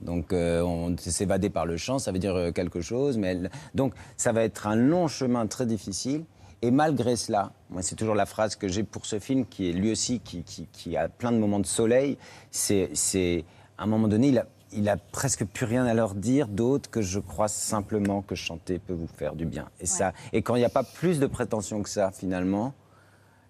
Donc, 0.01 0.31
euh, 0.31 0.61
on 0.61 0.95
s'évader 0.97 1.49
par 1.49 1.65
le 1.65 1.75
champ, 1.75 1.97
ça 1.99 2.11
veut 2.11 2.19
dire 2.19 2.51
quelque 2.53 2.79
chose. 2.81 3.17
Mais 3.17 3.29
elle- 3.31 3.49
Donc, 3.73 3.93
ça 4.15 4.31
va 4.31 4.43
être 4.43 4.65
un 4.67 4.75
long 4.75 5.07
chemin 5.07 5.45
très 5.47 5.65
difficile. 5.65 6.23
Et 6.61 6.69
malgré 6.71 7.15
cela, 7.15 7.51
moi, 7.69 7.81
c'est 7.81 7.95
toujours 7.95 8.15
la 8.15 8.25
phrase 8.25 8.55
que 8.55 8.67
j'ai 8.67 8.83
pour 8.83 9.05
ce 9.05 9.19
film, 9.19 9.45
qui 9.45 9.69
est 9.69 9.73
lui 9.73 9.91
aussi, 9.91 10.19
qui, 10.19 10.43
qui- 10.43 10.67
qui 10.71 10.95
a 10.97 11.09
plein 11.09 11.31
de 11.31 11.37
moments 11.37 11.59
de 11.59 11.65
soleil. 11.65 12.17
C'est, 12.51 12.89
c'est 12.93 13.43
à 13.77 13.83
un 13.83 13.87
moment 13.87 14.07
donné, 14.07 14.29
il 14.29 14.37
a, 14.39 14.45
il 14.73 14.87
a 14.89 14.97
presque 14.97 15.45
plus 15.45 15.65
rien 15.65 15.85
à 15.85 15.93
leur 15.93 16.13
dire 16.15 16.47
d'autre 16.47 16.89
que 16.89 17.01
je 17.01 17.19
crois 17.19 17.47
simplement 17.47 18.21
que 18.21 18.35
chanter 18.35 18.79
peut 18.79 18.93
vous 18.93 19.07
faire 19.07 19.35
du 19.35 19.45
bien. 19.45 19.67
Et, 19.81 19.85
ça, 19.85 20.13
et 20.33 20.41
quand 20.41 20.55
il 20.55 20.59
n'y 20.59 20.65
a 20.65 20.69
pas 20.69 20.83
plus 20.83 21.19
de 21.19 21.27
prétention 21.27 21.83
que 21.83 21.89
ça, 21.89 22.11
finalement, 22.11 22.73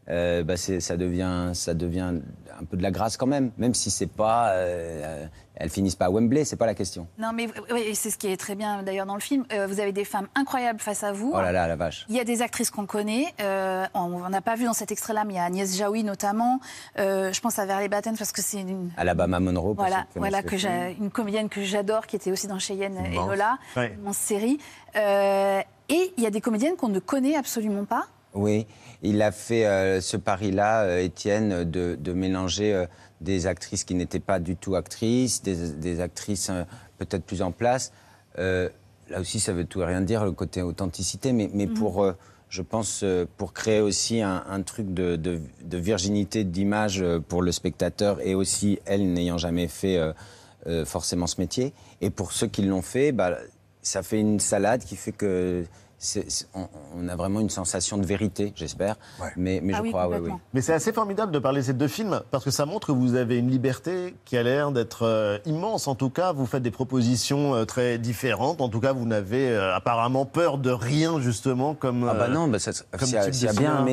euh, 0.09 0.43
bah, 0.43 0.55
ça, 0.57 0.97
devient, 0.97 1.51
ça 1.53 1.73
devient 1.73 2.13
un 2.59 2.65
peu 2.65 2.77
de 2.77 2.83
la 2.83 2.91
grâce 2.91 3.17
quand 3.17 3.27
même. 3.27 3.51
Même 3.57 3.73
si 3.73 3.91
c'est 3.91 4.07
pas. 4.07 4.51
euh, 4.51 5.03
euh, 5.03 5.25
elles 5.59 5.69
finissent 5.71 5.95
pas 5.95 6.05
à 6.05 6.09
Wembley, 6.11 6.45
c'est 6.45 6.55
pas 6.55 6.67
la 6.67 6.75
question. 6.75 7.07
Non 7.17 7.31
mais 7.33 7.47
oui, 7.73 7.81
et 7.87 7.95
c'est 7.95 8.11
ce 8.11 8.17
qui 8.19 8.27
est 8.27 8.37
très 8.37 8.53
bien 8.53 8.83
d'ailleurs 8.83 9.07
dans 9.07 9.15
le 9.15 9.19
film. 9.21 9.43
Euh, 9.51 9.65
vous 9.65 9.79
avez 9.79 9.91
des 9.91 10.05
femmes 10.05 10.27
incroyables 10.35 10.79
face 10.79 11.03
à 11.03 11.11
vous. 11.11 11.31
Oh 11.33 11.41
là 11.41 11.51
là, 11.51 11.67
la 11.67 11.75
vache. 11.75 12.05
Il 12.09 12.15
y 12.15 12.19
a 12.19 12.23
des 12.23 12.43
actrices 12.43 12.69
qu'on 12.69 12.85
connaît. 12.85 13.25
Euh, 13.41 13.85
on 13.95 14.29
n'a 14.29 14.41
pas 14.41 14.55
vu 14.55 14.65
dans 14.65 14.73
cet 14.73 14.91
extrait-là, 14.91 15.23
mais 15.25 15.33
il 15.33 15.37
y 15.37 15.39
a 15.39 15.45
Agnès 15.45 15.75
Jaoui 15.75 16.03
notamment. 16.03 16.59
Euh, 16.99 17.33
je 17.33 17.41
pense 17.41 17.57
à 17.57 17.65
Verley 17.65 17.89
Batten 17.89 18.15
parce 18.15 18.31
que 18.31 18.43
c'est 18.43 18.61
une. 18.61 18.91
Alabama 18.97 19.39
Monroe. 19.39 19.73
pour 19.73 19.83
Voilà, 19.83 20.05
voilà 20.15 20.43
que 20.43 20.55
une 20.99 21.09
comédienne 21.09 21.49
que 21.49 21.63
j'adore, 21.63 22.05
qui 22.05 22.15
était 22.15 22.31
aussi 22.31 22.45
dans 22.45 22.59
Cheyenne 22.59 22.95
et. 23.11 23.15
Lola, 23.15 23.57
Ouais. 23.75 23.95
immense 23.99 24.17
série. 24.17 24.59
Euh, 24.95 25.59
et 25.89 26.13
il 26.17 26.23
y 26.23 26.27
a 26.27 26.29
des 26.29 26.41
comédiennes 26.41 26.75
qu'on 26.75 26.89
ne 26.89 26.99
connaît 26.99 27.35
absolument 27.35 27.85
pas. 27.85 28.05
Oui, 28.33 28.67
il 29.03 29.21
a 29.21 29.31
fait 29.31 29.65
euh, 29.65 30.01
ce 30.01 30.17
pari-là, 30.17 30.83
euh, 30.83 30.99
Étienne, 31.03 31.63
de, 31.63 31.97
de 31.99 32.13
mélanger 32.13 32.73
euh, 32.73 32.85
des 33.21 33.47
actrices 33.47 33.83
qui 33.83 33.95
n'étaient 33.95 34.19
pas 34.19 34.39
du 34.39 34.55
tout 34.55 34.75
actrices, 34.75 35.41
des, 35.41 35.71
des 35.73 35.99
actrices 36.01 36.51
peut-être 36.97 37.23
plus 37.23 37.41
en 37.41 37.51
place. 37.51 37.91
Là 39.09 39.21
aussi, 39.21 39.39
ça 39.39 39.53
veut 39.53 39.65
tout 39.65 39.81
et 39.81 39.85
rien 39.85 40.01
dire, 40.01 40.25
le 40.25 40.33
côté 40.33 40.61
authenticité, 40.61 41.31
mais, 41.31 41.49
mais 41.53 41.65
Mhm. 41.65 41.73
pour, 41.75 42.13
je 42.49 42.61
pense, 42.61 43.01
euh, 43.03 43.25
pour 43.37 43.53
créer 43.53 43.79
aussi 43.79 44.21
un, 44.21 44.43
un 44.49 44.61
truc 44.61 44.93
de, 44.93 45.15
de- 45.15 45.39
de 45.63 45.77
virginité 45.77 46.43
d'image 46.43 47.03
pour 47.29 47.41
le 47.41 47.51
spectateur 47.51 48.19
et 48.21 48.35
aussi 48.35 48.79
elle 48.85 49.13
n'ayant 49.13 49.37
jamais 49.37 49.67
fait 49.69 49.97
euh, 49.97 50.11
euh, 50.67 50.85
forcément 50.85 51.25
ce 51.27 51.39
métier. 51.39 51.73
Et 52.01 52.09
pour 52.09 52.33
ceux 52.33 52.47
qui 52.47 52.63
l'ont 52.63 52.81
fait, 52.81 53.11
bah, 53.13 53.37
ça 53.81 54.03
fait 54.03 54.19
une 54.19 54.39
salade 54.41 54.83
qui 54.83 54.95
fait 54.97 55.13
que 55.13 55.63
c'est- 55.99 56.29
c'est- 56.29 56.47
on, 56.53 56.67
on 56.95 57.07
a 57.07 57.15
vraiment 57.15 57.39
une 57.39 57.49
sensation 57.49 57.97
de 57.97 58.05
vérité, 58.05 58.53
j'espère. 58.55 58.95
Mais, 59.35 59.59
mais 59.63 59.73
je 59.73 59.81
crois, 59.89 60.07
oui, 60.07 60.17
oui. 60.21 60.31
Mais 60.53 60.61
c'est 60.61 60.73
assez 60.73 60.93
formidable 60.93 61.31
de 61.31 61.39
parler 61.39 61.61
de 61.61 61.65
ces 61.65 61.73
deux 61.73 61.87
films 61.87 62.21
parce 62.31 62.43
que 62.43 62.51
ça 62.51 62.65
montre 62.65 62.87
que 62.87 62.91
vous 62.91 63.15
avez 63.15 63.37
une 63.37 63.49
liberté 63.49 64.15
qui 64.25 64.37
a 64.37 64.43
l'air 64.43 64.71
d'être 64.71 65.03
euh, 65.03 65.37
immense. 65.45 65.87
En 65.87 65.95
tout 65.95 66.09
cas, 66.09 66.31
vous 66.33 66.45
faites 66.45 66.61
des 66.63 66.71
propositions 66.71 67.55
euh, 67.55 67.65
très 67.65 67.97
différentes. 67.97 68.61
En 68.61 68.69
tout 68.69 68.79
cas, 68.79 68.93
vous 68.93 69.05
n'avez 69.05 69.49
euh, 69.49 69.75
apparemment 69.75 70.25
peur 70.25 70.57
de 70.57 70.69
rien, 70.71 71.19
justement, 71.19 71.73
comme. 71.73 72.07
Ah 72.09 72.13
bah 72.13 72.27
non, 72.27 72.47
bah 72.47 72.59
ça- 72.59 72.71
comme 72.91 73.07
s'il 73.07 73.15
y 73.15 73.17
a, 73.17 73.25
type 73.25 73.33
s'il 73.33 73.45
y 73.45 73.49
a 73.49 73.53
de 73.53 73.57
bien 73.57 73.85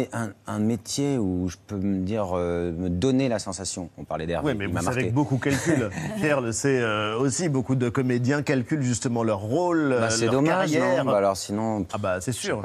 un, 0.46 0.58
métier 0.58 1.18
où 1.18 1.48
je 1.48 1.56
peux 1.66 1.76
me 1.76 2.04
dire, 2.04 2.32
euh, 2.34 2.72
me 2.72 2.88
donner 2.90 3.28
la 3.28 3.38
sensation. 3.38 3.88
On 3.98 4.04
parlait 4.04 4.26
d'Hervé, 4.26 4.52
Oui, 4.52 4.58
mais 4.58 4.64
il 4.64 4.68
vous 4.68 4.74
m'a 4.74 4.82
savez 4.82 5.08
que 5.08 5.12
beaucoup 5.14 5.38
calculent. 5.38 5.90
Pierre 6.16 6.40
le 6.40 6.52
sait 6.52 6.80
euh, 6.80 7.18
aussi. 7.18 7.48
Beaucoup 7.48 7.74
de 7.76 7.88
comédiens 7.88 8.42
calculent 8.42 8.82
justement 8.82 9.22
leur 9.22 9.40
rôle, 9.40 9.96
Bah, 9.98 10.10
c'est 10.10 10.24
leur 10.26 10.34
dommage, 10.34 10.72
carrière. 10.72 11.04
non 11.04 11.10
Bah 11.10 11.18
alors 11.18 11.36
sinon. 11.36 11.84
Ah 11.94 11.98
bah 11.98 12.20
c'est 12.20 12.32
sûr. 12.32 12.60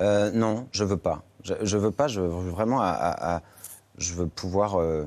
Euh, 0.00 0.30
non, 0.32 0.66
je 0.72 0.82
veux 0.84 0.96
pas. 0.96 1.22
Je, 1.44 1.52
je 1.62 1.76
veux 1.76 1.90
pas. 1.90 2.08
Je 2.08 2.20
veux 2.20 2.50
vraiment. 2.50 2.80
à- 2.80 2.86
à- 2.88 3.36
à- 3.36 3.42
je 3.98 4.14
veux 4.14 4.26
pouvoir 4.26 4.80
euh, 4.80 5.04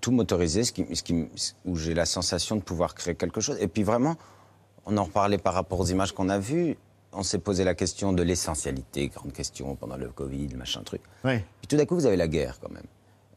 tout, 0.00 0.10
m'autoriser, 0.10 0.64
ce 0.64 0.72
qui, 0.72 0.84
ce 0.96 1.02
qui 1.04 1.28
où 1.64 1.76
j'ai 1.76 1.94
la 1.94 2.04
sensation 2.06 2.56
de 2.56 2.60
pouvoir 2.62 2.94
créer 2.96 3.14
quelque 3.14 3.40
chose. 3.40 3.56
Et 3.60 3.68
puis 3.68 3.84
vraiment, 3.84 4.16
on 4.84 4.96
en 4.96 5.04
reparlait 5.04 5.38
par 5.38 5.54
rapport 5.54 5.78
aux 5.78 5.86
images 5.86 6.10
qu'on 6.12 6.28
a 6.28 6.38
vues. 6.40 6.76
On 7.12 7.22
s'est 7.22 7.38
posé 7.38 7.62
la 7.62 7.74
question 7.76 8.12
de 8.12 8.22
l'essentialité, 8.24 9.08
grande 9.08 9.32
question 9.32 9.76
pendant 9.76 9.96
le 9.96 10.08
Covid, 10.08 10.48
machin 10.56 10.82
truc. 10.82 11.00
Oui. 11.24 11.38
Puis 11.60 11.68
tout 11.68 11.76
d'un 11.76 11.86
coup, 11.86 11.94
vous 11.94 12.06
avez 12.06 12.16
la 12.16 12.26
guerre 12.28 12.58
quand 12.60 12.70
même. 12.70 12.84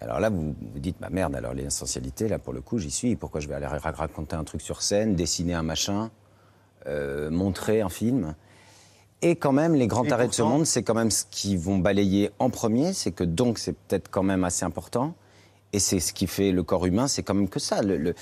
Alors 0.01 0.19
là, 0.19 0.29
vous 0.29 0.55
vous 0.73 0.79
dites, 0.79 0.97
bah 0.99 1.09
merde, 1.11 1.35
alors 1.35 1.53
l'essentialité, 1.53 2.27
là, 2.27 2.39
pour 2.39 2.53
le 2.53 2.61
coup, 2.61 2.79
j'y 2.79 2.89
suis. 2.89 3.15
Pourquoi 3.15 3.39
je 3.41 3.47
vais 3.47 3.53
aller 3.53 3.67
ra- 3.67 3.91
raconter 3.91 4.35
un 4.35 4.43
truc 4.43 4.61
sur 4.61 4.81
scène, 4.81 5.15
dessiner 5.15 5.53
un 5.53 5.63
machin, 5.63 6.09
euh, 6.87 7.29
montrer 7.29 7.81
un 7.81 7.89
film? 7.89 8.33
Et 9.21 9.35
quand 9.35 9.51
même, 9.51 9.75
les 9.75 9.87
grands 9.87 10.09
arrêts 10.11 10.27
de 10.29 10.33
ce 10.33 10.41
monde, 10.43 10.65
c'est 10.65 10.83
quand 10.83 10.93
même 10.93 11.11
ce 11.11 11.25
qu'ils 11.29 11.59
vont 11.59 11.77
balayer 11.77 12.31
en 12.39 12.49
premier. 12.49 12.93
C'est 12.93 13.11
que 13.11 13.23
donc, 13.25 13.57
c'est 13.59 13.73
peut-être 13.73 14.09
quand 14.09 14.23
même 14.23 14.43
assez 14.45 14.63
important. 14.65 15.13
Et 15.73 15.79
c'est 15.79 15.99
ce 15.99 16.13
qui 16.13 16.25
fait 16.25 16.51
le 16.51 16.63
corps 16.63 16.85
humain, 16.85 17.07
c'est 17.07 17.21
quand 17.23 17.33
même 17.33 17.49
que 17.49 17.59
ça. 17.59 17.81
Le- 17.81 17.97
le- 17.97 18.15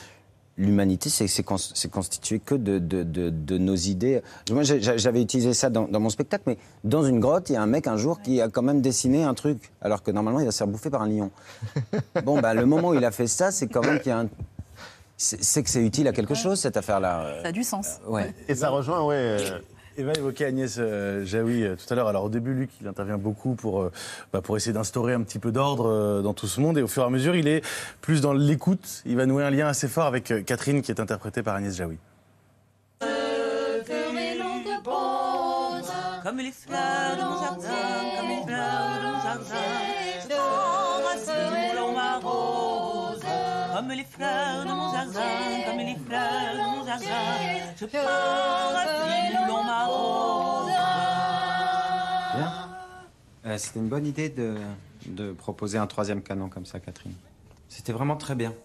L'humanité, 0.59 1.11
c'est 1.11 1.27
c'est 1.27 1.43
cons- 1.43 1.57
c'est 1.75 1.91
constitué 1.91 2.39
que 2.39 2.55
de, 2.55 2.79
de- 2.79 3.03
de- 3.03 3.29
de 3.29 3.57
nos 3.59 3.75
idées. 3.75 4.23
Moi, 4.49 4.63
j'avais 4.63 5.21
utilisé 5.21 5.53
ça 5.53 5.69
dans, 5.69 5.83
dans 5.87 5.99
mon 5.99 6.09
spectacle, 6.09 6.45
mais 6.47 6.57
dans 6.83 7.03
une 7.03 7.19
grotte, 7.19 7.51
il 7.51 7.53
y 7.53 7.55
a 7.57 7.61
un 7.61 7.67
mec 7.67 7.85
un 7.85 7.95
jour 7.95 8.19
qui 8.23 8.41
a 8.41 8.47
quand 8.49 8.63
même 8.63 8.81
dessiné 8.81 9.21
un 9.23 9.35
truc, 9.35 9.71
alors 9.83 10.01
que 10.01 10.09
normalement, 10.09 10.39
il 10.39 10.45
va 10.47 10.51
se 10.51 10.57
faire 10.57 10.65
bouffer 10.65 10.89
par 10.89 11.03
un 11.03 11.09
lion. 11.09 11.29
Bon, 12.25 12.39
bah, 12.41 12.55
le 12.55 12.65
moment 12.65 12.87
où 12.89 12.93
il 12.95 13.05
a 13.05 13.11
fait 13.11 13.27
ça, 13.27 13.51
c'est 13.51 13.67
quand 13.67 13.85
même 13.85 13.99
qu'il 13.99 14.09
y 14.09 14.13
a 14.13 14.21
un. 14.21 14.29
C'est 15.15 15.43
c'est 15.43 15.61
que 15.61 15.69
c'est 15.69 15.83
utile 15.85 16.07
à 16.07 16.11
quelque 16.11 16.33
chose, 16.33 16.59
cette 16.59 16.75
affaire-là. 16.75 17.35
Ça 17.43 17.49
a 17.49 17.51
du 17.51 17.63
sens. 17.63 17.99
Ouais. 18.07 18.33
Et 18.47 18.55
ça 18.55 18.69
rejoint, 18.71 19.05
ouais. 19.05 19.37
Eva 19.99 20.13
évoquait 20.13 20.45
Agnès 20.45 20.75
euh, 20.77 21.25
Jaoui 21.25 21.63
euh, 21.63 21.75
tout 21.75 21.91
à 21.91 21.95
l'heure. 21.95 22.07
Alors 22.07 22.25
au 22.25 22.29
début, 22.29 22.53
Luc, 22.53 22.69
il 22.81 22.87
intervient 22.87 23.17
beaucoup 23.17 23.55
pour, 23.55 23.81
euh, 23.81 23.91
bah, 24.31 24.41
pour 24.41 24.55
essayer 24.55 24.71
d'instaurer 24.71 25.13
un 25.13 25.23
petit 25.23 25.39
peu 25.39 25.51
d'ordre 25.51 26.21
dans 26.21 26.35
tout 26.35 26.45
ce 26.45 26.61
monde. 26.61 26.77
Et 26.77 26.83
au 26.83 26.87
fur 26.87 27.01
et 27.01 27.05
à 27.07 27.09
mesure, 27.09 27.35
il 27.35 27.47
est 27.47 27.65
plus 27.99 28.21
dans 28.21 28.33
l'écoute. 28.33 29.01
Il 29.07 29.17
va 29.17 29.25
nouer 29.25 29.43
un 29.43 29.49
lien 29.49 29.67
assez 29.67 29.87
fort 29.87 30.05
avec 30.05 30.45
Catherine, 30.45 30.83
qui 30.83 30.91
est 30.91 31.01
interprétée 31.01 31.41
par 31.41 31.55
Agnès 31.55 31.75
Jaoui. 31.75 31.97
Comme 36.23 36.37
les 36.37 36.51
fleurs 36.51 37.17
comme 38.17 38.27
les 38.27 38.43
fleurs 38.45 39.96
Comme 43.77 43.91
les 43.91 44.03
fleurs 44.05 44.63
de 44.65 44.71
mon 44.71 44.91
jardin, 44.91 45.21
comme 45.67 45.77
les 45.77 45.95
fleurs 46.07 46.53
de 46.55 46.77
mon 46.79 46.83
jardin, 46.83 47.05
je 47.79 47.85
t'embrasse, 47.85 49.47
l'on 49.47 49.63
m'arrose. 49.63 50.71
Bien. 52.35 52.53
Euh, 53.45 53.57
C'était 53.59 53.79
une 53.79 53.87
bonne 53.87 54.07
idée 54.07 54.29
de, 54.29 54.55
de 55.05 55.31
proposer 55.31 55.77
un 55.77 55.85
troisième 55.85 56.23
canon 56.23 56.49
comme 56.49 56.65
ça, 56.65 56.79
Catherine. 56.79 57.13
C'était 57.69 57.93
vraiment 57.93 58.15
très 58.15 58.33
bien. 58.33 58.55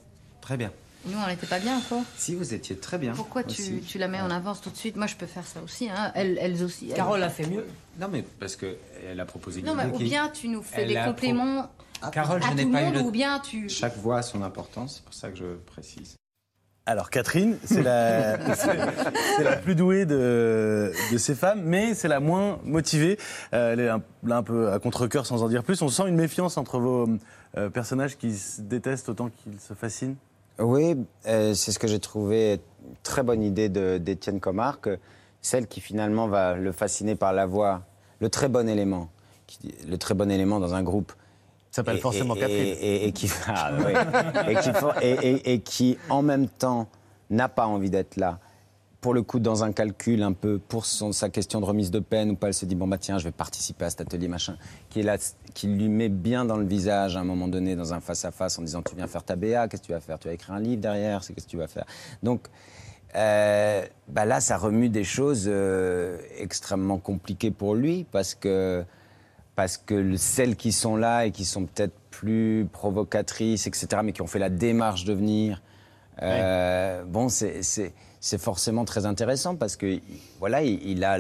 Très 0.41 0.57
bien. 0.57 0.73
Nous, 1.05 1.19
on 1.19 1.27
n'était 1.27 1.47
pas 1.47 1.59
bien, 1.59 1.79
quoi. 1.91 1.99
Si 2.17 2.35
vous 2.35 2.55
étiez 2.55 2.77
très 2.77 2.97
bien. 2.97 3.13
Pourquoi 3.13 3.43
tu, 3.45 3.83
tu 3.83 3.99
la 3.99 4.09
mets 4.09 4.21
en 4.23 4.31
avance 4.31 4.63
tout 4.63 4.71
de 4.71 4.77
suite? 4.77 4.97
Moi, 4.97 5.09
je 5.09 5.17
peux 5.17 5.27
faire 5.27 5.45
ça 5.47 5.61
aussi. 5.63 5.91
Hein. 5.91 6.11
Elles, 6.15 6.39
elles 6.41 6.63
aussi. 6.65 6.89
elles- 6.89 6.97
Carole 6.97 7.23
a 7.23 7.29
fait 7.29 7.47
mieux. 7.47 7.67
Non, 8.01 8.09
mais 8.11 8.23
parce 8.41 8.57
que 8.57 8.77
elle 9.07 9.21
a 9.21 9.27
proposé. 9.27 9.61
Non, 9.61 9.73
une 9.73 9.79
mais 9.79 9.95
ou 9.95 9.99
qui- 9.99 10.05
bien 10.05 10.31
tu 10.31 10.49
nous 10.49 10.63
fais 10.63 10.83
Elle 10.83 10.89
des 10.89 10.95
pro- 10.95 11.07
compléments 11.07 11.69
Carole, 12.11 12.43
à 12.43 12.51
je 12.51 12.55
n'ai 12.55 12.63
tout 12.63 12.69
le 12.69 12.73
pas 12.75 12.83
eu 12.89 12.93
le- 12.93 13.01
ou 13.01 13.11
bien 13.11 13.39
tu... 13.41 13.69
Chaque 13.69 13.97
voix 13.97 14.19
a 14.19 14.23
son 14.23 14.43
importance, 14.43 14.97
c'est 14.97 15.05
pour 15.05 15.15
ça 15.15 15.31
que 15.31 15.37
je 15.39 15.45
précise. 15.67 16.17
Alors 16.85 17.11
Catherine, 17.11 17.57
c'est 17.65 17.83
la, 17.83 18.37
la 19.43 19.57
plus 19.57 19.75
douée 19.77 20.05
de, 20.05 20.93
de 21.13 21.19
ces 21.19 21.35
femmes, 21.37 21.63
mais 21.65 21.95
c'est 21.95 22.09
la 22.09 22.19
moins 22.19 22.59
motivée. 22.65 23.19
Euh, 23.55 23.73
elle 23.73 23.81
est 23.81 23.89
un, 23.89 24.03
là 24.25 24.39
un 24.39 24.43
peu 24.43 24.73
à 24.73 24.79
contre-cœur 24.81 25.25
sans 25.27 25.43
en 25.45 25.49
dire 25.49 25.63
plus. 25.63 25.81
On 25.83 25.89
sent 25.89 26.09
une 26.09 26.17
méfiance 26.17 26.57
entre 26.57 26.79
vos 26.81 27.09
euh, 27.57 27.71
personnages 27.71 28.17
qui 28.19 28.37
se 28.37 28.61
détestent 28.63 29.09
autant 29.09 29.29
qu'ils 29.31 29.61
se 29.61 29.75
fascinent. 29.75 30.17
Oui, 30.59 30.97
euh, 31.27 31.55
c'est 31.55 31.71
ce 31.71 31.79
que 31.79 31.87
j'ai 31.87 32.01
trouvé 32.01 32.61
très 33.05 33.23
bonne 33.23 33.43
idée 33.45 33.69
de- 33.69 33.99
d'Étienne 33.99 34.41
Comard, 34.41 34.81
que 34.81 34.99
celle 35.41 35.69
qui 35.69 35.81
finalement 35.81 36.27
va 36.27 36.55
le 36.57 36.73
fasciner 36.73 37.15
par 37.15 37.33
la 37.33 37.47
voix, 37.47 37.83
le 38.21 38.29
très 38.29 38.49
bon 38.49 38.69
élément, 38.69 39.09
qui- 39.47 39.73
le 39.89 39.99
très 39.99 40.15
bon 40.15 40.31
élément 40.33 40.59
dans 40.59 40.75
un 40.75 40.83
groupe. 40.83 41.13
S'appelle 41.73 41.97
Et- 41.97 42.01
forcément 42.01 42.35
Catherine. 42.35 42.57
Et, 42.59 42.71
et- 43.05 43.07
et 43.09 43.13
qui, 43.13 43.29
ah, 43.49 43.73
oui. 43.79 43.93
et, 44.53 44.57
qui, 44.57 44.73
for- 44.73 44.95
et- 45.03 45.61
qui, 45.61 45.99
en 46.11 46.23
même 46.23 46.47
temps, 46.47 46.87
n'a 47.31 47.49
pas 47.49 47.67
envie 47.67 47.91
d'être 47.91 48.17
là. 48.17 48.39
Pour 49.01 49.15
le 49.15 49.23
coup, 49.23 49.41
dans 49.41 49.65
un 49.65 49.73
calcul 49.73 50.23
un 50.23 50.33
peu 50.33 50.59
pour 50.61 50.85
son- 50.87 51.11
sa 51.13 51.29
question 51.29 51.61
de 51.61 51.65
remise 51.65 51.91
de 51.91 51.99
peine, 51.99 52.31
ou 52.31 52.37
pas, 52.37 52.49
elle 52.49 52.55
se 52.55 52.67
dit 52.67 52.77
bon 52.77 52.87
bah 52.87 52.99
tiens, 52.99 53.19
je 53.19 53.25
vais 53.25 53.33
participer 53.33 53.87
à 53.87 53.91
cet 53.91 54.03
atelier 54.03 54.29
machin, 54.29 54.57
qui 54.91 55.01
est 55.01 55.03
là, 55.03 55.17
qui 55.55 55.67
lui 55.67 55.89
met 55.89 56.09
bien 56.09 56.45
dans 56.45 56.57
le 56.57 56.65
visage 56.67 57.17
à 57.17 57.21
un 57.21 57.25
moment 57.25 57.49
donné 57.49 57.75
dans 57.75 57.93
un 57.95 58.01
face 58.01 58.25
à 58.25 58.31
face 58.31 58.61
en 58.61 58.63
disant 58.63 58.81
tu 58.83 58.95
viens 58.95 59.09
faire 59.09 59.25
ta 59.25 59.35
BA, 59.35 59.67
qu'est-ce 59.67 59.83
que 59.83 59.87
tu 59.89 59.93
vas 59.93 59.99
faire? 59.99 60.21
Tu 60.21 60.29
vas 60.29 60.35
écrire 60.35 60.55
un 60.55 60.61
livre 60.61 60.81
derrière, 60.83 61.25
c'est 61.25 61.33
qu'est-ce 61.33 61.47
que 61.47 61.51
tu 61.51 61.57
vas 61.57 61.67
faire? 61.67 61.85
Donc 62.23 62.43
euh, 63.17 63.85
bah 64.09 64.25
là, 64.25 64.41
ça 64.41 64.57
remue 64.57 64.89
des 64.89 65.05
choses 65.05 65.47
euh, 65.49 66.19
extrêmement 66.39 66.99
compliquées 66.99 67.51
pour 67.51 67.75
lui 67.75 68.05
parce 68.13 68.35
que 68.37 68.85
parce 69.55 69.77
que 69.77 69.95
le- 69.95 70.17
celles 70.17 70.57
qui 70.57 70.73
sont 70.73 70.97
là 70.97 71.27
et 71.27 71.31
qui 71.31 71.45
sont 71.45 71.67
peut-être 71.67 71.95
plus 72.11 72.67
provocatrices, 72.73 73.67
etc., 73.67 73.87
mais 74.05 74.13
qui 74.13 74.23
ont 74.23 74.27
fait 74.27 74.39
la 74.39 74.51
démarche 74.51 75.05
de 75.05 75.13
venir, 75.13 75.63
euh, 76.23 77.05
bon, 77.05 77.29
c'est- 77.29 77.63
forcément 78.39 78.85
très 78.85 79.05
intéressant 79.07 79.57
parce 79.57 79.77
que 79.77 79.99
voilà, 80.39 80.63
il, 80.63 80.81
il 80.89 81.05
a 81.05 81.19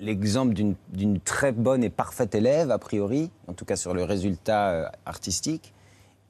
l'exemple 0.00 0.54
d'une- 0.54 1.20
très 1.20 1.52
bonne 1.52 1.84
et 1.84 1.90
parfaite 1.90 2.34
élève, 2.34 2.70
a 2.70 2.78
priori, 2.78 3.30
en 3.48 3.52
tout 3.52 3.64
cas 3.64 3.76
sur 3.76 3.94
le 3.94 4.04
résultat 4.04 4.70
euh, 4.70 4.86
artistique. 5.06 5.72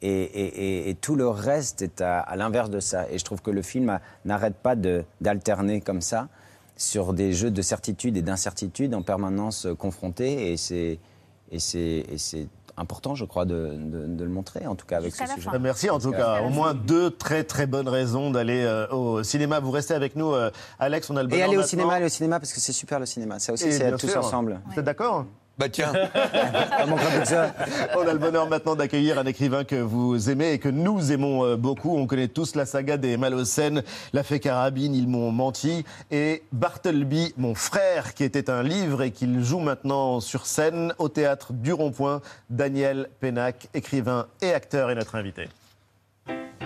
Et, 0.02 0.08
et- 0.10 0.86
et- 0.86 0.90
et 0.90 0.94
tout 0.94 1.14
le 1.16 1.26
reste 1.28 1.80
est 1.80 2.02
à, 2.02 2.18
à 2.20 2.36
l'inverse 2.36 2.68
de 2.68 2.80
ça. 2.80 3.08
Et 3.10 3.18
je 3.18 3.24
trouve 3.24 3.40
que 3.40 3.50
le 3.50 3.62
film 3.62 3.98
n'arrête 4.26 4.56
pas 4.56 4.74
d'alterner 5.20 5.80
comme 5.80 6.02
ça 6.02 6.28
sur 6.76 7.14
des 7.14 7.32
jeux 7.32 7.50
de 7.50 7.62
certitude 7.62 8.16
et 8.18 8.22
d'incertitude 8.22 8.94
en 8.94 9.02
permanence 9.02 9.64
euh, 9.64 9.74
confrontés. 9.74 10.52
Et 10.52 10.56
c'est 10.58 10.98
et 11.52 11.58
c'est- 11.58 12.48
important, 12.76 13.14
je 13.14 13.24
crois, 13.24 13.44
de, 13.44 13.70
de- 13.76 14.06
de 14.16 14.24
le 14.24 14.30
montrer, 14.30 14.66
en 14.66 14.74
tout 14.74 14.84
cas 14.84 14.96
avec 14.96 15.14
ce 15.14 15.24
sujet. 15.26 15.48
Merci 15.60 15.90
en 15.90 16.00
tout 16.00 16.10
cas. 16.10 16.42
Au 16.42 16.48
moins 16.48 16.74
deux 16.74 17.08
très 17.08 17.44
très 17.44 17.66
bonnes 17.68 17.86
raisons 17.88 18.32
d'aller 18.32 18.64
euh, 18.64 18.88
au 18.88 19.22
cinéma. 19.22 19.60
Vous 19.60 19.70
restez 19.70 19.94
avec 19.94 20.16
nous, 20.16 20.32
euh, 20.32 20.50
Alex. 20.80 21.08
On 21.08 21.16
a 21.16 21.22
le 21.22 21.32
Et 21.32 21.40
aller 21.40 21.52
au 21.52 21.58
maintenant. 21.58 21.68
cinéma, 21.68 21.92
aller 21.94 22.06
au 22.06 22.08
cinéma, 22.08 22.40
parce 22.40 22.52
que 22.52 22.58
c'est 22.58 22.72
super 22.72 22.98
le 22.98 23.06
cinéma. 23.06 23.38
Ça 23.38 23.52
aussi, 23.52 23.70
c'est 23.72 23.96
tous 23.96 24.16
ensemble. 24.16 24.60
Vous 24.72 24.78
êtes 24.80 24.84
d'accord? 24.84 25.24
Bah 25.56 25.68
tiens. 25.68 25.92
On 27.96 28.06
a 28.06 28.12
le 28.12 28.18
bonheur 28.18 28.48
maintenant 28.48 28.74
d'accueillir 28.74 29.18
un 29.18 29.24
écrivain 29.24 29.62
que 29.62 29.76
vous 29.76 30.28
aimez 30.28 30.52
et 30.52 30.58
que 30.58 30.68
nous 30.68 31.12
aimons 31.12 31.44
euh, 31.44 31.56
beaucoup. 31.56 31.96
On 31.96 32.06
connaît 32.06 32.28
tous 32.28 32.56
la 32.56 32.66
saga 32.66 32.96
des 32.96 33.16
Malocènes, 33.16 33.84
La 34.12 34.24
Fée 34.24 34.40
Carabine, 34.40 34.94
Ils 34.94 35.06
m'ont 35.06 35.30
menti, 35.30 35.84
et 36.10 36.42
Bartleby, 36.52 37.34
mon 37.36 37.54
frère, 37.54 38.14
qui 38.14 38.24
était 38.24 38.50
un 38.50 38.64
livre 38.64 39.02
et 39.02 39.12
qu'il 39.12 39.44
joue 39.44 39.60
maintenant 39.60 40.18
sur 40.18 40.46
scène 40.46 40.92
au 40.98 41.08
théâtre 41.08 41.52
du 41.52 41.72
Rond-Point. 41.72 42.20
Daniel 42.50 43.08
Pénac, 43.20 43.68
écrivain 43.74 44.26
et 44.42 44.52
acteur, 44.52 44.90
est 44.90 44.96
notre 44.96 45.14
invité. 45.14 45.48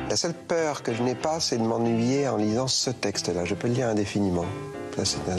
La 0.08 0.16
seule 0.16 0.32
peur 0.32 0.82
que 0.82 0.94
je 0.94 1.02
n'ai 1.02 1.14
pas, 1.14 1.40
c'est 1.40 1.58
de 1.58 1.62
m'ennuyer 1.62 2.26
en 2.28 2.38
lisant 2.38 2.68
ce 2.68 2.88
texte-là. 2.88 3.44
Je 3.44 3.54
peux 3.54 3.68
le 3.68 3.74
lire 3.74 3.88
indéfiniment. 3.88 4.46
Ça, 4.96 5.04
c'est 5.04 5.30
un 5.30 5.36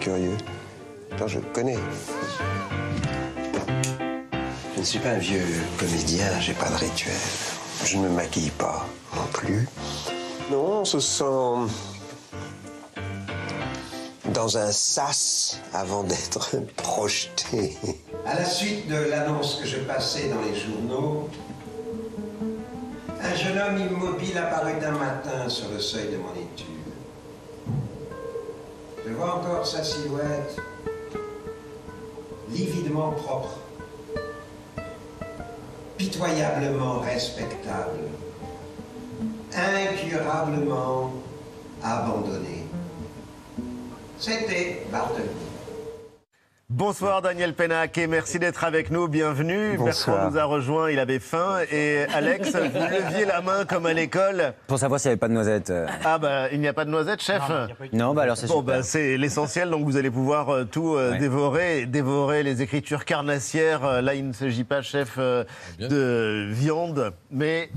curieux. 0.00 0.36
Pourtant, 1.10 1.26
je 1.26 1.40
le 1.40 1.44
connais. 1.52 1.78
Je 4.82 4.84
ne 4.84 4.90
suis 4.90 4.98
pas 4.98 5.10
un 5.10 5.18
vieux 5.18 5.46
comédien, 5.78 6.26
j'ai 6.40 6.54
pas 6.54 6.68
de 6.68 6.74
rituel. 6.74 7.14
Je 7.84 7.98
ne 7.98 8.02
me 8.02 8.08
maquille 8.08 8.50
pas 8.50 8.84
non 9.14 9.22
plus. 9.32 9.68
Non, 10.50 10.80
on 10.80 10.84
se 10.84 10.98
sent 10.98 11.70
dans 14.34 14.58
un 14.58 14.72
sas 14.72 15.60
avant 15.72 16.02
d'être 16.02 16.56
projeté. 16.78 17.76
À 18.26 18.34
la 18.34 18.44
suite 18.44 18.88
de 18.88 18.96
l'annonce 18.96 19.60
que 19.62 19.68
je 19.68 19.76
passais 19.76 20.28
dans 20.28 20.40
les 20.40 20.58
journaux, 20.58 21.28
un 23.22 23.36
jeune 23.36 23.58
homme 23.60 23.78
immobile 23.78 24.36
apparut 24.36 24.80
d'un 24.80 24.98
matin 24.98 25.48
sur 25.48 25.68
le 25.68 25.78
seuil 25.78 26.08
de 26.08 26.16
mon 26.16 26.32
étude. 26.32 26.66
Je 29.06 29.12
vois 29.12 29.36
encore 29.36 29.64
sa 29.64 29.84
silhouette, 29.84 30.56
lividement 32.50 33.12
propre, 33.12 33.61
pitoyablement 36.02 36.98
respectable, 36.98 38.10
incurablement 39.54 41.12
abandonné. 41.80 42.64
C'était 44.18 44.84
Bartleby. 44.90 45.51
Bonsoir 46.76 47.20
Daniel 47.20 47.52
Pénac 47.52 47.98
et 47.98 48.06
merci 48.06 48.38
d'être 48.38 48.64
avec 48.64 48.90
nous. 48.90 49.06
Bienvenue. 49.06 49.76
Bonsoir. 49.76 50.16
Bertrand 50.16 50.30
nous 50.30 50.38
a 50.38 50.44
rejoint, 50.44 50.90
il 50.90 50.98
avait 50.98 51.18
faim. 51.18 51.58
Et 51.70 52.04
Alex, 52.14 52.48
vous 52.56 52.58
leviez 52.90 53.26
la 53.26 53.42
main 53.42 53.66
comme 53.66 53.84
à 53.84 53.92
l'école. 53.92 54.54
Pour 54.68 54.78
savoir 54.78 54.98
s'il 54.98 55.10
n'y 55.10 55.12
avait 55.12 55.18
pas 55.18 55.28
de 55.28 55.34
noisettes. 55.34 55.68
euh. 55.68 55.86
Ah 56.02 56.16
bah 56.16 56.50
il 56.50 56.60
n'y 56.60 56.68
a 56.68 56.72
pas 56.72 56.86
de 56.86 56.90
noisettes, 56.90 57.20
chef 57.22 57.42
Non, 57.92 58.14
bah 58.14 58.22
alors 58.22 58.38
c'est 58.38 58.46
Bon 58.46 58.60
super. 58.60 58.76
bah 58.76 58.82
c'est 58.82 59.18
l'essentiel, 59.18 59.68
donc 59.68 59.84
vous 59.84 59.98
allez 59.98 60.10
pouvoir 60.10 60.48
euh, 60.48 60.64
tout 60.64 60.94
euh, 60.94 61.12
Ouais. 61.12 61.18
dévorer, 61.18 61.84
dévorer 61.84 62.42
les 62.42 62.62
écritures 62.62 63.04
carnassières. 63.04 63.84
Euh, 63.84 64.00
Là 64.00 64.14
il 64.14 64.26
ne 64.26 64.32
s'agit 64.32 64.64
pas, 64.64 64.80
chef, 64.80 65.16
euh, 65.18 65.44
de 65.78 66.48
viande, 66.50 67.12
mais 67.30 67.68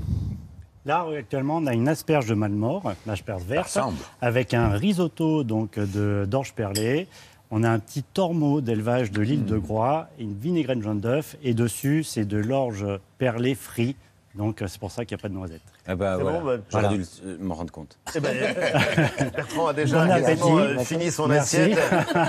Là, 0.86 1.04
actuellement, 1.18 1.56
on 1.56 1.66
a 1.66 1.72
une 1.74 1.88
asperge 1.88 2.26
de 2.26 2.34
Malmort, 2.34 2.92
une 3.06 3.12
asperge 3.12 3.42
verte, 3.42 3.76
avec 4.22 4.54
un 4.54 4.68
risotto 4.68 5.42
donc 5.42 5.80
de 5.80 6.24
d'orge 6.28 6.52
perlée. 6.54 7.08
On 7.50 7.62
a 7.62 7.70
un 7.70 7.78
petit 7.78 8.02
tormeau 8.02 8.60
d'élevage 8.60 9.12
de 9.12 9.22
l'île 9.22 9.44
de 9.44 9.56
Groix, 9.56 10.08
et 10.18 10.24
une 10.24 10.34
vinaigrette 10.34 10.82
jaune 10.82 11.00
d'œuf, 11.00 11.36
et 11.42 11.54
dessus, 11.54 12.02
c'est 12.02 12.24
de 12.24 12.38
l'orge 12.38 12.84
perlée 13.18 13.54
frit. 13.54 13.94
Donc, 14.34 14.62
euh, 14.62 14.66
c'est 14.66 14.80
pour 14.80 14.90
ça 14.90 15.04
qu'il 15.04 15.16
n'y 15.16 15.20
a 15.20 15.22
pas 15.22 15.28
de 15.28 15.34
noisettes. 15.34 15.75
Ah 15.88 15.94
bah, 15.94 16.16
voilà. 16.16 16.38
bon, 16.40 16.44
bah, 16.44 16.56
J'aurais 16.70 16.82
voilà. 16.88 16.88
dû 16.98 17.04
le- 17.24 17.38
m'en 17.38 17.54
rendre 17.54 17.72
compte. 17.72 17.98
Eh 18.14 18.20
ben, 18.20 18.34
Bertrand 19.36 19.68
a 19.68 19.72
déjà 19.72 20.04
Bon 20.04 20.08
quasiment, 20.08 20.56
appétit. 20.58 20.78
euh, 20.80 20.84
fini 20.84 21.10
son 21.10 21.28
Merci. 21.28 21.56
assiette. 21.56 21.78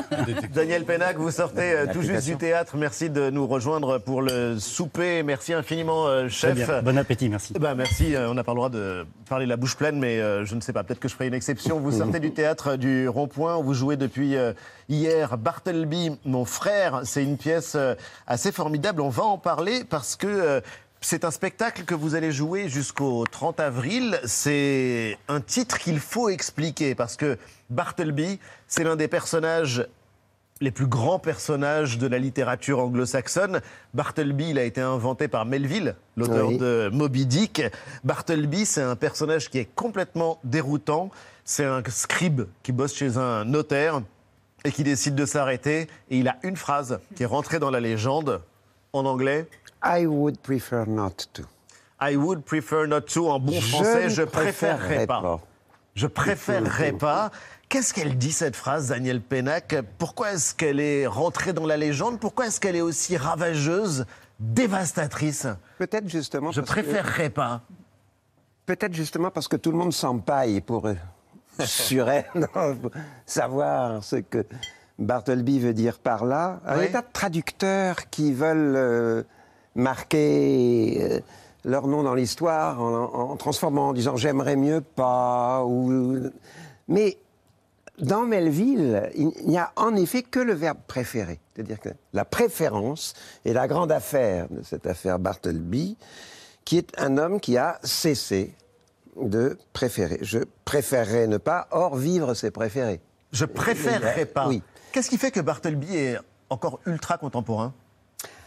Daniel 0.53 0.83
Pénac, 0.85 1.17
vous 1.17 1.31
sortez 1.31 1.73
euh, 1.73 1.85
tout 1.91 2.01
juste 2.01 2.25
du 2.25 2.37
théâtre. 2.37 2.75
Merci 2.77 3.09
de 3.09 3.29
nous 3.29 3.47
rejoindre 3.47 3.97
pour 3.97 4.21
le 4.21 4.59
souper. 4.59 5.23
Merci 5.23 5.53
infiniment, 5.53 6.07
euh, 6.07 6.29
chef. 6.29 6.69
Bon 6.83 6.97
appétit, 6.97 7.29
merci. 7.29 7.53
Eh 7.55 7.59
ben, 7.59 7.75
merci, 7.75 8.15
euh, 8.15 8.29
on 8.29 8.33
n'a 8.33 8.43
pas 8.43 8.51
le 8.51 8.57
droit 8.57 8.69
de 8.69 9.05
parler 9.29 9.45
la 9.45 9.57
bouche 9.57 9.75
pleine, 9.75 9.97
mais 9.99 10.19
euh, 10.19 10.45
je 10.45 10.55
ne 10.55 10.61
sais 10.61 10.73
pas, 10.73 10.83
peut-être 10.83 10.99
que 10.99 11.07
je 11.07 11.13
ferai 11.15 11.27
une 11.27 11.33
exception. 11.33 11.79
Vous 11.79 11.91
sortez 11.91 12.19
du 12.19 12.31
théâtre 12.31 12.75
du 12.75 13.07
Rond-Point, 13.09 13.57
vous 13.61 13.73
jouez 13.73 13.97
depuis 13.97 14.35
euh, 14.35 14.53
hier 14.89 15.37
Bartleby, 15.37 16.11
mon 16.25 16.45
frère. 16.45 17.01
C'est 17.03 17.23
une 17.23 17.37
pièce 17.37 17.73
euh, 17.75 17.95
assez 18.27 18.51
formidable, 18.51 19.01
on 19.01 19.09
va 19.09 19.23
en 19.23 19.37
parler 19.37 19.83
parce 19.89 20.15
que 20.15 20.27
euh, 20.27 20.61
c'est 21.01 21.23
un 21.25 21.31
spectacle 21.31 21.83
que 21.83 21.95
vous 21.95 22.15
allez 22.15 22.31
jouer 22.31 22.69
jusqu'au 22.69 23.23
30 23.31 23.59
avril. 23.59 24.19
C'est 24.25 25.17
un 25.27 25.41
titre 25.41 25.77
qu'il 25.77 25.99
faut 25.99 26.29
expliquer 26.29 26.95
parce 26.95 27.15
que 27.15 27.37
Bartleby, 27.69 28.39
c'est 28.67 28.83
l'un 28.83 28.95
des 28.95 29.07
personnages 29.07 29.87
les 30.59 30.71
plus 30.71 30.87
grands 30.87 31.19
personnages 31.19 31.99
de 31.99 32.07
la 32.07 32.17
littérature 32.17 32.79
anglo-saxonne. 32.79 33.61
Bartleby, 33.93 34.49
il 34.49 34.57
a 34.57 34.63
été 34.63 34.81
inventé 34.81 35.27
par 35.27 35.45
Melville, 35.45 35.95
l'auteur 36.15 36.47
Oui. 36.47 36.57
de 36.57 36.89
Moby 36.91 37.27
Dick. 37.27 37.61
Bartleby, 38.03 38.65
c'est 38.65 38.81
un 38.81 38.95
personnage 38.95 39.51
qui 39.51 39.59
est 39.59 39.69
complètement 39.75 40.39
déroutant. 40.43 41.11
C'est 41.45 41.65
un 41.65 41.83
scribe 41.87 42.41
qui 42.63 42.71
bosse 42.71 42.95
chez 42.95 43.17
un 43.17 43.45
notaire 43.45 44.01
et 44.65 44.71
qui 44.71 44.83
décide 44.83 45.13
de 45.13 45.27
s'arrêter. 45.27 45.81
Et 46.09 46.17
il 46.17 46.27
a 46.27 46.37
une 46.41 46.57
phrase 46.57 46.99
qui 47.15 47.21
est 47.21 47.27
rentrée 47.27 47.59
dans 47.59 47.69
la 47.69 47.79
légende 47.79 48.41
en 48.93 49.05
anglais. 49.05 49.47
I 49.83 50.05
would 50.05 50.37
prefer 50.39 50.85
not 50.87 51.11
to. 51.33 51.43
I 52.01 52.15
would 52.15 52.41
prefer 52.43 52.87
not 52.87 53.01
to. 53.13 53.29
En 53.29 53.39
bon 53.39 53.59
français, 53.61 54.09
je 54.09 54.23
préférerais 54.23 55.05
préférerais 55.05 55.07
pas. 55.07 55.21
pas. 55.21 55.39
Je 55.95 56.07
préférerais 56.07 56.91
pas. 56.91 57.31
Qu'est-ce 57.69 57.93
qu'elle 57.93 58.17
dit 58.17 58.31
cette 58.31 58.55
phrase, 58.55 58.89
Daniel 58.89 59.19
Pénac 59.21 59.75
Pourquoi 59.97 60.33
est-ce 60.33 60.53
qu'elle 60.55 60.79
est 60.79 61.05
rentrée 61.07 61.53
dans 61.53 61.65
la 61.65 61.75
légende? 61.77 62.19
Pourquoi 62.19 62.47
est-ce 62.47 62.59
qu'elle 62.59 62.75
est 62.75 62.81
aussi 62.81 63.17
ravageuse, 63.17 64.05
dévastatrice? 64.39 65.47
Peut-être 65.77 66.07
justement. 66.07 66.51
Je 66.51 66.61
parce 66.61 66.73
que- 66.75 66.81
préférerais 66.81 67.29
pas. 67.29 67.61
Peut-être 68.65 68.93
justement 68.93 69.31
parce 69.31 69.47
que 69.47 69.55
tout 69.55 69.71
le 69.71 69.77
monde 69.77 69.93
s'empaille 69.93 70.61
pour 70.61 70.87
sur 71.65 72.09
elle, 72.09 72.25
non, 72.35 72.77
savoir 73.25 74.03
ce 74.03 74.17
que 74.17 74.45
Bartleby 74.99 75.59
veut 75.59 75.73
dire 75.73 75.99
par 75.99 76.25
là. 76.25 76.59
Un 76.65 76.79
Oui. 76.79 76.91
tas 76.91 77.01
de 77.01 77.07
traducteurs 77.11 78.09
qui 78.09 78.33
veulent 78.33 78.75
euh, 78.75 79.23
marquer 79.77 80.97
euh, 81.01 81.19
leur 81.63 81.87
nom 81.87 82.03
dans 82.03 82.15
l'histoire 82.15 82.81
en, 82.81 83.31
en 83.31 83.37
transformant, 83.37 83.89
en 83.89 83.93
disant 83.93 84.17
j'aimerais 84.17 84.57
mieux 84.57 84.81
pas. 84.81 85.63
Ou... 85.63 86.29
Mais 86.89 87.17
dans 87.99 88.25
Melville, 88.25 89.09
il 89.15 89.31
n'y 89.45 89.57
a 89.57 89.71
en 89.75 89.95
effet 89.95 90.23
que 90.23 90.39
le 90.39 90.53
verbe 90.53 90.79
préférer. 90.87 91.39
C'est-à-dire 91.55 91.79
que 91.79 91.89
la 92.13 92.25
préférence 92.25 93.13
est 93.45 93.53
la 93.53 93.67
grande 93.67 93.91
affaire 93.91 94.47
de 94.49 94.61
cette 94.63 94.85
affaire 94.85 95.19
Bartleby, 95.19 95.97
qui 96.65 96.77
est 96.77 96.99
un 96.99 97.17
homme 97.17 97.39
qui 97.39 97.57
a 97.57 97.79
cessé 97.83 98.53
de 99.19 99.57
préférer. 99.73 100.19
Je 100.21 100.39
préférerais 100.65 101.27
ne 101.27 101.37
pas, 101.37 101.67
or 101.71 101.95
vivre 101.95 102.33
c'est 102.33 102.51
préférer. 102.51 103.01
Je 103.31 103.45
préférerais 103.45 104.25
pas. 104.25 104.47
Oui. 104.47 104.61
Qu'est-ce 104.91 105.09
qui 105.09 105.17
fait 105.17 105.31
que 105.31 105.39
Bartleby 105.39 105.95
est 105.95 106.17
encore 106.49 106.79
ultra 106.85 107.17
contemporain? 107.17 107.73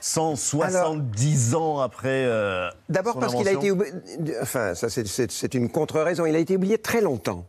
170 0.01 1.55
ans 1.55 1.79
après. 1.81 2.25
euh, 2.27 2.69
D'abord 2.89 3.19
parce 3.19 3.35
qu'il 3.35 3.49
a 3.49 3.53
été 3.53 3.71
oublié. 3.71 3.93
Enfin, 4.43 4.75
ça 4.75 4.89
c'est- 4.89 5.55
une 5.55 5.69
contre-raison. 5.71 6.27
Il 6.27 6.35
a 6.35 6.39
été 6.39 6.57
oublié 6.57 6.79
très 6.79 7.01
longtemps. 7.01 7.45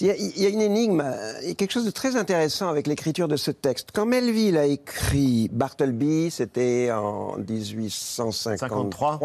Il 0.00 0.06
y, 0.06 0.10
a, 0.10 0.16
il 0.16 0.40
y 0.40 0.46
a 0.46 0.48
une 0.48 0.60
énigme, 0.60 1.00
euh, 1.04 1.32
il 1.42 1.48
y 1.48 1.50
a 1.50 1.54
quelque 1.54 1.72
chose 1.72 1.84
de 1.84 1.90
très 1.90 2.14
intéressant 2.14 2.68
avec 2.68 2.86
l'écriture 2.86 3.26
de 3.26 3.36
ce 3.36 3.50
texte. 3.50 3.88
Quand 3.92 4.06
Melville 4.06 4.56
a 4.56 4.66
écrit 4.66 5.48
Bartleby, 5.52 6.30
c'était 6.30 6.90
en 6.92 7.36
1853. 7.38 9.18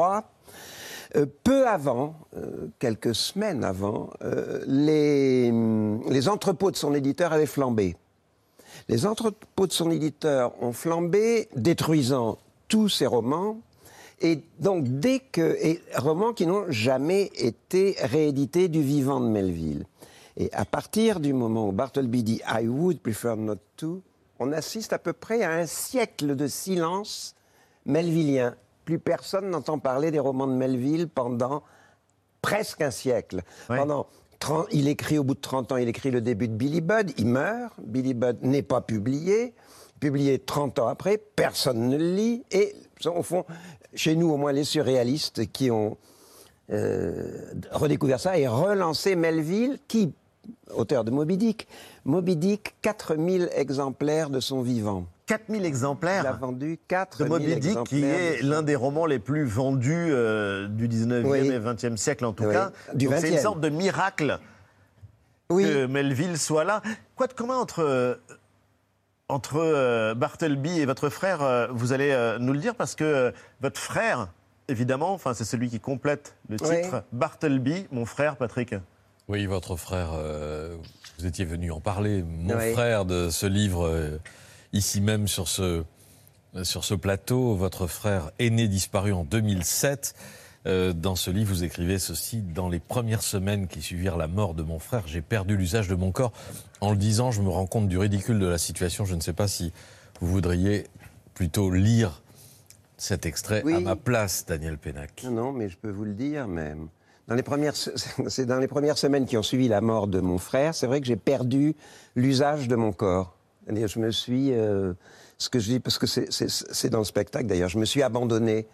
euh, 1.16 1.26
peu 1.44 1.68
avant, 1.68 2.16
euh, 2.36 2.68
quelques 2.80 3.14
semaines 3.16 3.64
avant, 3.64 4.10
les, 4.68 5.50
hum, 5.52 6.02
les 6.10 6.28
entrepôts 6.28 6.72
de 6.72 6.76
son 6.78 6.94
éditeur 6.96 7.32
avaient 7.32 7.46
flambé. 7.46 7.96
Les 8.90 9.06
entrepôts 9.06 9.68
de 9.68 9.72
son 9.72 9.92
éditeur 9.92 10.52
ont 10.62 10.74
flambé, 10.74 11.48
détruisant 11.56 12.38
tous 12.68 12.90
ses 12.90 13.06
romans. 13.06 13.62
Et 14.22 14.42
donc, 14.60 14.86
dès 14.86 15.20
que. 15.20 15.58
Et 15.62 15.82
romans 15.96 16.34
qui 16.34 16.48
n'ont 16.48 16.66
jamais 16.70 17.32
été 17.36 17.96
réédités 18.00 18.68
du 18.68 18.82
vivant 18.82 19.20
de 19.20 19.28
Melville. 19.28 19.86
Et 20.38 20.52
à 20.54 20.66
partir 20.66 21.20
du 21.20 21.34
moment 21.34 21.70
où 21.70 21.72
Bartleby 21.72 22.24
dit 22.24 22.42
I 22.48 22.68
would 22.68 23.00
prefer 23.00 23.36
not 23.38 23.58
to, 23.78 24.02
on 24.40 24.52
assiste 24.52 24.92
à 24.94 25.00
peu 25.00 25.14
près 25.14 25.44
à 25.44 25.52
un 25.52 25.66
siècle 25.66 26.36
de 26.36 26.48
silence 26.48 27.36
melvillien. 27.86 28.56
Plus 28.84 29.00
personne 29.00 29.50
n'entend 29.50 29.80
parler 29.80 30.12
des 30.12 30.20
romans 30.20 30.48
de 30.48 30.54
Melville 30.54 31.08
pendant 31.08 31.64
presque 32.42 32.82
un 32.82 32.92
siècle. 32.92 33.42
Pendant 33.68 34.08
30 34.40 34.68
il 34.72 34.88
écrit 34.88 35.18
au 35.18 35.24
bout 35.24 35.36
de 35.36 35.40
30 35.40 35.72
ans, 35.72 35.78
il 35.78 35.88
écrit 35.88 36.12
le 36.12 36.22
début 36.22 36.48
de 36.48 36.54
Billy 36.54 36.82
Budd, 36.82 37.12
il 37.18 37.28
meurt, 37.28 37.74
Billy 37.82 38.14
Budd 38.14 38.38
n'est 38.42 38.62
pas 38.62 38.82
publié, 38.82 39.56
publié 40.00 40.40
30 40.40 40.80
ans 40.80 40.88
après, 40.88 41.18
personne 41.36 41.90
ne 41.90 41.98
le 41.98 42.12
lit, 42.16 42.44
et 42.52 42.76
au 43.06 43.24
fond, 43.24 43.46
chez 43.94 44.16
nous 44.16 44.30
au 44.32 44.38
moins 44.38 44.52
les 44.52 44.64
surréalistes 44.64 45.52
qui 45.52 45.72
ont 45.72 45.98
euh, 46.72 47.42
redécouvert 47.72 48.20
ça 48.20 48.38
et 48.38 48.48
relancé 48.48 49.16
Melville, 49.16 49.78
qui, 49.88 50.14
auteur 50.74 51.04
de 51.04 51.12
Moby 51.12 51.38
Dick, 51.38 51.68
Moby 52.06 52.36
Dick, 52.36 52.76
4000 52.82 53.50
exemplaires 53.56 54.30
de 54.30 54.40
son 54.40 54.62
vivant. 54.62 55.06
4000 55.28 55.66
exemplaires 55.66 56.22
Il 56.24 56.28
a 56.28 56.34
vendu 56.34 56.78
4 56.88 57.24
de 57.24 57.26
Moby 57.30 57.56
Dick, 57.56 57.84
qui 57.86 58.04
est 58.04 58.44
l'un 58.44 58.62
des 58.62 58.76
romans 58.76 59.08
les 59.08 59.18
plus 59.20 59.44
vendus 59.44 60.08
euh, 60.12 60.68
du 60.68 60.88
19e 60.88 61.26
Oui. 61.26 61.40
et 61.48 61.60
20e 61.60 61.98
siècle, 61.98 62.26
en 62.26 62.34
tout 62.34 62.44
Oui, 62.44 62.54
cas. 62.54 62.72
C'est 62.92 63.04
une 63.06 63.36
20e. 63.36 63.42
sorte 63.42 63.60
de 63.60 63.70
miracle 63.70 64.40
que 65.50 65.86
Melville 65.88 66.38
soit 66.38 66.64
là. 66.64 66.82
Quoi 67.16 67.28
de 67.28 67.34
commun 67.34 67.58
entre, 67.58 67.80
euh, 67.84 68.16
entre 69.28 69.58
euh, 69.58 70.14
Bartleby 70.14 70.80
et 70.80 70.86
votre 70.86 71.10
frère 71.10 71.42
euh, 71.42 71.68
Vous 71.72 71.94
allez 71.94 72.12
euh, 72.12 72.38
nous 72.40 72.54
le 72.54 72.60
dire, 72.60 72.76
parce 72.76 72.96
que 72.96 73.04
euh, 73.04 73.32
votre 73.62 73.80
frère, 73.80 74.30
évidemment, 74.68 75.14
enfin, 75.14 75.34
c'est 75.34 75.46
celui 75.46 75.70
qui 75.70 75.80
complète 75.80 76.36
le 76.50 76.58
Oui. 76.62 76.82
titre, 76.82 77.04
Bartleby, 77.12 77.88
mon 77.92 78.06
frère, 78.06 78.36
Patrick. 78.36 78.76
Oui, 79.28 79.46
votre 79.48 79.76
frère, 79.76 80.12
euh, 80.14 80.76
vous 81.18 81.26
étiez 81.26 81.46
venu 81.46 81.72
en 81.72 81.80
parler, 81.80 82.24
mon 82.24 82.56
Oui. 82.58 82.74
frère 82.74 83.06
de 83.06 83.30
ce 83.30 83.48
livre, 83.48 83.88
euh, 83.88 84.18
ici 84.74 85.02
même 85.02 85.28
sur 85.28 85.48
ce, 85.48 85.84
sur 86.62 86.84
ce 86.84 86.94
plateau, 86.94 87.56
votre 87.56 87.88
frère 87.88 88.30
aîné 88.38 88.68
disparu 88.68 89.12
en 89.14 89.24
2007. 89.24 90.14
Euh, 90.68 90.94
dans 90.94 91.16
ce 91.16 91.30
livre, 91.30 91.54
vous 91.54 91.64
écrivez 91.64 92.00
ceci 92.00 92.42
Dans 92.42 92.70
les 92.70 92.80
premières 92.80 93.22
semaines 93.22 93.68
qui 93.68 93.82
suivirent 93.82 94.18
la 94.18 94.28
mort 94.28 94.54
de 94.54 94.64
mon 94.64 94.80
frère, 94.80 95.04
j'ai 95.06 95.22
perdu 95.22 95.58
l'usage 95.58 95.88
de 95.88 95.96
mon 95.96 96.12
corps. 96.12 96.34
En 96.82 96.92
le 96.92 96.98
disant, 96.98 97.32
je 97.32 97.42
me 97.42 97.50
rends 97.50 97.68
compte 97.68 97.88
du 97.88 97.98
ridicule 97.98 98.40
de 98.40 98.48
la 98.48 98.58
situation. 98.58 99.06
Je 99.06 99.16
ne 99.16 99.22
sais 99.22 99.34
pas 99.34 99.48
si 99.48 99.72
vous 100.22 100.28
voudriez 100.28 100.88
plutôt 101.34 101.70
lire 101.70 102.22
cet 102.98 103.26
extrait 103.26 103.64
à 103.72 103.80
ma 103.80 103.96
place, 103.96 104.46
Daniel 104.48 104.78
Pénac. 104.78 105.24
Non, 105.26 105.32
non, 105.32 105.52
mais 105.52 105.70
je 105.70 105.78
peux 105.78 105.92
vous 105.92 106.06
le 106.06 106.14
dire 106.14 106.48
même. 106.48 106.88
Dans 107.28 107.36
les 107.36 107.44
premières, 107.44 107.76
c'est 108.28 108.46
dans 108.46 108.60
les 108.60 108.68
premières 108.68 108.98
semaines 108.98 109.26
qui 109.26 109.38
ont 109.38 109.44
suivi 109.44 109.68
la 109.68 109.82
mort 109.82 110.08
de 110.08 110.20
mon 110.20 110.38
frère, 110.38 110.74
c'est 110.74 110.88
vrai 110.88 111.02
que 111.02 111.08
j'ai 111.08 111.16
perdu 111.16 111.76
l'usage 112.16 112.68
de 112.68 112.76
mon 112.76 112.92
corps. 112.92 113.38
Je 113.68 114.00
me 114.00 114.12
suis, 114.12 114.54
euh, 114.54 114.94
ce 115.38 115.50
que 115.50 115.60
je 115.60 115.70
dis, 115.70 115.80
parce 115.80 115.98
que 115.98 116.08
c'est 116.08 116.90
dans 116.90 117.00
le 117.00 117.06
spectacle 117.06 117.48
d'ailleurs, 117.48 117.70
je 117.70 117.80
me 117.80 117.86
suis 117.86 118.02
abandonné. 118.02 118.68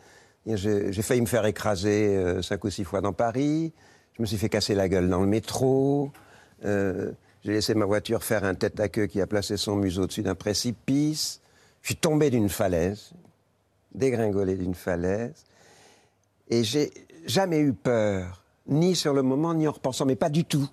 J'ai 0.46 1.02
failli 1.02 1.22
me 1.22 1.28
faire 1.28 1.46
écraser 1.46 2.18
euh, 2.18 2.42
cinq 2.42 2.64
ou 2.64 2.70
six 2.70 2.84
fois 2.84 3.02
dans 3.02 3.14
Paris. 3.14 3.74
Je 4.14 4.22
me 4.22 4.26
suis 4.26 4.38
fait 4.38 4.50
casser 4.50 4.74
la 4.74 4.90
gueule 4.90 5.08
dans 5.08 5.22
le 5.22 5.28
métro. 5.28 6.12
Euh, 6.66 7.12
j'ai 7.44 7.54
laissé 7.54 7.76
ma 7.76 7.86
voiture 7.86 8.24
faire 8.24 8.44
un 8.44 8.56
tête 8.56 8.80
à 8.80 8.90
queue 8.90 9.06
qui 9.06 9.22
a 9.22 9.28
placé 9.28 9.56
son 9.58 9.76
museau 9.76 10.04
au-dessus 10.04 10.24
d'un 10.24 10.36
précipice. 10.36 11.42
Je 11.82 11.88
suis 11.90 11.96
tombé 11.96 12.30
d'une 12.30 12.50
falaise, 12.50 13.12
dégringolé 13.94 14.56
d'une 14.56 14.76
falaise. 14.76 15.46
Et 16.50 16.64
j'ai 16.64 16.92
jamais 17.26 17.60
eu 17.60 17.74
peur, 17.74 18.44
ni 18.68 18.96
sur 18.96 19.14
le 19.14 19.22
moment, 19.22 19.54
ni 19.54 19.68
en 19.68 19.72
repensant, 19.72 20.06
mais 20.06 20.16
pas 20.16 20.30
du 20.30 20.44
tout. 20.44 20.70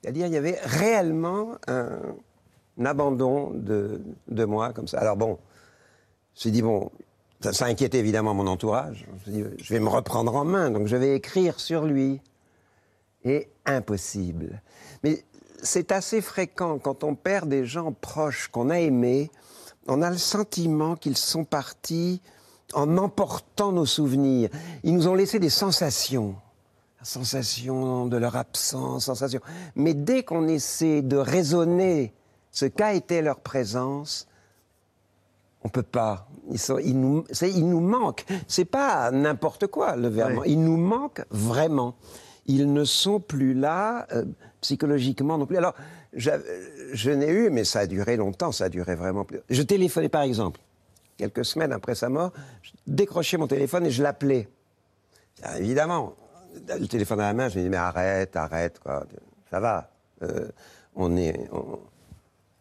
C'est-à-dire, 0.00 0.26
il 0.26 0.32
y 0.32 0.36
avait 0.36 0.58
réellement 0.62 1.56
un, 1.66 1.98
un 2.78 2.84
abandon 2.86 3.50
de, 3.54 4.00
de 4.28 4.44
moi, 4.44 4.72
comme 4.72 4.86
ça. 4.86 4.98
Alors 5.00 5.16
bon, 5.16 5.38
je 6.34 6.38
me 6.38 6.40
suis 6.40 6.50
dit, 6.52 6.62
bon, 6.62 6.90
ça, 7.40 7.66
inquiétait 7.66 7.98
évidemment 7.98 8.34
mon 8.34 8.46
entourage. 8.46 9.06
Je 9.26 9.72
vais 9.72 9.80
me 9.80 9.88
reprendre 9.88 10.34
en 10.34 10.44
main, 10.44 10.70
donc 10.70 10.86
je 10.86 10.96
vais 10.96 11.14
écrire 11.14 11.60
sur 11.60 11.84
lui. 11.84 12.20
Et 13.24 13.48
impossible. 13.64 14.62
Mais 15.02 15.24
c'est 15.62 15.90
assez 15.90 16.20
fréquent 16.20 16.78
quand 16.78 17.02
on 17.02 17.14
perd 17.14 17.48
des 17.48 17.64
gens 17.64 17.92
proches 17.92 18.48
qu'on 18.48 18.70
a 18.70 18.78
aimés, 18.78 19.30
on 19.88 20.02
a 20.02 20.10
le 20.10 20.18
sentiment 20.18 20.94
qu'ils 20.96 21.16
sont 21.16 21.44
partis 21.44 22.20
en 22.72 22.96
emportant 22.98 23.72
nos 23.72 23.86
souvenirs. 23.86 24.50
Ils 24.84 24.94
nous 24.94 25.08
ont 25.08 25.14
laissé 25.14 25.38
des 25.38 25.50
sensations. 25.50 26.36
La 27.00 27.04
sensation 27.04 28.06
de 28.06 28.16
leur 28.16 28.36
absence, 28.36 29.06
sensation. 29.06 29.40
Mais 29.74 29.94
dès 29.94 30.22
qu'on 30.22 30.48
essaie 30.48 31.02
de 31.02 31.16
raisonner 31.16 32.12
ce 32.50 32.66
qu'a 32.66 32.94
été 32.94 33.22
leur 33.22 33.40
présence, 33.40 34.26
on 35.62 35.68
peut 35.68 35.82
pas. 35.82 36.28
Ils, 36.50 36.58
sont- 36.58 36.78
ils 36.78 36.98
nous, 36.98 37.24
ils 37.42 37.68
nous 37.68 37.80
manquent. 37.80 38.24
C'est 38.46 38.64
pas 38.64 39.10
n'importe 39.10 39.66
quoi 39.66 39.96
le 39.96 40.08
verbe. 40.08 40.38
Ouais. 40.38 40.50
Ils 40.50 40.62
nous 40.62 40.76
manquent 40.76 41.24
vraiment. 41.30 41.94
Ils 42.46 42.72
ne 42.72 42.84
sont 42.84 43.18
plus 43.20 43.54
là 43.54 44.06
euh, 44.12 44.24
psychologiquement 44.60 45.38
non 45.38 45.46
plus. 45.46 45.56
Alors, 45.56 45.74
je 46.14 47.10
n'ai 47.10 47.28
eu, 47.30 47.50
mais 47.50 47.64
ça 47.64 47.80
a 47.80 47.86
duré 47.86 48.16
longtemps. 48.16 48.52
Ça 48.52 48.64
a 48.64 48.68
duré 48.68 48.94
vraiment 48.94 49.24
plus. 49.24 49.40
Je 49.50 49.62
téléphonais 49.62 50.08
par 50.08 50.22
exemple 50.22 50.60
quelques 51.16 51.44
semaines 51.44 51.72
après 51.72 51.94
sa 51.94 52.08
mort. 52.08 52.32
Je 52.62 52.70
décrochais 52.86 53.36
mon 53.36 53.46
téléphone 53.48 53.86
et 53.86 53.90
je 53.90 54.02
l'appelais. 54.02 54.48
Évidemment, 55.58 56.14
le 56.68 56.86
téléphone 56.86 57.20
à 57.20 57.24
la 57.24 57.34
main, 57.34 57.48
je 57.48 57.58
me 57.58 57.64
dis 57.64 57.68
mais 57.68 57.76
arrête, 57.76 58.36
arrête 58.36 58.78
quoi. 58.78 59.04
Ça 59.50 59.60
va. 59.60 59.90
Euh, 60.22 60.48
on 60.94 61.16
est, 61.16 61.48
on, 61.52 61.78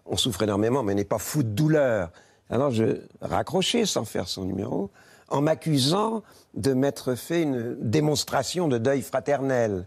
on 0.08 0.18
souffre 0.18 0.42
énormément, 0.44 0.84
mais 0.84 0.94
on 0.94 0.96
n'est 0.96 1.06
pas 1.06 1.20
fou 1.20 1.44
de 1.44 1.50
douleur. 1.50 2.12
Alors 2.50 2.72
je 2.72 3.02
raccrochais 3.22 3.86
sans 3.86 4.06
faire 4.06 4.28
son 4.28 4.46
numéro, 4.46 4.90
en 5.30 5.42
m'accusant 5.42 6.22
de 6.54 6.74
m'être 6.74 7.16
fait 7.16 7.42
une 7.42 7.76
démonstration 7.80 8.68
de 8.68 8.78
deuil 8.78 9.02
fraternel. 9.02 9.86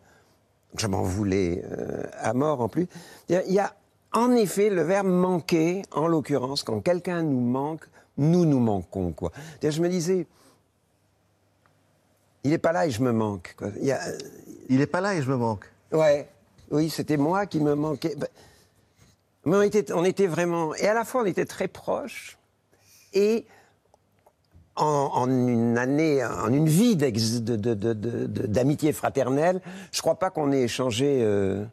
Je 0.77 0.87
m'en 0.87 1.03
voulais 1.03 1.63
euh, 1.71 2.03
à 2.19 2.35
mort 2.35 2.61
en 2.61 2.69
plus. 2.69 2.89
Il 3.29 3.35
y 3.35 3.37
a- 3.37 3.45
il 3.47 3.53
y 3.53 3.59
a 3.59 3.75
en 4.13 4.33
effet 4.33 4.71
le 4.71 4.83
verbe 4.83 5.07
manquer, 5.07 5.83
en 5.93 6.09
l'occurrence, 6.09 6.63
quand 6.63 6.81
quelqu'un 6.81 7.23
nous 7.23 7.41
manque, 7.41 7.85
nous 8.17 8.45
nous 8.45 8.59
manquons. 8.59 9.13
Quoi. 9.13 9.31
Je 9.63 9.81
me 9.81 9.89
disais, 9.89 10.27
il 12.45 12.51
n'est 12.51 12.59
pas 12.59 12.73
là 12.73 12.87
et 12.87 12.91
je 12.91 13.03
me 13.03 13.13
manque. 13.13 13.55
Quoi. 13.57 13.69
Il, 13.81 13.91
a- 13.93 14.01
il 14.69 14.79
n'est 14.79 14.87
pas 14.87 15.01
là 15.01 15.15
et 15.15 15.23
je 15.23 15.31
me 15.31 15.37
manque. 15.37 15.71
Ouais, 15.93 16.29
oui, 16.71 16.91
c'était 16.91 17.17
moi 17.17 17.47
qui 17.47 17.61
me 17.61 17.75
manquais. 17.75 18.15
Ben, 18.17 18.29
Mais 19.45 19.57
on 19.57 19.63
était, 19.63 19.93
on 19.93 20.05
était 20.05 20.27
vraiment. 20.27 20.75
Et 20.75 20.87
à 20.89 20.95
la 20.95 21.05
fois, 21.05 21.23
on 21.23 21.27
était 21.27 21.47
très 21.47 21.69
proches. 21.69 22.38
Et 23.15 23.47
en, 24.77 24.85
en 25.15 25.29
une 25.31 25.77
année, 25.79 26.25
en 26.25 26.53
une 26.53 26.69
vie 26.69 26.97
d'amitié 26.97 28.93
fraternelle, 28.93 29.61
je 29.93 30.01
crois 30.01 30.19
pas 30.19 30.31
qu'on 30.31 30.53
ait 30.53 30.63
échangé 30.63 31.19
euh, 31.23 31.65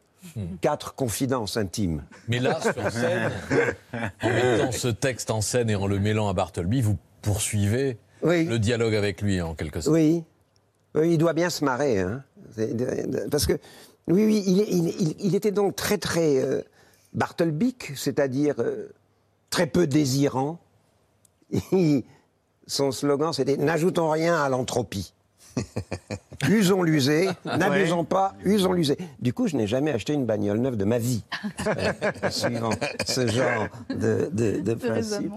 quatre 0.60 0.94
confidences 0.94 1.56
intimes. 1.56 2.02
Mais 2.28 2.38
là, 2.40 2.60
sur 2.60 2.74
scène, 2.90 3.30
en 4.22 4.28
mettant 4.28 4.72
ce 4.72 4.88
texte 4.88 5.30
en 5.30 5.40
scène 5.40 5.70
et 5.70 5.76
en 5.76 5.86
le 5.86 5.98
mêlant 6.00 6.28
à 6.28 6.32
Bartleby, 6.32 6.80
vous 6.80 6.96
poursuivez 7.22 7.98
le 8.48 8.58
dialogue 8.58 8.94
avec 8.94 9.20
lui, 9.22 9.40
en 9.40 9.54
quelque 9.54 9.80
sorte. 9.80 9.94
Oui. 9.94 10.24
Il 11.00 11.18
doit 11.18 11.34
bien 11.34 11.50
se 11.50 11.64
marrer, 11.64 12.00
hein. 12.00 12.24
Parce 13.30 13.46
que, 13.46 13.52
oui, 14.08 14.24
oui, 14.24 14.42
il, 14.46 14.60
est- 14.60 14.68
il- 14.70 14.88
il- 15.00 15.16
il 15.20 15.34
était 15.34 15.50
donc 15.50 15.76
très, 15.76 15.98
très 15.98 16.38
euh, 16.42 16.62
Bartleby, 17.12 17.76
c'est-à-dire 17.94 18.54
euh, 18.60 18.88
très 19.50 19.66
peu 19.66 19.86
désirant. 19.86 20.58
Il- 21.72 22.02
son 22.66 22.90
slogan, 22.92 23.32
c'était 23.32 23.56
N'ajoutons 23.56 24.10
rien 24.10 24.36
à 24.42 24.48
l'entropie. 24.48 25.12
Usons 26.48 26.82
l'user, 26.82 27.28
n'abusons 27.44 28.04
pas, 28.04 28.34
usons 28.44 28.72
l'user. 28.72 28.98
Du 29.20 29.32
coup, 29.32 29.46
je 29.46 29.56
n'ai 29.56 29.66
jamais 29.66 29.90
acheté 29.90 30.12
une 30.12 30.26
bagnole 30.26 30.58
neuve 30.58 30.76
de 30.76 30.84
ma 30.84 30.98
vie, 30.98 31.24
euh, 31.66 31.92
suivant 32.30 32.70
ce 33.06 33.26
genre 33.26 33.66
de, 33.88 34.28
de, 34.32 34.60
de 34.60 34.74
principe. 34.74 35.32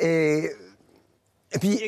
Et, 0.00 0.50
et 1.52 1.58
puis 1.58 1.78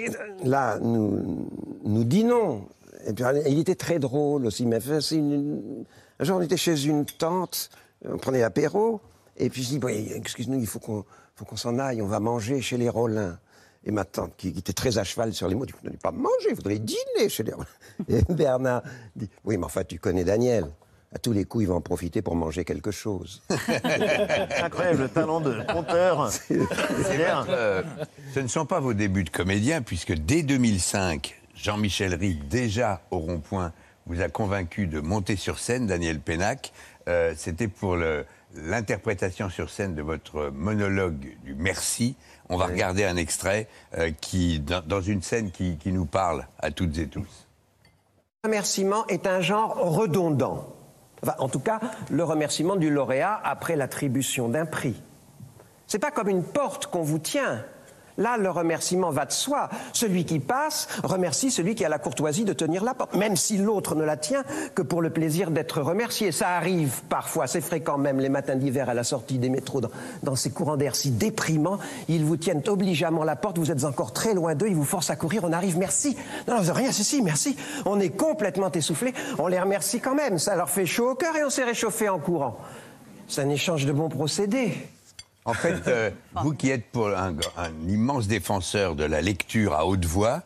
là, 0.45 0.79
nous, 0.81 1.49
nous 1.85 2.05
dînons. 2.05 2.65
Et 3.07 3.15
puis, 3.15 3.25
il 3.47 3.59
était 3.61 3.75
très 3.77 3.99
drôle 3.99 4.45
aussi. 4.45 4.65
Une- 4.65 5.85
un 6.21 6.25
jour, 6.25 6.37
on 6.37 6.43
était 6.43 6.57
chez 6.59 6.85
une 6.85 7.07
tante, 7.07 7.71
on 8.07 8.19
prenait 8.19 8.41
l'apéro, 8.41 9.01
et 9.39 9.51
puis 9.51 9.63
je 9.63 9.69
dis, 9.71 9.79
Bon, 9.79 9.89
excuse-nous, 9.89 10.59
il 10.61 10.67
faut 10.67 10.79
qu'on 10.79 11.05
faut 11.35 11.45
qu'on 11.45 11.57
s'en 11.57 11.79
aille, 11.79 12.03
on 12.03 12.07
va 12.07 12.21
manger 12.21 12.61
chez 12.61 12.77
les 12.77 12.89
Rollins. 12.89 13.39
Et 13.85 13.93
ma 13.93 14.05
tante, 14.05 14.33
qui, 14.37 14.53
qui 14.53 14.59
était 14.59 14.73
très 14.73 14.99
à 14.99 15.05
cheval 15.05 15.33
sur 15.33 15.49
les 15.49 15.55
mots, 15.55 15.65
dit, 15.65 15.73
vous 15.73 15.85
n'allez 15.87 15.97
pas 15.99 16.11
manger, 16.11 16.51
vous 16.51 16.57
voudrez 16.57 16.79
dîner 16.81 17.29
chez 17.29 17.45
les 17.45 17.53
Rollins. 17.53 17.67
Et 18.09 18.23
Bernard 18.29 18.83
dit, 19.15 19.31
oui, 19.45 19.57
mais 19.57 19.65
enfin, 19.65 19.85
tu 19.85 19.99
connais 19.99 20.25
Daniel. 20.25 20.67
À 21.15 21.19
tous 21.19 21.33
les 21.33 21.45
coups, 21.45 21.63
il 21.65 21.69
va 21.69 21.75
en 21.75 21.81
profiter 21.81 22.21
pour 22.21 22.35
manger 22.37 22.65
quelque 22.67 22.91
chose. 22.91 23.41
Incroyable, 24.63 25.03
le 25.03 25.09
talent 25.09 25.41
de 25.41 25.63
conteur. 25.73 26.31
Euh, 27.49 27.83
ce 28.35 28.41
ne 28.41 28.47
sont 28.49 28.67
pas 28.67 28.81
vos 28.81 28.95
débuts 28.95 29.25
de 29.25 29.31
comédien, 29.31 29.81
puisque 29.83 30.13
dès 30.13 30.43
2005, 30.43 31.41
Jean-Michel 31.55 32.15
Ric, 32.15 32.49
déjà 32.49 33.01
au 33.11 33.19
rond-point, 33.19 33.73
vous 34.07 34.21
a 34.21 34.29
convaincu 34.29 34.87
de 34.87 35.01
monter 35.01 35.37
sur 35.37 35.59
scène, 35.59 35.87
Daniel 35.87 36.21
Pénac. 36.21 36.73
Euh, 37.09 37.35
C'était 37.37 37.69
pour 37.69 37.97
le- 37.97 38.25
l'interprétation 38.55 39.51
sur 39.51 39.71
scène 39.71 39.95
de 39.95 40.03
votre 40.03 40.51
monologue 40.51 41.37
du 41.45 41.55
Merci. 41.55 42.17
On 42.49 42.57
va 42.57 42.67
regarder 42.67 43.05
un 43.05 43.17
extrait 43.17 43.69
euh, 43.97 44.11
qui, 44.21 44.61
dans, 44.61 44.83
dans 44.85 45.01
une 45.01 45.23
scène 45.23 45.51
qui, 45.51 45.77
qui 45.77 45.93
nous 45.93 46.07
parle 46.07 46.47
à 46.59 46.71
toutes 46.71 46.97
et 46.99 47.07
tous. 47.07 47.47
Le 48.45 48.49
remerciement 48.49 49.07
est 49.09 49.27
un 49.27 49.41
genre 49.41 49.77
redondant. 49.77 50.75
Enfin, 51.23 51.35
en 51.39 51.49
tout 51.49 51.61
cas, 51.61 51.81
le 52.11 52.25
remerciement 52.25 52.77
du 52.77 52.91
lauréat 52.91 53.41
après 53.43 53.77
l'attribution 53.77 54.49
d'un 54.49 54.67
prix. 54.67 55.01
C'est 55.87 55.99
pas 55.99 56.11
comme 56.11 56.29
une 56.29 56.45
porte 56.45 56.87
qu'on 56.87 57.03
vous 57.03 57.19
tient. 57.19 57.65
Là, 58.19 58.37
le 58.37 58.51
remerciement 58.51 59.11
va 59.11 59.25
de 59.25 59.33
soi. 59.33 59.69
Celui 59.93 60.25
qui 60.25 60.41
passe 60.41 60.89
remercie 61.05 61.51
celui 61.51 61.75
qui 61.75 61.85
a 61.85 61.89
la 61.89 61.99
courtoisie 61.99 62.45
de 62.45 62.53
tenir 62.53 62.85
la 62.85 62.95
porte, 62.95 63.15
même 63.15 63.37
si 63.37 63.57
l'autre 63.57 63.95
ne 63.95 64.05
la 64.05 64.17
tient 64.17 64.43
que 64.75 64.83
pour 64.83 65.01
le 65.01 65.11
plaisir 65.11 65.53
d'être 65.53 65.81
remercié. 65.81 66.33
Ça 66.33 66.51
arrive 66.51 67.01
parfois, 67.09 67.47
c'est 67.47 67.61
fréquent 67.61 67.97
même 67.97 68.19
les 68.19 68.29
matins 68.29 68.57
d'hiver 68.57 68.89
à 68.89 68.95
la 68.95 69.05
sortie 69.05 69.39
des 69.39 69.49
métros, 69.49 69.81
dans, 70.23 70.37
ces 70.37 70.51
courants 70.51 70.77
d'air 70.77 70.97
si 70.97 71.11
déprimants, 71.11 71.79
ils 72.09 72.25
vous 72.25 72.37
tiennent 72.37 72.63
obligeamment 72.67 73.25
la 73.25 73.37
porte, 73.37 73.59
vous 73.59 73.71
êtes 73.71 73.85
encore 73.85 74.13
très 74.13 74.35
loin 74.35 74.55
d'eux, 74.55 74.69
ils 74.69 74.75
vous 74.75 74.85
forcent 74.85 75.11
à 75.11 75.17
courir, 75.17 75.45
on 75.45 75.53
arrive, 75.53 75.79
merci. 75.79 76.17
Non, 76.49 76.63
non, 76.63 76.73
rien, 76.73 76.91
si, 76.93 77.05
si, 77.05 77.23
merci. 77.23 77.57
On 77.87 78.01
est 78.01 78.11
complètement 78.11 78.71
essoufflé, 78.73 79.15
on 79.39 79.47
les 79.47 79.61
remercie 79.61 80.01
quand 80.01 80.15
même, 80.15 80.39
ça 80.39 80.57
leur 80.57 80.71
fait 80.71 80.87
chaud 80.87 81.11
au 81.11 81.15
cœur 81.15 81.37
et 81.37 81.45
on 81.45 81.51
s'est 81.51 81.65
réchauffé 81.65 82.09
en 82.09 82.19
courant. 82.19 82.59
C'est 83.29 83.43
un 83.43 83.51
échange 83.51 83.87
de 83.87 83.93
bons 83.93 84.09
procédés. 84.09 84.73
En 85.49 85.55
fait, 85.55 85.89
euh, 85.89 86.11
vous 86.43 86.53
qui 86.53 86.69
êtes 86.71 86.85
pour 86.93 87.09
un, 87.09 87.35
un 87.57 87.73
immense 87.89 88.29
défenseur 88.29 88.95
de 88.95 89.05
la 89.05 89.23
lecture 89.23 89.73
à 89.73 89.87
haute 89.87 90.05
voix, 90.05 90.43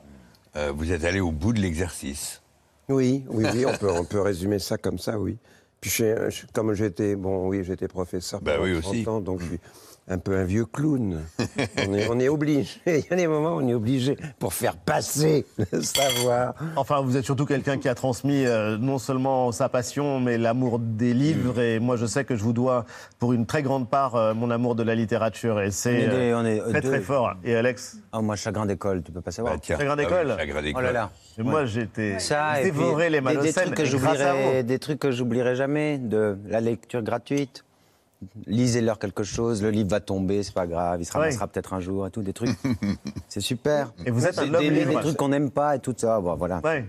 euh, 0.55 0.73
vous 0.75 0.93
êtes 0.93 1.05
allé 1.05 1.19
au 1.19 1.33
bout 1.33 1.53
de 1.53 1.61
l'exercice. 1.61 2.41
Oui, 2.89 3.25
oui, 3.29 3.45
oui, 3.53 3.67
on 3.67 3.77
peut, 3.77 3.91
on 3.91 4.05
peut 4.05 4.21
résumer 4.21 4.59
ça 4.61 4.79
comme 4.79 4.99
ça, 4.99 5.19
oui. 5.19 5.39
Puis 5.81 5.91
je- 5.91 6.31
je- 6.31 6.47
comme 6.53 6.73
j'étais, 6.75 7.17
bon, 7.17 7.49
oui, 7.49 7.65
j'étais 7.65 7.89
professeur 7.89 8.41
Bah 8.41 8.53
pendant 8.59 8.65
oui, 8.65 8.81
30 8.81 8.95
aussi. 8.95 9.09
ans, 9.09 9.21
donc 9.21 9.41
je 9.41 9.47
suis 9.47 9.61
un 10.09 10.19
peu 10.19 10.37
un 10.37 10.45
vieux 10.45 10.65
clown. 10.67 11.21
on, 11.89 11.95
est, 11.95 12.09
on 12.11 12.19
est 12.21 12.29
obligé, 12.29 12.81
il 12.87 13.05
y 13.09 13.13
a 13.13 13.17
des 13.17 13.27
moments 13.27 13.57
où 13.57 13.61
on 13.61 13.69
est 13.69 13.75
obligé 13.75 14.17
pour 14.39 14.53
faire 14.53 14.77
passer 14.77 15.47
le 15.73 15.81
savoir. 15.83 16.55
Enfin, 16.77 17.01
vous 17.01 17.17
êtes 17.17 17.25
surtout 17.25 17.47
quelqu'un 17.47 17.79
qui 17.79 17.89
a 17.89 17.95
transmis 17.95 18.45
euh, 18.45 18.77
non 18.79 18.99
seulement 18.99 19.53
sa 19.53 19.69
passion, 19.69 20.21
mais 20.21 20.39
l'amour 20.39 20.79
des 20.81 21.15
livres. 21.15 21.61
Et 21.61 21.79
moi, 21.79 21.97
je 21.97 22.07
sais 22.07 22.25
que 22.25 22.37
je 22.37 22.43
vous 22.43 22.53
dois, 22.53 22.85
pour 23.19 23.33
une 23.33 23.47
très 23.47 23.63
grande 23.63 23.89
part, 23.89 24.17
euh, 24.17 24.35
mon 24.35 24.51
amour 24.51 24.75
de 24.75 24.83
la 24.83 24.95
littérature. 24.95 25.61
Et 25.61 25.69
On 25.69 25.71
c'est 25.71 26.09
euh, 26.09 26.37
on 26.41 26.45
est 26.45 26.59
très, 26.59 26.81
deux. 26.81 26.89
très 26.89 27.01
fort. 27.01 27.35
Et 27.45 27.55
Alex 27.55 27.99
Oh, 28.13 28.21
moi, 28.21 28.37
chagrin 28.37 28.67
d'école, 28.67 29.03
tu 29.03 29.13
peux 29.13 29.21
pas 29.23 29.31
savoir. 29.31 29.55
Bah, 29.55 29.61
tiens. 29.63 29.79
Chagrin 29.79 29.95
Ah 29.95 29.97
oui, 29.99 30.05
d'école 30.05 30.37
Chagrin 30.39 30.59
Oh 30.59 30.63
d'école. 30.63 30.85
là 30.85 30.93
là. 30.93 31.11
Et 31.39 31.43
moi, 31.43 31.65
j'étais 31.65 32.19
dévoré 32.63 33.09
les 33.09 33.21
des, 33.21 33.29
des 33.29 33.35
Malocènes. 33.35 33.53
trucs 33.73 33.75
que 33.77 34.63
des 34.63 34.79
trucs 34.79 34.99
que 34.99 35.11
j'oublierai 35.11 35.57
jamais, 35.57 35.99
de 35.99 36.37
la 36.47 36.61
lecture 36.61 37.03
gratuite. 37.03 37.65
Lisez-leur 38.47 38.99
quelque 38.99 39.23
chose, 39.25 39.63
le 39.63 39.71
livre 39.71 39.91
va 39.91 40.01
tomber, 40.01 40.43
c'est 40.43 40.55
pas 40.55 40.67
grave, 40.67 41.01
il 41.01 41.05
se 41.05 41.13
Ouais. 41.13 41.21
ramassera 41.21 41.49
peut-être 41.49 41.73
un 41.75 41.81
jour 41.81 42.07
et 42.07 42.11
tout, 42.11 42.23
des 42.23 42.33
trucs. 42.33 42.51
c'est 43.29 43.41
super. 43.41 43.93
Et 44.07 44.11
vous 44.11 44.27
êtes 44.27 44.39
un 44.39 44.47
Des- 44.47 44.55
homme 44.69 44.75
des, 44.75 44.85
des 44.85 44.95
trucs 44.95 45.17
qu'on 45.17 45.29
n'aime 45.29 45.51
pas 45.51 45.77
et 45.77 45.79
tout 45.81 45.95
ça, 45.97 46.21
bon, 46.21 46.35
voilà. 46.37 46.61
Ouais. 46.65 46.85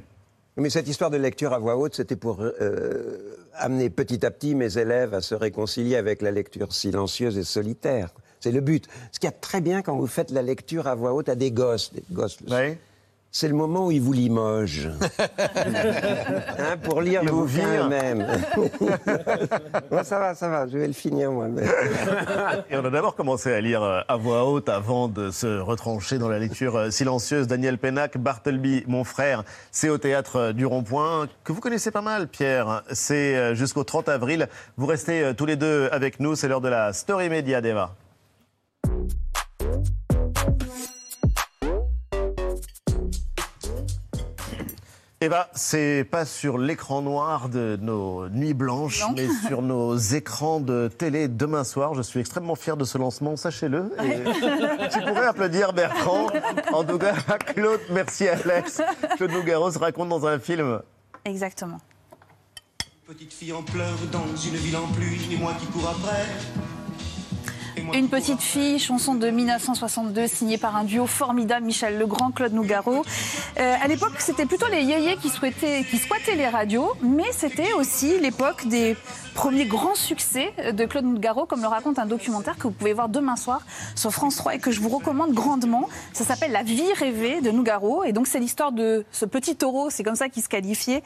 Mais 0.58 0.70
cette 0.70 0.88
histoire 0.88 1.10
de 1.10 1.18
lecture 1.18 1.52
à 1.54 1.58
voix 1.60 1.76
haute, 1.78 1.96
c'était 1.96 2.16
pour 2.16 2.42
euh, 2.42 3.18
amener 3.56 3.90
petit 3.90 4.24
à 4.26 4.30
petit 4.32 4.54
mes 4.54 4.78
élèves 4.78 5.14
à 5.16 5.22
se 5.22 5.34
réconcilier 5.34 5.96
avec 5.96 6.22
la 6.22 6.30
lecture 6.30 6.72
silencieuse 6.74 7.38
et 7.40 7.44
solitaire. 7.44 8.10
C'est 8.40 8.52
le 8.52 8.62
but. 8.62 8.88
Ce 9.12 9.20
qu'il 9.20 9.28
y 9.28 9.34
a 9.34 9.36
de 9.36 9.42
très 9.42 9.62
bien 9.62 9.82
quand 9.82 9.96
vous 9.98 10.06
faites 10.06 10.30
la 10.30 10.44
lecture 10.44 10.86
à 10.86 10.94
voix 10.94 11.14
haute 11.14 11.30
à 11.30 11.36
des 11.36 11.50
gosses, 11.52 11.92
des 11.94 12.04
gosses. 12.12 12.38
C'est 13.36 13.48
le 13.48 13.56
moment 13.56 13.88
où 13.88 13.92
ils 13.92 14.02
vous 14.02 14.14
limogent. 14.14 14.90
Hein, 16.60 16.78
pour 16.84 17.02
lire 17.02 17.24
le 17.24 17.32
bouquin 17.32 17.86
eux-mêmes. 17.86 18.26
Bon, 19.90 20.04
ça 20.04 20.20
va, 20.20 20.36
ça 20.36 20.48
va, 20.50 20.68
je 20.68 20.78
vais 20.78 20.88
le 20.88 20.94
finir 20.94 21.32
moi-même. 21.32 21.68
Et 22.70 22.78
on 22.78 22.86
a 22.86 22.90
d'abord 22.90 23.16
commencé 23.16 23.52
à 23.52 23.60
lire 23.60 23.82
euh, 23.82 24.02
à 24.08 24.18
voix 24.18 24.46
haute 24.46 24.70
avant 24.70 25.08
de 25.08 25.32
se 25.32 25.60
retrancher 25.60 26.20
dans 26.20 26.30
la 26.30 26.40
lecture 26.40 26.76
euh, 26.76 26.90
silencieuse. 26.92 27.48
Daniel 27.48 27.78
Pénac, 27.78 28.18
Bartleby, 28.18 28.84
mon 28.88 29.04
frère, 29.04 29.44
c'est 29.72 29.90
au 29.90 29.98
théâtre 29.98 30.36
euh, 30.38 30.54
du 30.54 30.66
Rond-Point, 30.66 31.28
que 31.44 31.52
vous 31.52 31.62
connaissez 31.62 31.92
pas 31.92 32.02
mal, 32.02 32.28
Pierre. 32.28 32.84
C'est 32.92 33.56
jusqu'au 33.56 33.84
30 33.84 34.10
avril. 34.10 34.48
Vous 34.78 34.86
restez 34.86 35.34
tous 35.36 35.46
les 35.46 35.56
deux 35.56 35.90
avec 35.92 36.20
nous. 36.20 36.36
C'est 36.36 36.48
l'heure 36.48 36.62
de 36.62 36.70
la 36.70 36.94
story 36.94 37.30
média 37.30 37.62
d'Eva. 37.62 37.96
Eva, 45.24 45.48
c'est 45.54 46.06
pas 46.12 46.26
sur 46.26 46.58
l'écran 46.58 47.02
noir 47.02 47.48
de 47.48 47.80
nos 47.82 48.28
nuits 48.28 48.54
blanches, 48.54 49.00
Non. 49.02 49.14
mais 49.16 49.28
sur 49.48 49.62
nos 49.62 49.96
écrans 49.96 50.60
de 50.60 50.90
télé 50.90 51.30
demain 51.30 51.64
soir. 51.64 51.94
Je 51.94 52.02
suis 52.02 52.20
extrêmement 52.20 52.56
fier 52.56 52.76
de 52.76 52.84
ce 52.84 52.98
lancement, 52.98 53.38
sachez-le. 53.38 53.90
Et 54.04 54.24
tu 54.92 55.00
pourrais 55.00 55.26
applaudir 55.28 55.72
Bertrand. 55.72 56.28
En 56.74 56.84
tout 56.84 56.98
cas, 56.98 57.14
Claude, 57.56 57.80
merci 57.90 58.28
Alex. 58.28 58.82
Claude 59.16 59.32
Nougaro 59.32 59.72
se 59.72 59.80
raconte 59.80 60.10
dans 60.10 60.26
un 60.26 60.40
film. 60.40 60.82
Exactement. 61.24 61.78
Petite 63.08 63.32
fille 63.32 63.54
en 63.54 63.64
pleurs 63.64 63.98
dans 64.12 64.26
une 64.36 64.56
ville 64.56 64.76
en 64.76 64.88
pluie, 64.88 65.22
et 65.32 65.38
moi 65.38 65.54
qui 65.58 65.68
cours 65.68 65.88
après. 65.90 66.26
Une 67.92 68.08
petite 68.08 68.42
fille, 68.42 68.80
chanson 68.80 69.16
de 69.16 69.30
1962 69.30 70.28
signée 70.28 70.58
par 70.58 70.76
un 70.76 70.84
duo 70.84 71.06
formidable, 71.06 71.66
Michel 71.66 71.98
Legrand, 71.98 72.32
Claude 72.32 72.54
Nougaro. 72.54 73.04
Euh, 73.60 73.76
à 73.82 73.88
l'époque, 73.88 74.14
c'était 74.20 74.46
plutôt 74.46 74.68
les 74.68 74.84
yéyés 74.84 75.18
qui, 75.18 75.30
souhaitaient, 75.30 75.84
qui 75.90 75.98
squattaient 75.98 76.36
les 76.36 76.48
radios, 76.48 76.94
mais 77.02 77.32
c'était 77.32 77.74
aussi 77.74 78.20
l'époque 78.20 78.68
des 78.68 78.96
premiers 79.34 79.66
grands 79.66 79.96
succès 79.96 80.54
de 80.72 80.86
Claude 80.86 81.06
Nougaro, 81.06 81.46
comme 81.46 81.62
le 81.62 81.68
raconte 81.68 82.00
un 82.00 82.06
documentaire 82.06 82.58
que 82.58 82.64
vous 82.64 82.72
pouvez 82.72 82.94
voir 82.94 83.10
demain 83.10 83.36
soir 83.36 83.62
sur 83.96 84.12
France 84.12 84.36
3 84.38 84.56
et 84.56 84.60
que 84.60 84.72
je 84.72 84.80
vous 84.80 84.90
recommande 84.90 85.34
grandement. 85.34 85.90
Ça 86.14 86.24
s'appelle 86.24 86.52
La 86.52 86.64
vie 86.64 86.94
rêvée 86.94 87.42
de 87.42 87.52
Nougaro, 87.52 88.04
et 88.04 88.14
donc 88.14 88.28
c'est 88.28 88.40
l'histoire 88.40 88.72
de 88.72 89.06
ce 89.12 89.26
petit 89.26 89.56
taureau, 89.56 89.90
c'est 89.90 90.04
comme 90.04 90.16
ça 90.16 90.30
qu'il 90.30 90.44
se 90.44 90.50
qualifiait, 90.50 91.04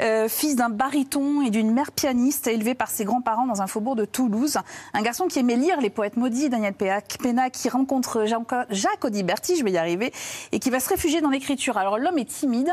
euh, 0.00 0.28
fils 0.28 0.56
d'un 0.56 0.68
baryton 0.68 1.42
et 1.42 1.50
d'une 1.50 1.72
mère 1.72 1.92
pianiste, 1.92 2.46
élevé 2.46 2.74
par 2.74 2.88
ses 2.88 3.04
grands-parents 3.04 3.46
dans 3.46 3.62
un 3.62 3.66
faubourg 3.66 3.96
de 3.96 4.04
Toulouse. 4.04 4.58
Un 4.94 5.02
garçon 5.02 5.26
qui 5.28 5.38
aimait 5.38 5.56
lire 5.56 5.80
les 5.80 5.90
poètes 5.90 6.16
maudits, 6.16 6.48
Daniel 6.48 6.74
Pénac, 6.74 7.52
qui 7.52 7.68
rencontre 7.68 8.24
Jacques 8.26 9.04
Audiberti, 9.04 9.56
je 9.56 9.64
vais 9.64 9.72
y 9.72 9.78
arriver, 9.78 10.12
et 10.52 10.58
qui 10.58 10.70
va 10.70 10.80
se 10.80 10.88
réfugier 10.88 11.20
dans 11.20 11.30
l'écriture. 11.30 11.78
Alors 11.78 11.98
l'homme 11.98 12.18
est 12.18 12.28
timide, 12.28 12.70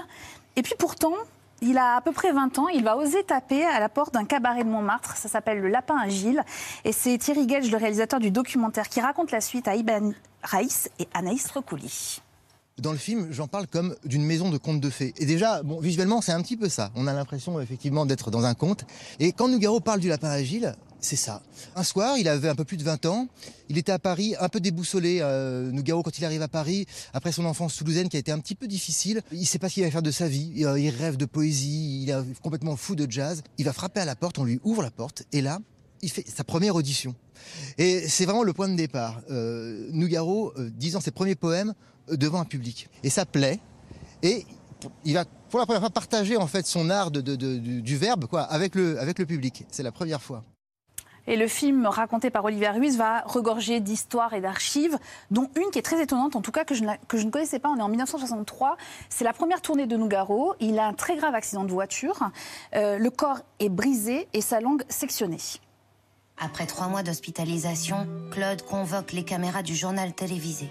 et 0.55 0.61
puis 0.61 0.75
pourtant, 0.77 1.13
il 1.61 1.77
a 1.77 1.95
à 1.95 2.01
peu 2.01 2.11
près 2.11 2.31
20 2.31 2.59
ans, 2.59 2.67
il 2.67 2.83
va 2.83 2.97
oser 2.97 3.23
taper 3.23 3.63
à 3.63 3.79
la 3.79 3.89
porte 3.89 4.13
d'un 4.13 4.25
cabaret 4.25 4.63
de 4.63 4.69
Montmartre, 4.69 5.15
ça 5.15 5.29
s'appelle 5.29 5.59
Le 5.59 5.69
Lapin 5.69 5.97
Agile, 5.97 6.43
et 6.83 6.91
c'est 6.91 7.17
Thierry 7.17 7.47
Gage, 7.47 7.71
le 7.71 7.77
réalisateur 7.77 8.19
du 8.19 8.31
documentaire, 8.31 8.89
qui 8.89 9.01
raconte 9.01 9.31
la 9.31 9.41
suite 9.41 9.67
à 9.67 9.75
Iban 9.75 10.11
Raïs 10.43 10.89
et 10.99 11.07
Anaïs 11.13 11.49
Recouli. 11.51 12.21
Dans 12.77 12.91
le 12.91 12.97
film, 12.97 13.27
j'en 13.31 13.47
parle 13.47 13.67
comme 13.67 13.95
d'une 14.03 14.25
maison 14.25 14.49
de 14.49 14.57
contes 14.57 14.81
de 14.81 14.89
fées. 14.89 15.13
Et 15.17 15.25
déjà, 15.25 15.61
visuellement, 15.79 16.19
c'est 16.19 16.33
un 16.33 16.41
petit 16.41 16.57
peu 16.57 16.67
ça. 16.67 16.91
On 16.95 17.07
a 17.07 17.13
l'impression 17.13 17.61
effectivement 17.61 18.05
d'être 18.05 18.31
dans 18.31 18.43
un 18.43 18.53
conte. 18.53 18.85
Et 19.21 19.31
quand 19.31 19.47
Nougaro 19.47 19.79
parle 19.79 20.01
du 20.01 20.09
lapin 20.09 20.27
agile, 20.29 20.75
C'est 20.99 21.15
ça. 21.15 21.43
Un 21.75 21.83
soir, 21.83 22.17
il 22.17 22.27
avait 22.27 22.49
un 22.49 22.55
peu 22.55 22.63
plus 22.63 22.77
de 22.77 22.83
20 22.83 23.05
ans. 23.05 23.27
Il 23.69 23.77
était 23.77 23.91
à 23.91 23.99
Paris, 23.99 24.35
un 24.39 24.49
peu 24.49 24.59
déboussolé. 24.59 25.19
Euh, 25.21 25.71
Nougaro, 25.71 26.01
quand 26.01 26.17
il 26.17 26.25
arrive 26.25 26.41
à 26.41 26.47
Paris, 26.47 26.87
après 27.13 27.31
son 27.31 27.45
enfance 27.45 27.75
toulousaine 27.75 28.09
qui 28.09 28.17
a 28.17 28.19
été 28.19 28.31
un 28.31 28.39
petit 28.39 28.55
peu 28.55 28.67
difficile, 28.67 29.21
il 29.31 29.41
ne 29.41 29.45
sait 29.45 29.59
pas 29.59 29.69
ce 29.69 29.75
qu'il 29.75 29.83
va 29.83 29.91
faire 29.91 30.01
de 30.01 30.11
sa 30.11 30.27
vie. 30.27 30.65
Euh, 30.65 30.79
il 30.79 30.89
rêve 30.89 31.17
de 31.17 31.25
poésie, 31.25 32.03
il 32.03 32.09
est 32.09 32.41
complètement 32.41 32.75
fou 32.75 32.95
de 32.95 33.09
jazz. 33.09 33.43
Il 33.57 33.65
va 33.65 33.73
frapper 33.73 33.99
à 33.99 34.05
la 34.05 34.15
porte, 34.15 34.39
on 34.39 34.43
lui 34.45 34.59
ouvre 34.63 34.81
la 34.81 34.91
porte, 34.91 35.23
et 35.31 35.41
là, 35.41 35.59
il 36.01 36.09
fait 36.09 36.25
sa 36.27 36.43
première 36.43 36.75
audition. 36.75 37.15
Et 37.77 38.07
c'est 38.07 38.25
vraiment 38.25 38.43
le 38.43 38.53
point 38.53 38.69
de 38.69 38.75
départ. 38.75 39.21
Euh, 39.29 39.89
Nougaro 39.91 40.53
euh, 40.57 40.69
disant 40.69 41.01
ses 41.01 41.11
premiers 41.11 41.35
poèmes 41.35 41.73
euh, 42.09 42.17
devant 42.17 42.39
un 42.39 42.45
public. 42.45 42.89
Et 43.03 43.09
ça 43.09 43.25
plaît. 43.25 43.59
Et 44.21 44.45
il 45.03 45.13
va 45.13 45.25
pour 45.49 45.59
la 45.59 45.65
première 45.65 45.81
fois 45.81 45.89
partager 45.89 46.37
en 46.37 46.47
fait 46.47 46.65
son 46.65 46.89
art 46.89 47.11
du, 47.11 47.97
verbe 47.97 48.25
quoi, 48.25 48.41
avec 48.41 48.75
le 48.75 49.25
public. 49.25 49.65
C'est 49.71 49.83
la 49.83 49.91
première 49.91 50.21
fois. 50.21 50.43
Et 51.27 51.37
le 51.37 51.47
film 51.47 51.87
raconté 51.87 52.29
par 52.29 52.43
Olivier 52.45 52.69
Ruiz 52.69 52.97
va 52.97 53.21
regorger 53.21 53.79
d'histoires 53.79 54.33
et 54.33 54.41
d'archives, 54.41 54.97
dont 55.31 55.49
une 55.55 55.71
qui 55.71 55.79
est 55.79 55.81
très 55.81 56.01
étonnante, 56.01 56.35
en 56.35 56.41
tout 56.41 56.51
cas 56.51 56.65
que 56.65 56.75
je, 56.75 56.83
n'a- 56.83 56.97
que 56.97 57.17
je 57.17 57.25
ne 57.25 57.31
connaissais 57.31 57.59
pas. 57.59 57.69
On 57.69 57.77
est 57.77 57.81
en 57.81 57.87
1963. 57.89 58.77
C'est 59.09 59.23
la 59.23 59.33
première 59.33 59.61
tournée 59.61 59.87
de 59.87 59.97
Nougaro. 59.97 60.53
Il 60.59 60.77
a 60.77 60.85
un 60.87 60.93
très 60.93 61.15
grave 61.15 61.33
accident 61.33 61.63
de 61.63 61.71
voiture. 61.71 62.19
Euh, 62.75 62.97
le 62.99 63.09
corps 63.09 63.39
est 63.59 63.69
brisé 63.69 64.27
et 64.33 64.41
sa 64.41 64.59
langue 64.61 64.83
sectionnée. 64.89 65.39
Après 66.37 66.65
trois 66.65 66.87
mois 66.87 67.01
d'hospitalisation, 67.01 68.07
Claude 68.31 68.61
convoque 68.63 69.13
les 69.13 69.23
caméras 69.23 69.63
du 69.63 69.73
journal 69.75 70.13
télévisé. 70.13 70.69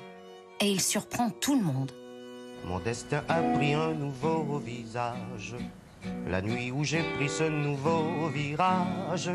Et 0.61 0.71
il 0.71 0.81
surprend 0.81 1.31
tout 1.31 1.57
le 1.59 1.63
monde. 1.65 1.91
Mon 2.67 2.79
destin 2.79 3.23
a 3.29 3.43
pris 3.43 3.75
un 3.75 3.93
nouveau 3.93 4.59
visage. 4.59 5.57
La 6.29 6.41
nuit 6.41 6.71
où 6.71 6.85
j'ai 6.85 7.03
pris 7.17 7.29
ce 7.29 7.45
nouveau 7.45 8.29
virage, 8.29 9.31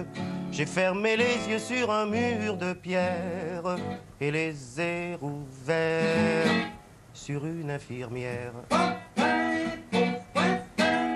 j'ai 0.52 0.66
fermé 0.66 1.16
les 1.18 1.50
yeux 1.50 1.60
sur 1.60 1.92
un 1.92 2.06
mur 2.06 2.58
de 2.58 2.74
pierre 2.74 3.78
et 4.20 4.32
les 4.32 4.82
ai 4.82 5.16
rouverts 5.16 6.70
sur 7.14 7.46
une 7.46 7.72
infirmière. 7.72 8.54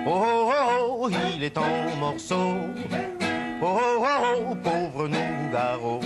Oh, 0.06 0.50
oh, 0.50 0.98
oh, 1.00 1.10
il 1.34 1.42
est 1.42 1.56
en 1.56 1.96
morceaux. 1.98 2.56
Oh, 3.62 3.78
oh, 3.80 4.06
oh, 4.50 4.54
pauvre 4.62 5.08
Nougaro. 5.08 6.00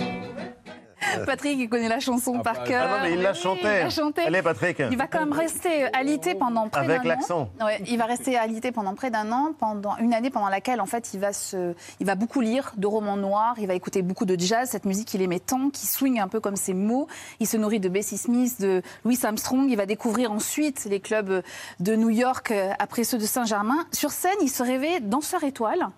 Patrick, 1.25 1.57
il 1.59 1.69
connaît 1.69 1.89
la 1.89 1.99
chanson 1.99 2.39
par 2.39 2.63
cœur. 2.63 2.87
Ah 2.87 2.97
non, 2.97 3.03
mais 3.03 3.13
il 3.13 3.21
l'a 3.21 3.31
Oui, 3.31 3.91
chanté. 3.91 4.21
Allez, 4.21 4.41
Patrick. 4.41 4.81
Il 4.91 4.97
va 4.97 5.07
quand 5.07 5.19
même 5.19 5.33
rester 5.33 5.85
alité 5.93 6.35
pendant 6.35 6.69
près 6.69 6.81
d'un 6.81 6.87
an. 6.87 6.89
Avec 6.89 7.03
l'accent. 7.05 7.49
Ouais, 7.61 7.81
il 7.87 7.97
va 7.97 8.05
rester 8.05 8.37
alité 8.37 8.71
pendant 8.71 8.95
près 8.95 9.09
d'un 9.09 9.31
an, 9.31 9.53
pendant 9.57 9.97
une 9.97 10.13
année 10.13 10.29
pendant 10.29 10.49
laquelle 10.49 10.81
en 10.81 10.85
fait 10.85 11.13
il 11.13 11.19
va 11.19 11.33
se, 11.33 11.73
il 11.99 12.05
va 12.05 12.15
beaucoup 12.15 12.41
lire 12.41 12.73
de 12.77 12.87
romans 12.87 13.17
noirs, 13.17 13.55
il 13.57 13.67
va 13.67 13.73
écouter 13.73 14.01
beaucoup 14.01 14.25
de 14.25 14.39
jazz, 14.39 14.69
cette 14.69 14.85
musique 14.85 15.07
qu'il 15.07 15.21
aimait 15.21 15.39
tant, 15.39 15.69
qui 15.69 15.87
swing 15.87 16.19
un 16.19 16.27
peu 16.27 16.39
comme 16.39 16.55
ses 16.55 16.73
mots. 16.73 17.07
Il 17.39 17.47
se 17.47 17.57
nourrit 17.57 17.79
de 17.79 17.89
Bessie 17.89 18.17
Smith, 18.17 18.59
de 18.59 18.81
Louis 19.05 19.19
Armstrong. 19.23 19.69
Il 19.69 19.77
va 19.77 19.85
découvrir 19.85 20.31
ensuite 20.31 20.85
les 20.89 20.99
clubs 20.99 21.41
de 21.79 21.95
New 21.95 22.09
York 22.09 22.51
euh, 22.51 22.71
après 22.79 23.03
ceux 23.03 23.17
de 23.17 23.25
Saint-Germain. 23.25 23.85
Sur 23.91 24.11
scène, 24.11 24.37
il 24.41 24.49
se 24.49 24.63
rêvait 24.63 24.99
danseur 24.99 25.43
étoile. 25.43 25.89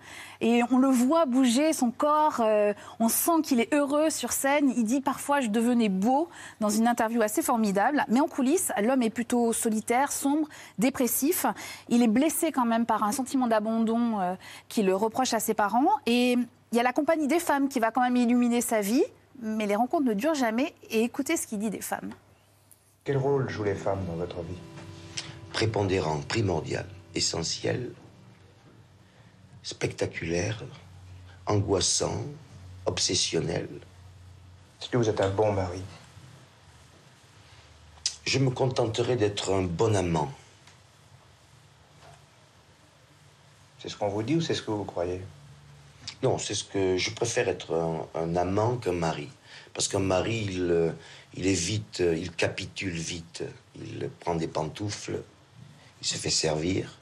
Et 0.44 0.60
on 0.72 0.78
le 0.78 0.88
voit 0.88 1.24
bouger 1.24 1.72
son 1.72 1.92
corps, 1.92 2.40
euh, 2.40 2.74
on 2.98 3.08
sent 3.08 3.42
qu'il 3.44 3.60
est 3.60 3.72
heureux 3.72 4.10
sur 4.10 4.32
scène. 4.32 4.72
Il 4.76 4.82
dit 4.82 5.00
parfois 5.00 5.40
je 5.40 5.46
devenais 5.46 5.88
beau 5.88 6.28
dans 6.58 6.68
une 6.68 6.88
interview 6.88 7.22
assez 7.22 7.42
formidable. 7.42 8.04
Mais 8.08 8.18
en 8.18 8.26
coulisses, 8.26 8.72
l'homme 8.82 9.02
est 9.02 9.10
plutôt 9.10 9.52
solitaire, 9.52 10.10
sombre, 10.10 10.48
dépressif. 10.78 11.46
Il 11.88 12.02
est 12.02 12.08
blessé 12.08 12.50
quand 12.50 12.64
même 12.64 12.86
par 12.86 13.04
un 13.04 13.12
sentiment 13.12 13.46
d'abandon 13.46 14.18
euh, 14.18 14.34
qu'il 14.68 14.92
reproche 14.92 15.32
à 15.32 15.38
ses 15.38 15.54
parents. 15.54 15.86
Et 16.06 16.32
il 16.32 16.76
y 16.76 16.80
a 16.80 16.82
la 16.82 16.92
compagnie 16.92 17.28
des 17.28 17.38
femmes 17.38 17.68
qui 17.68 17.78
va 17.78 17.92
quand 17.92 18.02
même 18.02 18.16
illuminer 18.16 18.60
sa 18.60 18.80
vie. 18.80 19.04
Mais 19.40 19.66
les 19.66 19.76
rencontres 19.76 20.06
ne 20.06 20.14
durent 20.14 20.34
jamais. 20.34 20.74
Et 20.90 21.04
écoutez 21.04 21.36
ce 21.36 21.46
qu'il 21.46 21.60
dit 21.60 21.70
des 21.70 21.80
femmes. 21.80 22.10
Quel 23.04 23.16
rôle 23.16 23.48
jouent 23.48 23.64
les 23.64 23.76
femmes 23.76 24.04
dans 24.08 24.16
votre 24.16 24.40
vie? 24.42 24.58
Prépondérant, 25.52 26.18
primordial, 26.26 26.86
essentiel, 27.14 27.92
spectaculaire, 29.62 30.62
angoissant, 31.46 32.24
obsessionnel. 32.86 33.68
Est-ce 34.80 34.88
que 34.88 34.96
vous 34.96 35.08
êtes 35.08 35.20
un 35.20 35.30
bon 35.30 35.52
mari 35.52 35.82
Je 38.26 38.38
me 38.38 38.50
contenterai 38.50 39.16
d'être 39.16 39.52
un 39.52 39.62
bon 39.62 39.94
amant. 39.94 40.32
C'est 43.78 43.88
ce 43.88 43.96
qu'on 43.96 44.08
vous 44.08 44.22
dit 44.22 44.36
ou 44.36 44.40
c'est 44.40 44.54
ce 44.54 44.62
que 44.62 44.70
vous 44.70 44.84
croyez? 44.84 45.20
Non, 46.22 46.38
c'est 46.38 46.54
ce 46.54 46.64
que 46.64 46.96
je 46.96 47.10
préfère 47.10 47.48
être 47.48 47.74
un, 47.74 48.06
un 48.20 48.36
amant 48.36 48.76
qu'un 48.76 48.92
mari. 48.92 49.28
Parce 49.74 49.88
qu'un 49.88 49.98
mari, 49.98 50.46
il, 50.48 50.94
il 51.34 51.46
est 51.46 51.52
vite, 51.52 52.00
il 52.00 52.30
capitule 52.32 52.92
vite. 52.92 53.42
Il 53.76 54.08
prend 54.20 54.34
des 54.34 54.48
pantoufles, 54.48 55.22
il 56.00 56.06
se 56.06 56.16
fait 56.16 56.30
servir. 56.30 56.98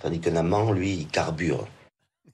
Tandis 0.00 0.20
qu'un 0.20 0.36
amant, 0.36 0.72
lui, 0.72 0.92
il 0.92 1.06
carbure. 1.08 1.66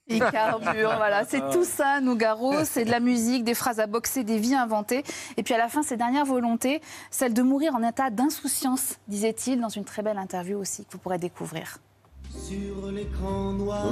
Il 0.09 0.19
carbure, 0.19 0.95
voilà. 0.97 1.25
C'est 1.25 1.41
tout 1.53 1.65
ça, 1.65 2.01
Nougaro. 2.01 2.65
C'est 2.65 2.85
de 2.85 2.91
la 2.91 3.01
musique, 3.01 3.45
des 3.45 3.55
phrases 3.55 3.81
à 3.81 3.87
boxer, 3.87 4.25
des 4.25 4.39
vies 4.39 4.55
inventées. 4.55 5.05
Et 5.37 5.43
puis 5.43 5.55
à 5.55 5.59
la 5.59 5.69
fin, 5.69 5.83
ses 5.83 5.97
dernières 5.97 6.25
volontés, 6.25 6.81
celle 7.11 7.35
de 7.35 7.43
mourir 7.43 7.75
en 7.75 7.83
état 7.83 8.11
d'insouciance, 8.11 8.99
disait-il 9.09 9.61
dans 9.61 9.69
une 9.69 9.85
très 9.85 10.03
belle 10.03 10.19
interview 10.19 10.59
aussi 10.59 10.85
que 10.85 10.93
vous 10.93 10.99
pourrez 10.99 11.19
découvrir. 11.19 11.79
Sur 12.31 12.91
l'écran 12.91 13.53
noir 13.53 13.85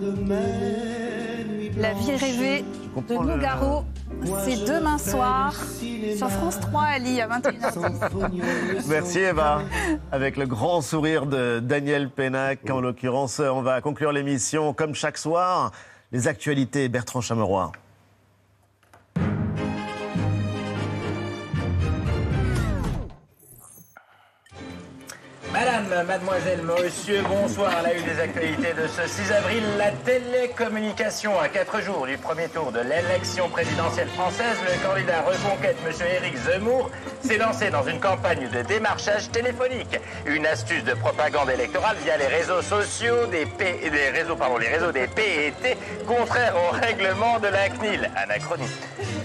de 0.00 0.10
mes 0.10 1.44
nuits 1.44 1.70
La 1.76 1.92
vie 1.94 2.14
rêvée 2.16 2.64
de 3.08 3.14
Nougaro, 3.14 3.84
c'est 4.44 4.64
demain 4.64 4.98
soir 4.98 5.54
sur 6.16 6.30
France 6.30 6.60
3, 6.60 6.82
Ali, 6.82 7.20
à 7.20 7.28
21h10. 7.28 8.84
Merci 8.88 9.18
Eva. 9.20 9.62
Avec 10.12 10.36
le 10.36 10.46
grand 10.46 10.80
sourire 10.80 11.26
de 11.26 11.60
Daniel 11.60 12.10
Pénac, 12.10 12.68
en 12.70 12.80
l'occurrence, 12.80 13.40
on 13.40 13.62
va 13.62 13.80
conclure 13.80 14.12
l'émission 14.12 14.72
comme 14.72 14.94
chaque 14.94 15.18
soir. 15.18 15.72
Les 16.12 16.28
actualités, 16.28 16.88
Bertrand 16.88 17.20
Chameroy. 17.20 17.72
Madame, 25.94 26.06
mademoiselle, 26.08 26.62
monsieur, 26.62 27.22
bonsoir. 27.22 27.70
À 27.76 27.82
la 27.82 27.94
une 27.94 28.02
des 28.02 28.18
actualités 28.18 28.72
de 28.72 28.88
ce 28.88 29.06
6 29.06 29.30
avril, 29.30 29.62
la 29.78 29.92
télécommunication 29.92 31.38
à 31.38 31.48
quatre 31.48 31.80
jours 31.82 32.04
du 32.04 32.18
premier 32.18 32.48
tour 32.48 32.72
de 32.72 32.80
l'élection 32.80 33.48
présidentielle 33.48 34.08
française, 34.08 34.56
le 34.64 34.84
candidat 34.84 35.22
reconquête, 35.22 35.76
monsieur 35.86 36.06
Éric 36.06 36.36
Zemmour, 36.36 36.90
s'est 37.22 37.38
lancé 37.38 37.70
dans 37.70 37.84
une 37.84 38.00
campagne 38.00 38.48
de 38.48 38.62
démarchage 38.62 39.30
téléphonique. 39.30 40.00
Une 40.26 40.46
astuce 40.46 40.82
de 40.82 40.94
propagande 40.94 41.50
électorale 41.50 41.96
via 42.02 42.16
les 42.16 42.26
réseaux 42.26 42.62
sociaux 42.62 43.26
des, 43.30 43.46
P... 43.46 43.88
des 43.88 44.10
réseaux, 44.10 44.34
pardon, 44.34 44.58
les 44.58 44.92
des 44.92 45.06
PET, 45.06 45.78
contraire 46.08 46.56
au 46.56 46.74
règlement 46.74 47.38
de 47.38 47.46
la 47.46 47.68
CNIL. 47.68 48.10
Anachronique. 48.16 48.66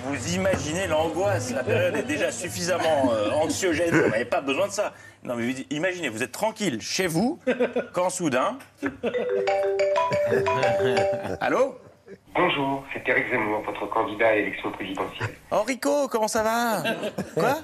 Vous 0.06 0.36
imaginez 0.36 0.86
l'angoisse, 0.86 1.52
la 1.52 1.64
période 1.64 1.96
est 1.96 2.04
déjà 2.04 2.32
suffisamment 2.32 3.12
euh, 3.12 3.32
anxiogène, 3.32 3.90
vous 3.90 4.10
n'avez 4.10 4.26
pas 4.26 4.42
besoin 4.42 4.68
de 4.68 4.72
ça. 4.72 4.94
Non 5.24 5.36
mais 5.36 5.54
imaginez, 5.70 6.10
vous 6.10 6.24
êtes 6.24 6.32
tranquille 6.32 6.82
chez 6.82 7.08
vous, 7.08 7.40
quand 7.94 8.10
soudain... 8.10 8.58
Allô? 11.42 11.78
Bonjour, 12.36 12.84
c'est 12.94 13.08
Eric 13.08 13.30
Zemmour, 13.32 13.64
votre 13.66 13.90
candidat 13.90 14.28
à 14.30 14.36
l'élection 14.36 14.72
présidentielle. 14.72 15.30
Enrico, 15.52 16.08
comment 16.08 16.28
ça 16.28 16.44
va 16.44 16.84
Quoi 17.34 17.58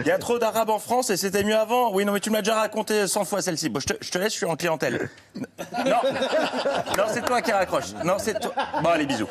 Il 0.00 0.06
y 0.06 0.10
a 0.10 0.18
trop 0.18 0.38
d'arabes 0.38 0.70
en 0.70 0.78
France 0.78 1.10
et 1.10 1.16
c'était 1.16 1.42
mieux 1.42 1.56
avant 1.56 1.92
Oui, 1.92 2.04
non 2.04 2.12
mais 2.12 2.20
tu 2.20 2.30
me 2.30 2.36
l'as 2.36 2.42
déjà 2.42 2.54
raconté 2.54 3.06
100 3.06 3.24
fois 3.24 3.42
celle-ci. 3.42 3.68
Bon, 3.68 3.80
je 3.80 3.86
te, 3.86 3.94
je 4.00 4.10
te 4.10 4.18
laisse, 4.18 4.32
je 4.32 4.38
suis 4.38 4.46
en 4.46 4.56
clientèle. 4.56 5.10
Non, 5.84 5.96
non 6.96 7.04
c'est 7.08 7.24
toi 7.24 7.42
qui 7.42 7.50
raccroche. 7.52 7.92
Non, 8.04 8.14
c'est 8.18 8.38
toi. 8.38 8.52
Bon, 8.82 8.90
allez, 8.90 9.06
bisous. 9.06 9.28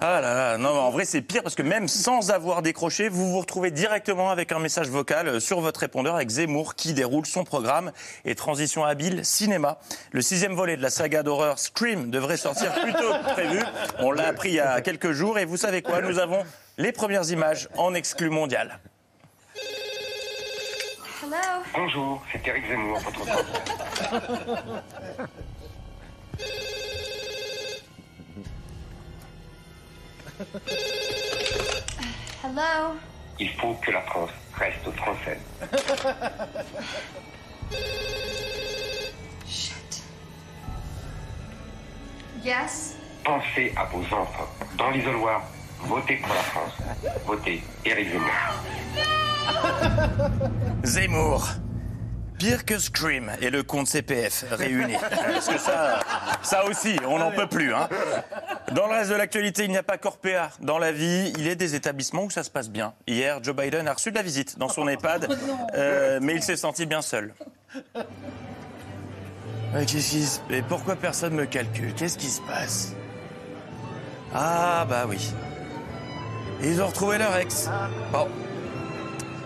Ah 0.00 0.20
là 0.20 0.34
là, 0.34 0.58
non, 0.58 0.72
mais 0.72 0.80
en 0.80 0.90
vrai, 0.90 1.04
c'est 1.04 1.22
pire 1.22 1.42
parce 1.42 1.54
que 1.54 1.62
même 1.62 1.88
sans 1.88 2.30
avoir 2.30 2.62
décroché, 2.62 3.08
vous 3.08 3.30
vous 3.30 3.38
retrouvez 3.40 3.70
directement 3.70 4.30
avec 4.30 4.52
un 4.52 4.58
message 4.58 4.88
vocal 4.88 5.28
euh, 5.28 5.40
sur 5.40 5.60
votre 5.60 5.80
répondeur 5.80 6.14
avec 6.14 6.28
Zemmour 6.28 6.74
qui 6.74 6.92
déroule 6.94 7.26
son 7.26 7.44
programme 7.44 7.92
et 8.24 8.34
transition 8.34 8.84
habile 8.84 9.24
cinéma. 9.24 9.78
Le 10.12 10.20
sixième 10.22 10.54
volet 10.54 10.76
de 10.76 10.82
la 10.82 10.90
saga 10.90 11.22
d'horreur 11.22 11.58
Scream 11.58 12.10
devrait 12.10 12.36
sortir 12.36 12.72
plus 12.74 12.92
tôt 12.92 13.12
que 13.36 13.40
prévu. 13.44 13.62
On 13.98 14.12
l'a 14.12 14.28
appris 14.28 14.50
il 14.50 14.54
y 14.54 14.60
a 14.60 14.80
quelques 14.80 15.12
jours 15.12 15.38
et 15.38 15.44
vous 15.44 15.56
savez 15.56 15.82
quoi? 15.82 16.00
Nous 16.00 16.18
avons 16.18 16.44
les 16.78 16.92
premières 16.92 17.30
images 17.30 17.68
en 17.76 17.94
exclu 17.94 18.30
mondial. 18.30 18.78
Bonjour, 21.74 22.22
c'est 22.30 22.46
Eric 22.46 22.68
Zemmour, 22.68 23.00
votre. 23.00 23.20
Hello. 32.44 32.94
Il 33.40 33.50
faut 33.54 33.74
que 33.74 33.90
la 33.90 34.02
France 34.02 34.30
reste 34.54 34.96
française. 34.96 35.38
Shit. 39.48 40.02
Yes. 42.44 42.96
Pensez 43.24 43.72
à 43.76 43.84
vos 43.86 44.02
enfants. 44.14 44.48
Dans 44.76 44.90
l'isoloir, 44.90 45.42
votez 45.80 46.16
pour 46.16 46.34
la 46.34 46.40
France. 46.42 46.72
Votez 47.26 47.62
Éric 47.84 48.08
Zemmour. 48.10 48.30
Zemmour. 50.84 51.48
Pire 52.38 52.64
que 52.64 52.78
Scream 52.78 53.30
et 53.40 53.48
le 53.48 53.62
compte 53.62 53.86
CPF 53.86 54.44
réunis. 54.50 54.96
Parce 55.32 55.48
que 55.48 55.56
ça, 55.58 56.00
ça 56.42 56.64
aussi, 56.66 56.96
on 57.08 57.18
n'en 57.20 57.30
peut 57.30 57.46
plus. 57.46 57.72
Hein. 57.72 57.88
Dans 58.72 58.86
le 58.88 58.94
reste 58.94 59.10
de 59.10 59.14
l'actualité, 59.14 59.64
il 59.64 59.70
n'y 59.70 59.76
a 59.78 59.84
pas 59.84 59.98
qu'Orpea. 59.98 60.50
Dans 60.60 60.78
la 60.78 60.90
vie, 60.92 61.32
il 61.38 61.46
est 61.46 61.54
des 61.56 61.74
établissements 61.76 62.24
où 62.24 62.30
ça 62.30 62.42
se 62.42 62.50
passe 62.50 62.68
bien. 62.70 62.92
Hier, 63.06 63.38
Joe 63.42 63.54
Biden 63.54 63.86
a 63.86 63.94
reçu 63.94 64.10
de 64.10 64.16
la 64.16 64.22
visite 64.22 64.58
dans 64.58 64.68
son 64.68 64.88
EHPAD, 64.88 65.38
euh, 65.74 66.18
mais 66.20 66.34
il 66.34 66.42
s'est 66.42 66.56
senti 66.56 66.86
bien 66.86 67.02
seul. 67.02 67.32
Qu'est-ce 69.86 70.10
qui 70.10 70.24
se- 70.24 70.40
Et 70.50 70.62
pourquoi 70.62 70.96
personne 70.96 71.34
me 71.34 71.46
calcule? 71.46 71.94
Qu'est-ce 71.94 72.18
qui 72.18 72.28
se 72.28 72.40
passe? 72.42 72.94
Ah, 74.34 74.84
bah 74.88 75.04
oui. 75.08 75.30
Ils 76.60 76.82
ont 76.82 76.88
retrouvé 76.88 77.18
leur 77.18 77.36
ex. 77.36 77.68
Bon. 78.10 78.26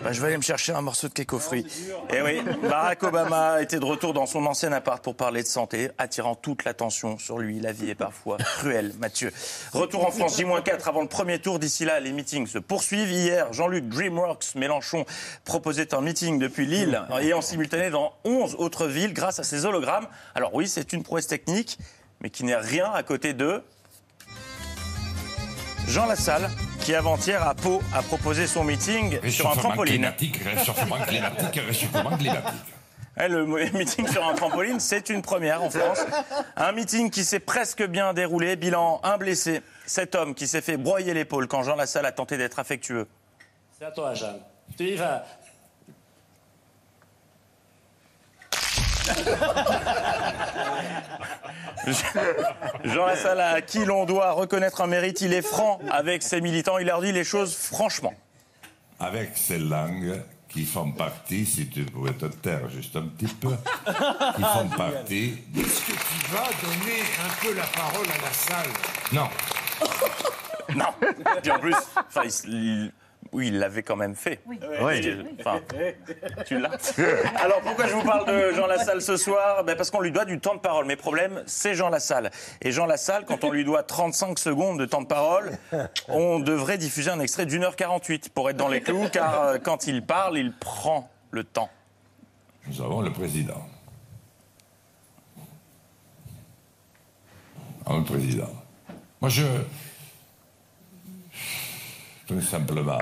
Bah, 0.03 0.13
je 0.13 0.21
vais 0.21 0.29
aller 0.29 0.37
me 0.37 0.43
chercher 0.43 0.73
un 0.73 0.81
morceau 0.81 1.09
de 1.09 1.13
cake 1.13 1.37
fruits. 1.37 1.67
Et 2.09 2.23
oui, 2.23 2.41
Barack 2.63 3.03
Obama 3.03 3.61
était 3.61 3.81
de 3.81 3.85
retour 3.85 4.15
dans 4.15 4.25
son 4.25 4.47
ancien 4.47 4.73
appart 4.73 5.05
pour 5.05 5.15
parler 5.15 5.43
de 5.43 5.49
santé, 5.49 5.91
attirant 5.99 6.37
toute 6.37 6.65
l'attention 6.65 7.19
sur 7.19 7.39
lui. 7.39 7.61
La 7.61 7.73
vie 7.73 7.91
est 7.91 7.95
parfois 7.95 8.39
cruelle, 8.39 8.95
Mathieu. 8.99 9.31
Retour 9.75 10.07
en 10.07 10.11
France, 10.11 10.39
J-4 10.39 10.89
avant 10.89 11.03
le 11.03 11.09
premier 11.09 11.39
tour. 11.39 11.59
D'ici 11.59 11.85
là, 11.85 12.01
les 12.01 12.13
meetings 12.13 12.47
se 12.47 12.59
poursuivent. 12.59 13.11
Hier, 13.11 13.53
Jean-Luc 13.53 13.89
Dreamworks 13.89 14.55
Mélenchon 14.55 15.05
proposait 15.45 15.93
un 15.93 16.01
meeting 16.01 16.39
depuis 16.39 16.65
Lille 16.65 17.03
et 17.21 17.35
en 17.35 17.43
simultané 17.43 17.91
dans 17.91 18.15
11 18.25 18.55
autres 18.59 18.87
villes 18.87 19.13
grâce 19.13 19.39
à 19.39 19.43
ses 19.43 19.67
hologrammes. 19.67 20.07
Alors 20.35 20.55
oui, 20.55 20.67
c'est 20.67 20.95
une 20.95 21.03
prouesse 21.03 21.27
technique, 21.27 21.79
mais 22.23 22.31
qui 22.31 22.45
n'est 22.45 22.57
rien 22.57 22.91
à 22.93 23.03
côté 23.03 23.35
de 23.35 23.63
Jean 25.89 26.07
Lassalle, 26.07 26.51
qui 26.81 26.95
avant-hier 26.95 27.43
à 27.47 27.55
Pau 27.55 27.83
a 27.95 28.03
proposé 28.03 28.47
son 28.47 28.63
meeting 28.63 29.19
sur 29.31 29.51
un 29.51 29.57
trampoline. 29.57 29.95
climatique, 29.95 30.37
réchauffement 30.45 30.97
climatique, 31.07 31.61
réchauffement 31.67 32.17
climatique. 32.17 32.61
Eh, 33.21 33.29
Le 33.29 33.47
meeting 33.73 34.07
sur 34.07 34.27
un 34.27 34.35
trampoline, 34.35 34.81
c'est 34.81 35.09
une 35.09 35.23
première 35.23 35.63
en 35.63 35.71
France. 35.71 36.01
Un 36.57 36.73
meeting 36.73 37.11
qui 37.11 37.25
s'est 37.25 37.41
presque 37.41 37.83
bien 37.85 38.13
déroulé. 38.13 38.57
Bilan, 38.57 39.01
un 39.03 39.17
blessé. 39.17 39.63
Cet 39.87 40.15
homme 40.15 40.35
qui 40.35 40.47
s'est 40.47 40.61
fait 40.61 40.77
broyer 40.77 41.15
l'épaule 41.15 41.49
quand 41.49 41.63
Jean 41.63 41.75
Lassalle 41.75 42.07
a 42.07 42.13
tenté 42.13 42.37
d'être 42.37 42.59
affectueux. 42.59 43.07
C'est 43.79 43.87
à 43.87 43.91
toi, 43.91 44.13
Jeanne. 44.15 44.41
Tu 44.77 44.85
y 44.85 44.97
vas. 44.97 45.25
Jean 52.85 53.07
Lassalle, 53.07 53.41
à 53.41 53.61
qui 53.61 53.85
l'on 53.85 54.05
doit 54.05 54.33
reconnaître 54.33 54.81
un 54.81 54.87
mérite, 54.87 55.21
il 55.21 55.33
est 55.33 55.43
franc 55.43 55.81
avec 55.91 56.23
ses 56.23 56.41
militants. 56.41 56.79
Il 56.79 56.87
leur 56.87 57.01
dit 57.01 57.13
les 57.13 57.25
choses 57.25 57.55
franchement. 57.57 58.15
Avec 59.01 59.37
ces 59.37 59.59
langues 59.59 60.21
qui 60.49 60.65
font 60.65 60.91
partie, 60.93 61.45
si 61.47 61.69
tu 61.69 61.85
pouvais 61.85 62.13
te 62.15 62.27
taire 62.27 62.69
juste 62.71 62.97
un 62.97 63.03
petit 63.07 63.33
peu, 63.35 63.55
qui 64.37 64.43
font 64.43 64.69
partie 64.77 65.39
Est-ce 65.57 65.81
que 65.83 65.93
tu 65.93 66.31
vas 66.33 66.49
donner 66.63 67.01
un 67.25 67.43
peu 67.47 67.55
la 67.55 67.65
parole 67.65 68.07
à 68.07 68.23
la 68.25 68.33
salle 68.33 68.71
Non. 69.13 69.29
Non. 70.75 70.87
Puis 71.43 71.51
en 71.53 71.59
plus, 71.59 71.77
il- 72.47 72.93
oui, 73.33 73.49
il 73.49 73.59
l'avait 73.59 73.83
quand 73.83 73.97
même 73.97 74.15
fait. 74.15 74.41
Oui. 74.47 74.59
Enfin, 75.39 75.61
tu 76.47 76.59
l'as. 76.59 76.99
Alors 77.37 77.61
pourquoi 77.61 77.87
je 77.87 77.95
vous 77.95 78.03
parle 78.03 78.27
de 78.27 78.53
Jean 78.55 78.67
Lassalle 78.67 79.03
ce 79.03 79.17
soir? 79.17 79.65
Ben 79.65 79.77
Parce 79.77 79.91
qu'on 79.91 80.01
lui 80.01 80.13
doit 80.13 80.25
du 80.25 80.41
temps 80.41 80.55
de 80.55 80.61
parole. 80.61 80.87
Mais 80.87 80.97
problème, 80.97 81.43
c'est 81.47 81.75
Jean 81.75 81.89
Lassalle. 81.89 82.31
Et 82.63 82.73
Jean 82.73 82.87
Lassalle, 82.87 83.25
quand 83.27 83.45
on 83.45 83.51
lui 83.51 83.65
doit 83.65 83.83
35 83.83 84.39
secondes 84.39 84.79
de 84.79 84.87
temps 84.87 85.03
de 85.03 85.07
parole, 85.07 85.59
on 86.09 86.39
devrait 86.39 86.79
diffuser 86.79 87.11
un 87.11 87.21
extrait 87.21 87.47
d'une 87.47 87.65
heure 87.65 87.77
48 87.77 88.31
pour 88.31 88.49
être 88.51 88.57
dans 88.57 88.69
les 88.69 88.81
clous, 88.81 89.09
car 89.13 89.43
euh, 89.43 89.59
quand 89.59 89.87
il 89.87 90.05
parle, 90.05 90.39
il 90.39 90.53
prend 90.53 91.11
le 91.31 91.45
temps. 91.45 91.71
Nous 92.67 92.81
avons 92.81 93.01
le 93.01 93.13
président. 93.13 93.67
Ah, 97.85 97.97
le 97.97 98.05
président. 98.05 98.51
Moi, 99.21 99.31
je. 99.31 99.45
Tout 102.27 102.41
simplement. 102.43 102.99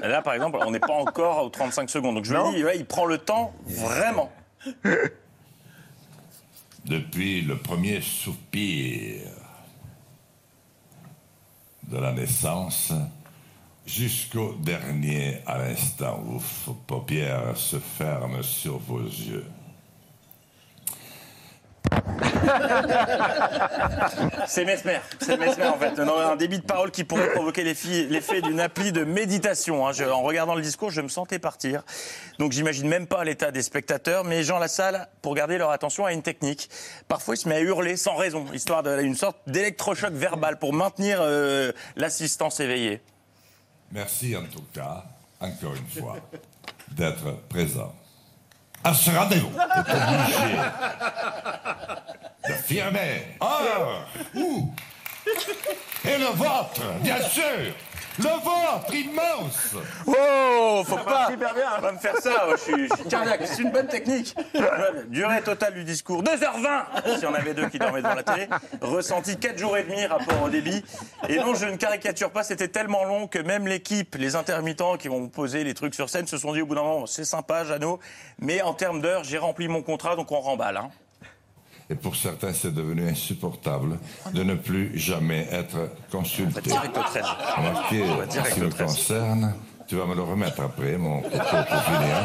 Là, 0.00 0.22
par 0.22 0.34
exemple, 0.34 0.58
on 0.64 0.70
n'est 0.70 0.80
pas 0.80 0.92
encore 0.92 1.44
aux 1.44 1.50
35 1.50 1.90
secondes. 1.90 2.14
Donc 2.16 2.24
je 2.24 2.34
lui 2.34 2.56
dis, 2.56 2.64
ouais, 2.64 2.78
il 2.78 2.86
prend 2.86 3.06
le 3.06 3.18
temps 3.18 3.52
vraiment. 3.66 4.30
Depuis 6.84 7.42
le 7.42 7.56
premier 7.56 8.00
soupir 8.00 9.20
de 11.84 11.98
la 11.98 12.12
naissance 12.12 12.92
jusqu'au 13.86 14.54
dernier 14.54 15.38
à 15.46 15.58
l'instant 15.58 16.22
où 16.26 16.38
vos 16.38 16.74
paupières 16.74 17.56
se 17.56 17.78
ferment 17.78 18.42
sur 18.42 18.78
vos 18.78 19.02
yeux. 19.02 19.46
C'est 24.46 24.64
Mesmer, 24.64 25.00
c'est 25.20 25.36
Mesmer 25.38 25.66
en 25.66 25.78
fait. 25.78 25.98
Un 25.98 26.36
débit 26.36 26.58
de 26.58 26.64
parole 26.64 26.90
qui 26.90 27.04
pourrait 27.04 27.32
provoquer 27.32 27.62
l'effet 27.64 28.42
d'une 28.42 28.60
appli 28.60 28.92
de 28.92 29.04
méditation. 29.04 29.86
hein. 29.86 29.92
En 30.10 30.22
regardant 30.22 30.54
le 30.54 30.62
discours, 30.62 30.90
je 30.90 31.00
me 31.00 31.08
sentais 31.08 31.38
partir. 31.38 31.82
Donc 32.38 32.52
j'imagine 32.52 32.88
même 32.88 33.06
pas 33.06 33.24
l'état 33.24 33.50
des 33.50 33.62
spectateurs, 33.62 34.24
mais 34.24 34.42
Jean 34.42 34.58
Lassalle, 34.58 35.08
pour 35.22 35.34
garder 35.34 35.58
leur 35.58 35.70
attention, 35.70 36.04
a 36.04 36.12
une 36.12 36.22
technique. 36.22 36.68
Parfois, 37.08 37.34
il 37.34 37.38
se 37.38 37.48
met 37.48 37.56
à 37.56 37.60
hurler 37.60 37.96
sans 37.96 38.16
raison, 38.16 38.46
histoire 38.52 38.82
d'une 38.82 39.14
sorte 39.14 39.38
d'électrochoc 39.46 40.12
verbal 40.12 40.58
pour 40.58 40.72
maintenir 40.72 41.18
euh, 41.20 41.72
l'assistance 41.96 42.60
éveillée. 42.60 43.00
Merci 43.92 44.36
en 44.36 44.44
tout 44.44 44.64
cas, 44.72 45.04
encore 45.40 45.74
une 45.74 46.02
fois, 46.02 46.16
d'être 46.90 47.32
présent. 47.48 47.94
À 48.84 48.92
ce 48.94 49.10
rendez-vous, 49.10 49.52
d'affirmer 52.48 53.36
un 53.40 54.40
ou 54.40 54.74
et 56.04 56.18
le 56.18 56.26
vôtre, 56.34 56.82
bien 57.00 57.20
sûr, 57.22 57.74
le 58.18 58.24
vôtre 58.24 58.94
immense. 58.94 59.74
Oh, 60.06 60.82
faut 60.86 60.96
pas, 60.96 61.28
faut 61.30 61.80
pas 61.82 61.92
me 61.92 61.98
faire 61.98 62.16
ça. 62.18 62.44
moi, 62.46 62.56
Je 62.56 62.62
suis, 62.62 62.88
je 62.88 62.94
suis 62.94 63.04
cardiaque. 63.08 63.40
C'est 63.44 63.62
une 63.62 63.70
bonne 63.70 63.86
technique. 63.88 64.34
Durée 65.08 65.42
totale 65.42 65.74
du 65.74 65.84
discours 65.84 66.22
2h20 66.22 67.18
si 67.18 67.26
on 67.26 67.34
avait 67.34 67.54
deux 67.54 67.68
qui 67.68 67.78
dormaient 67.78 68.02
devant 68.02 68.14
la 68.14 68.22
télé. 68.22 68.48
Ressenti 68.80 69.36
4 69.38 69.58
jours 69.58 69.76
et 69.76 69.84
demi 69.84 70.04
rapport 70.06 70.42
au 70.42 70.48
débit. 70.48 70.84
Et 71.28 71.36
non, 71.36 71.54
je 71.54 71.66
ne 71.66 71.76
caricature 71.76 72.30
pas. 72.30 72.42
C'était 72.42 72.68
tellement 72.68 73.04
long 73.04 73.26
que 73.28 73.38
même 73.38 73.66
l'équipe, 73.66 74.14
les 74.16 74.36
intermittents 74.36 74.96
qui 74.96 75.08
vont 75.08 75.28
poser 75.28 75.64
les 75.64 75.74
trucs 75.74 75.94
sur 75.94 76.08
scène, 76.08 76.26
se 76.26 76.38
sont 76.38 76.52
dit 76.52 76.62
au 76.62 76.66
bout 76.66 76.74
d'un 76.74 76.82
moment, 76.82 77.06
c'est 77.06 77.24
sympa, 77.24 77.64
Jeannot, 77.64 77.98
mais 78.38 78.62
en 78.62 78.74
termes 78.74 79.00
d'heures, 79.00 79.24
j'ai 79.24 79.38
rempli 79.38 79.68
mon 79.68 79.82
contrat, 79.82 80.16
donc 80.16 80.30
on 80.32 80.40
remballe. 80.40 80.76
hein. 80.76 80.90
Et 81.92 81.94
pour 81.94 82.16
certains, 82.16 82.54
c'est 82.54 82.72
devenu 82.72 83.06
insupportable 83.06 83.98
de 84.32 84.42
ne 84.42 84.54
plus 84.54 84.98
jamais 84.98 85.46
être 85.52 85.90
consulté. 86.10 86.62
direct 86.62 86.96
au 86.96 87.02
13. 87.02 87.22
Remarquez, 87.58 88.02
en 88.02 88.44
ce 88.44 88.54
qui 88.54 88.60
me 88.60 88.70
13. 88.70 88.86
concerne, 88.86 89.54
tu 89.86 89.96
vas 89.96 90.06
me 90.06 90.14
le 90.14 90.22
remettre 90.22 90.62
après, 90.62 90.96
mon 90.96 91.20
couteau 91.20 91.38
pour 91.38 91.82
finir. 91.82 92.16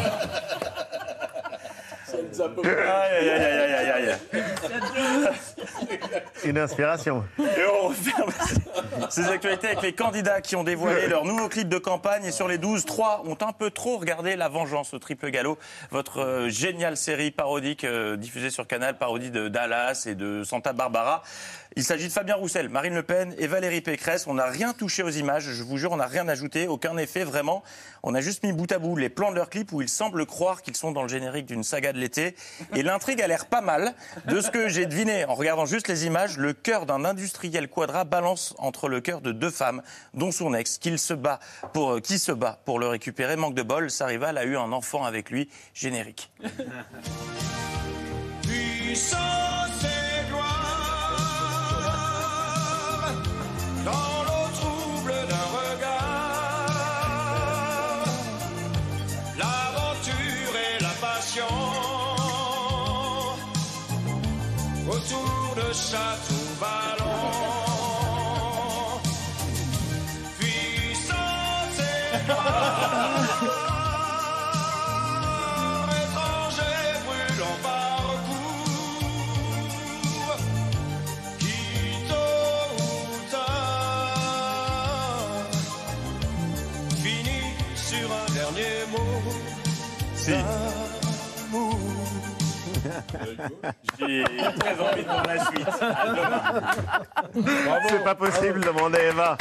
Aïe, 2.40 3.30
aïe, 3.30 3.30
aïe, 3.30 3.42
aïe, 3.42 3.74
aïe, 3.74 3.90
aïe, 3.90 4.10
aïe. 4.10 4.18
Une 6.46 6.58
inspiration. 6.58 7.24
Et 7.40 7.44
on 7.84 7.88
referme 7.88 8.32
ces 9.10 9.26
actualités 9.26 9.68
avec 9.68 9.82
les 9.82 9.94
candidats 9.94 10.42
qui 10.42 10.56
ont 10.56 10.64
dévoilé 10.64 11.08
leur 11.08 11.26
nouveau 11.26 11.50
clip 11.50 11.68
de 11.68 11.78
campagne. 11.78 12.26
Et 12.26 12.32
sur 12.32 12.48
les 12.48 12.58
12, 12.58 12.86
3 12.86 13.24
ont 13.26 13.38
un 13.42 13.52
peu 13.52 13.72
trop 13.72 13.98
regardé 13.98 14.36
La 14.36 14.50
Vengeance 14.50 14.94
au 14.94 15.00
triple 15.00 15.30
galop, 15.30 15.58
votre 15.92 16.22
euh, 16.22 16.50
géniale 16.50 16.98
série 16.98 17.32
parodique 17.32 17.84
euh, 17.84 18.18
diffusée 18.18 18.50
sur 18.50 18.68
Canal, 18.68 18.98
parodie 18.98 19.32
de 19.32 19.48
Dallas 19.48 20.06
et 20.08 20.16
de 20.16 20.44
Santa 20.44 20.74
Barbara. 20.74 21.24
Il 21.76 21.84
s'agit 21.84 22.08
de 22.08 22.12
Fabien 22.12 22.36
Roussel, 22.36 22.70
Marine 22.70 22.96
Le 22.96 23.04
Pen 23.04 23.36
et 23.38 23.46
Valérie 23.46 23.82
Pécresse. 23.82 24.26
On 24.26 24.34
n'a 24.34 24.48
rien 24.48 24.74
touché 24.74 25.04
aux 25.04 25.12
images, 25.12 25.44
je 25.44 25.64
vous 25.64 25.78
jure, 25.78 25.92
on 25.92 25.98
n'a 25.98 26.08
rien 26.08 26.28
ajouté, 26.28 26.68
aucun 26.68 26.98
effet 26.98 27.24
vraiment. 27.24 27.64
On 28.02 28.16
a 28.16 28.22
juste 28.22 28.44
mis 28.44 28.52
bout 28.52 28.72
à 28.72 28.80
bout 28.80 28.96
les 28.96 29.10
plans 29.10 29.30
de 29.30 29.36
leur 29.36 29.50
clip 29.50 29.72
où 29.72 29.82
ils 29.84 29.90
semblent 29.90 30.26
croire 30.26 30.64
qu'ils 30.64 30.76
sont 30.76 30.92
dans 30.92 31.04
le 31.04 31.08
générique 31.08 31.46
d'une 31.46 31.64
saga 31.64 31.94
de 31.94 32.00
l'été. 32.00 32.27
Et 32.76 32.84
l'intrigue 32.84 33.22
a 33.22 33.28
l'air 33.28 33.46
pas 33.46 33.62
mal. 33.62 33.94
De 34.26 34.42
ce 34.42 34.50
que 34.50 34.68
j'ai 34.68 34.86
deviné 34.86 35.26
en 35.26 35.36
regardant 35.36 35.66
juste 35.66 35.88
les 35.88 36.06
images, 36.06 36.38
le 36.38 36.54
cœur 36.54 36.86
d'un 36.86 37.06
industriel 37.06 37.68
quadra 37.68 38.04
balance 38.04 38.54
entre 38.58 38.90
le 38.90 39.02
cœur 39.02 39.22
de 39.22 39.32
deux 39.32 39.52
femmes, 39.52 39.82
dont 40.14 40.32
son 40.32 40.54
ex, 40.54 40.80
se 40.98 41.14
bat 41.14 41.40
pour, 41.74 41.92
euh, 41.92 42.00
qui 42.00 42.20
se 42.20 42.32
bat 42.32 42.60
pour 42.66 42.80
le 42.80 42.88
récupérer. 42.88 43.36
Manque 43.36 43.56
de 43.56 43.64
bol, 43.64 43.92
sa 43.92 44.06
rivale 44.06 44.38
a 44.38 44.46
eu 44.46 44.58
un 44.58 44.72
enfant 44.72 45.04
avec 45.06 45.30
lui. 45.30 45.50
Générique. 45.74 46.32
Puissance 48.42 49.84
et 49.84 50.30
gloire 50.30 50.78
château 65.78 66.44
ballon. 66.60 67.22
Puissance 70.40 71.80
et 71.80 72.26
gloire, 72.26 73.50
étranger 76.02 76.80
brûlant 77.06 77.58
parcours, 77.64 78.68
qui 81.40 81.60
tôt 82.10 82.72
ou 82.80 82.86
tard 83.32 84.18
finit 87.04 87.54
sur 87.76 88.08
un 88.12 88.28
dernier 88.34 88.78
mot. 88.92 89.16
Si. 90.16 90.34
J'ai 94.00 94.24
très 94.24 94.80
envie 94.80 95.04
de 95.04 95.08
voir 95.08 95.26
la 95.26 95.46
suite. 95.46 95.68
À 95.82 96.10
demain. 96.10 97.84
C'est 97.90 98.04
pas 98.04 98.16
possible, 98.16 98.62
demandait 98.62 99.10
Eva. 99.10 99.38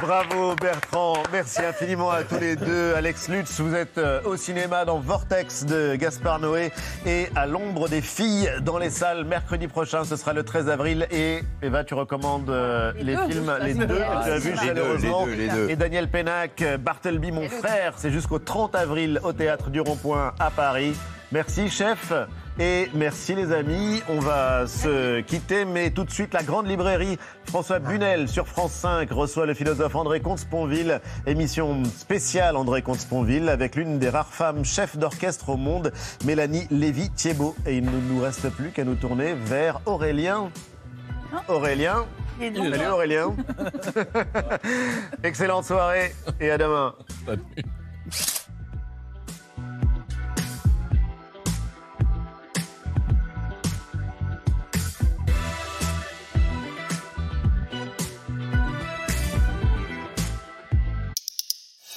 Bravo 0.00 0.54
Bertrand, 0.56 1.14
merci 1.30 1.60
infiniment 1.62 2.10
à 2.10 2.22
tous 2.22 2.38
les 2.38 2.56
deux. 2.56 2.94
Alex 2.94 3.28
Lutz, 3.28 3.60
vous 3.60 3.74
êtes 3.74 3.98
euh, 3.98 4.22
au 4.24 4.36
cinéma 4.36 4.86
dans 4.86 4.98
Vortex 4.98 5.66
de 5.66 5.94
Gaspard 5.96 6.38
Noé 6.38 6.72
et 7.04 7.28
à 7.36 7.46
l'ombre 7.46 7.86
des 7.88 8.00
filles 8.00 8.50
dans 8.62 8.78
les 8.78 8.88
salles 8.88 9.24
mercredi 9.24 9.68
prochain, 9.68 10.04
ce 10.04 10.16
sera 10.16 10.32
le 10.32 10.42
13 10.42 10.70
avril. 10.70 11.06
Et 11.10 11.40
Eva, 11.60 11.84
tu 11.84 11.92
recommandes 11.92 12.48
euh, 12.48 12.92
les, 12.98 13.14
deux, 13.14 13.26
films, 13.28 13.52
les 13.62 13.74
deux 13.74 14.00
Ah, 14.02 14.22
tu 14.24 14.30
as. 14.30 14.38
Les 14.38 14.74
les 14.74 15.36
les 15.36 15.48
deux. 15.48 15.68
Et 15.68 15.76
Daniel 15.76 16.08
Pénac, 16.08 16.62
euh, 16.62 16.78
Bartleby, 16.78 17.30
mon 17.32 17.48
frère, 17.48 17.94
c'est 17.96 18.10
jusqu'au 18.10 18.38
30 18.38 18.74
avril 18.76 19.20
au 19.22 19.34
Théâtre 19.34 19.68
du 19.68 19.80
Rond-Point 19.80 20.32
à 20.38 20.50
Paris. 20.50 20.96
Merci 21.30 21.68
chef. 21.68 22.12
Et 22.62 22.90
merci 22.92 23.34
les 23.34 23.52
amis, 23.52 24.02
on 24.10 24.18
va 24.18 24.66
se 24.66 25.22
quitter, 25.22 25.64
mais 25.64 25.88
tout 25.88 26.04
de 26.04 26.10
suite 26.10 26.34
la 26.34 26.42
grande 26.42 26.66
librairie 26.66 27.16
François 27.46 27.78
Bunel 27.78 28.28
sur 28.28 28.46
France 28.46 28.72
5 28.72 29.10
reçoit 29.12 29.46
le 29.46 29.54
philosophe 29.54 29.94
André 29.96 30.20
Comte-Sponville, 30.20 31.00
émission 31.26 31.82
spéciale 31.84 32.58
André 32.58 32.82
Comte-Sponville 32.82 33.48
avec 33.48 33.76
l'une 33.76 33.98
des 33.98 34.10
rares 34.10 34.34
femmes 34.34 34.66
chefs 34.66 34.98
d'orchestre 34.98 35.48
au 35.48 35.56
monde, 35.56 35.90
Mélanie 36.26 36.66
Lévy-Thiebaud. 36.70 37.56
Et 37.64 37.78
il 37.78 37.84
ne 37.86 37.98
nous 38.12 38.20
reste 38.20 38.50
plus 38.50 38.72
qu'à 38.72 38.84
nous 38.84 38.94
tourner 38.94 39.32
vers 39.32 39.80
Aurélien. 39.86 40.50
Aurélien 41.48 42.04
Il 42.42 42.48
est 42.48 42.50
de 42.50 42.76
Salut. 42.76 42.90
Aurélien. 42.90 43.36
Excellente 45.22 45.64
soirée 45.64 46.14
et 46.38 46.50
à 46.50 46.58
demain. 46.58 46.94
Salut. 47.24 47.42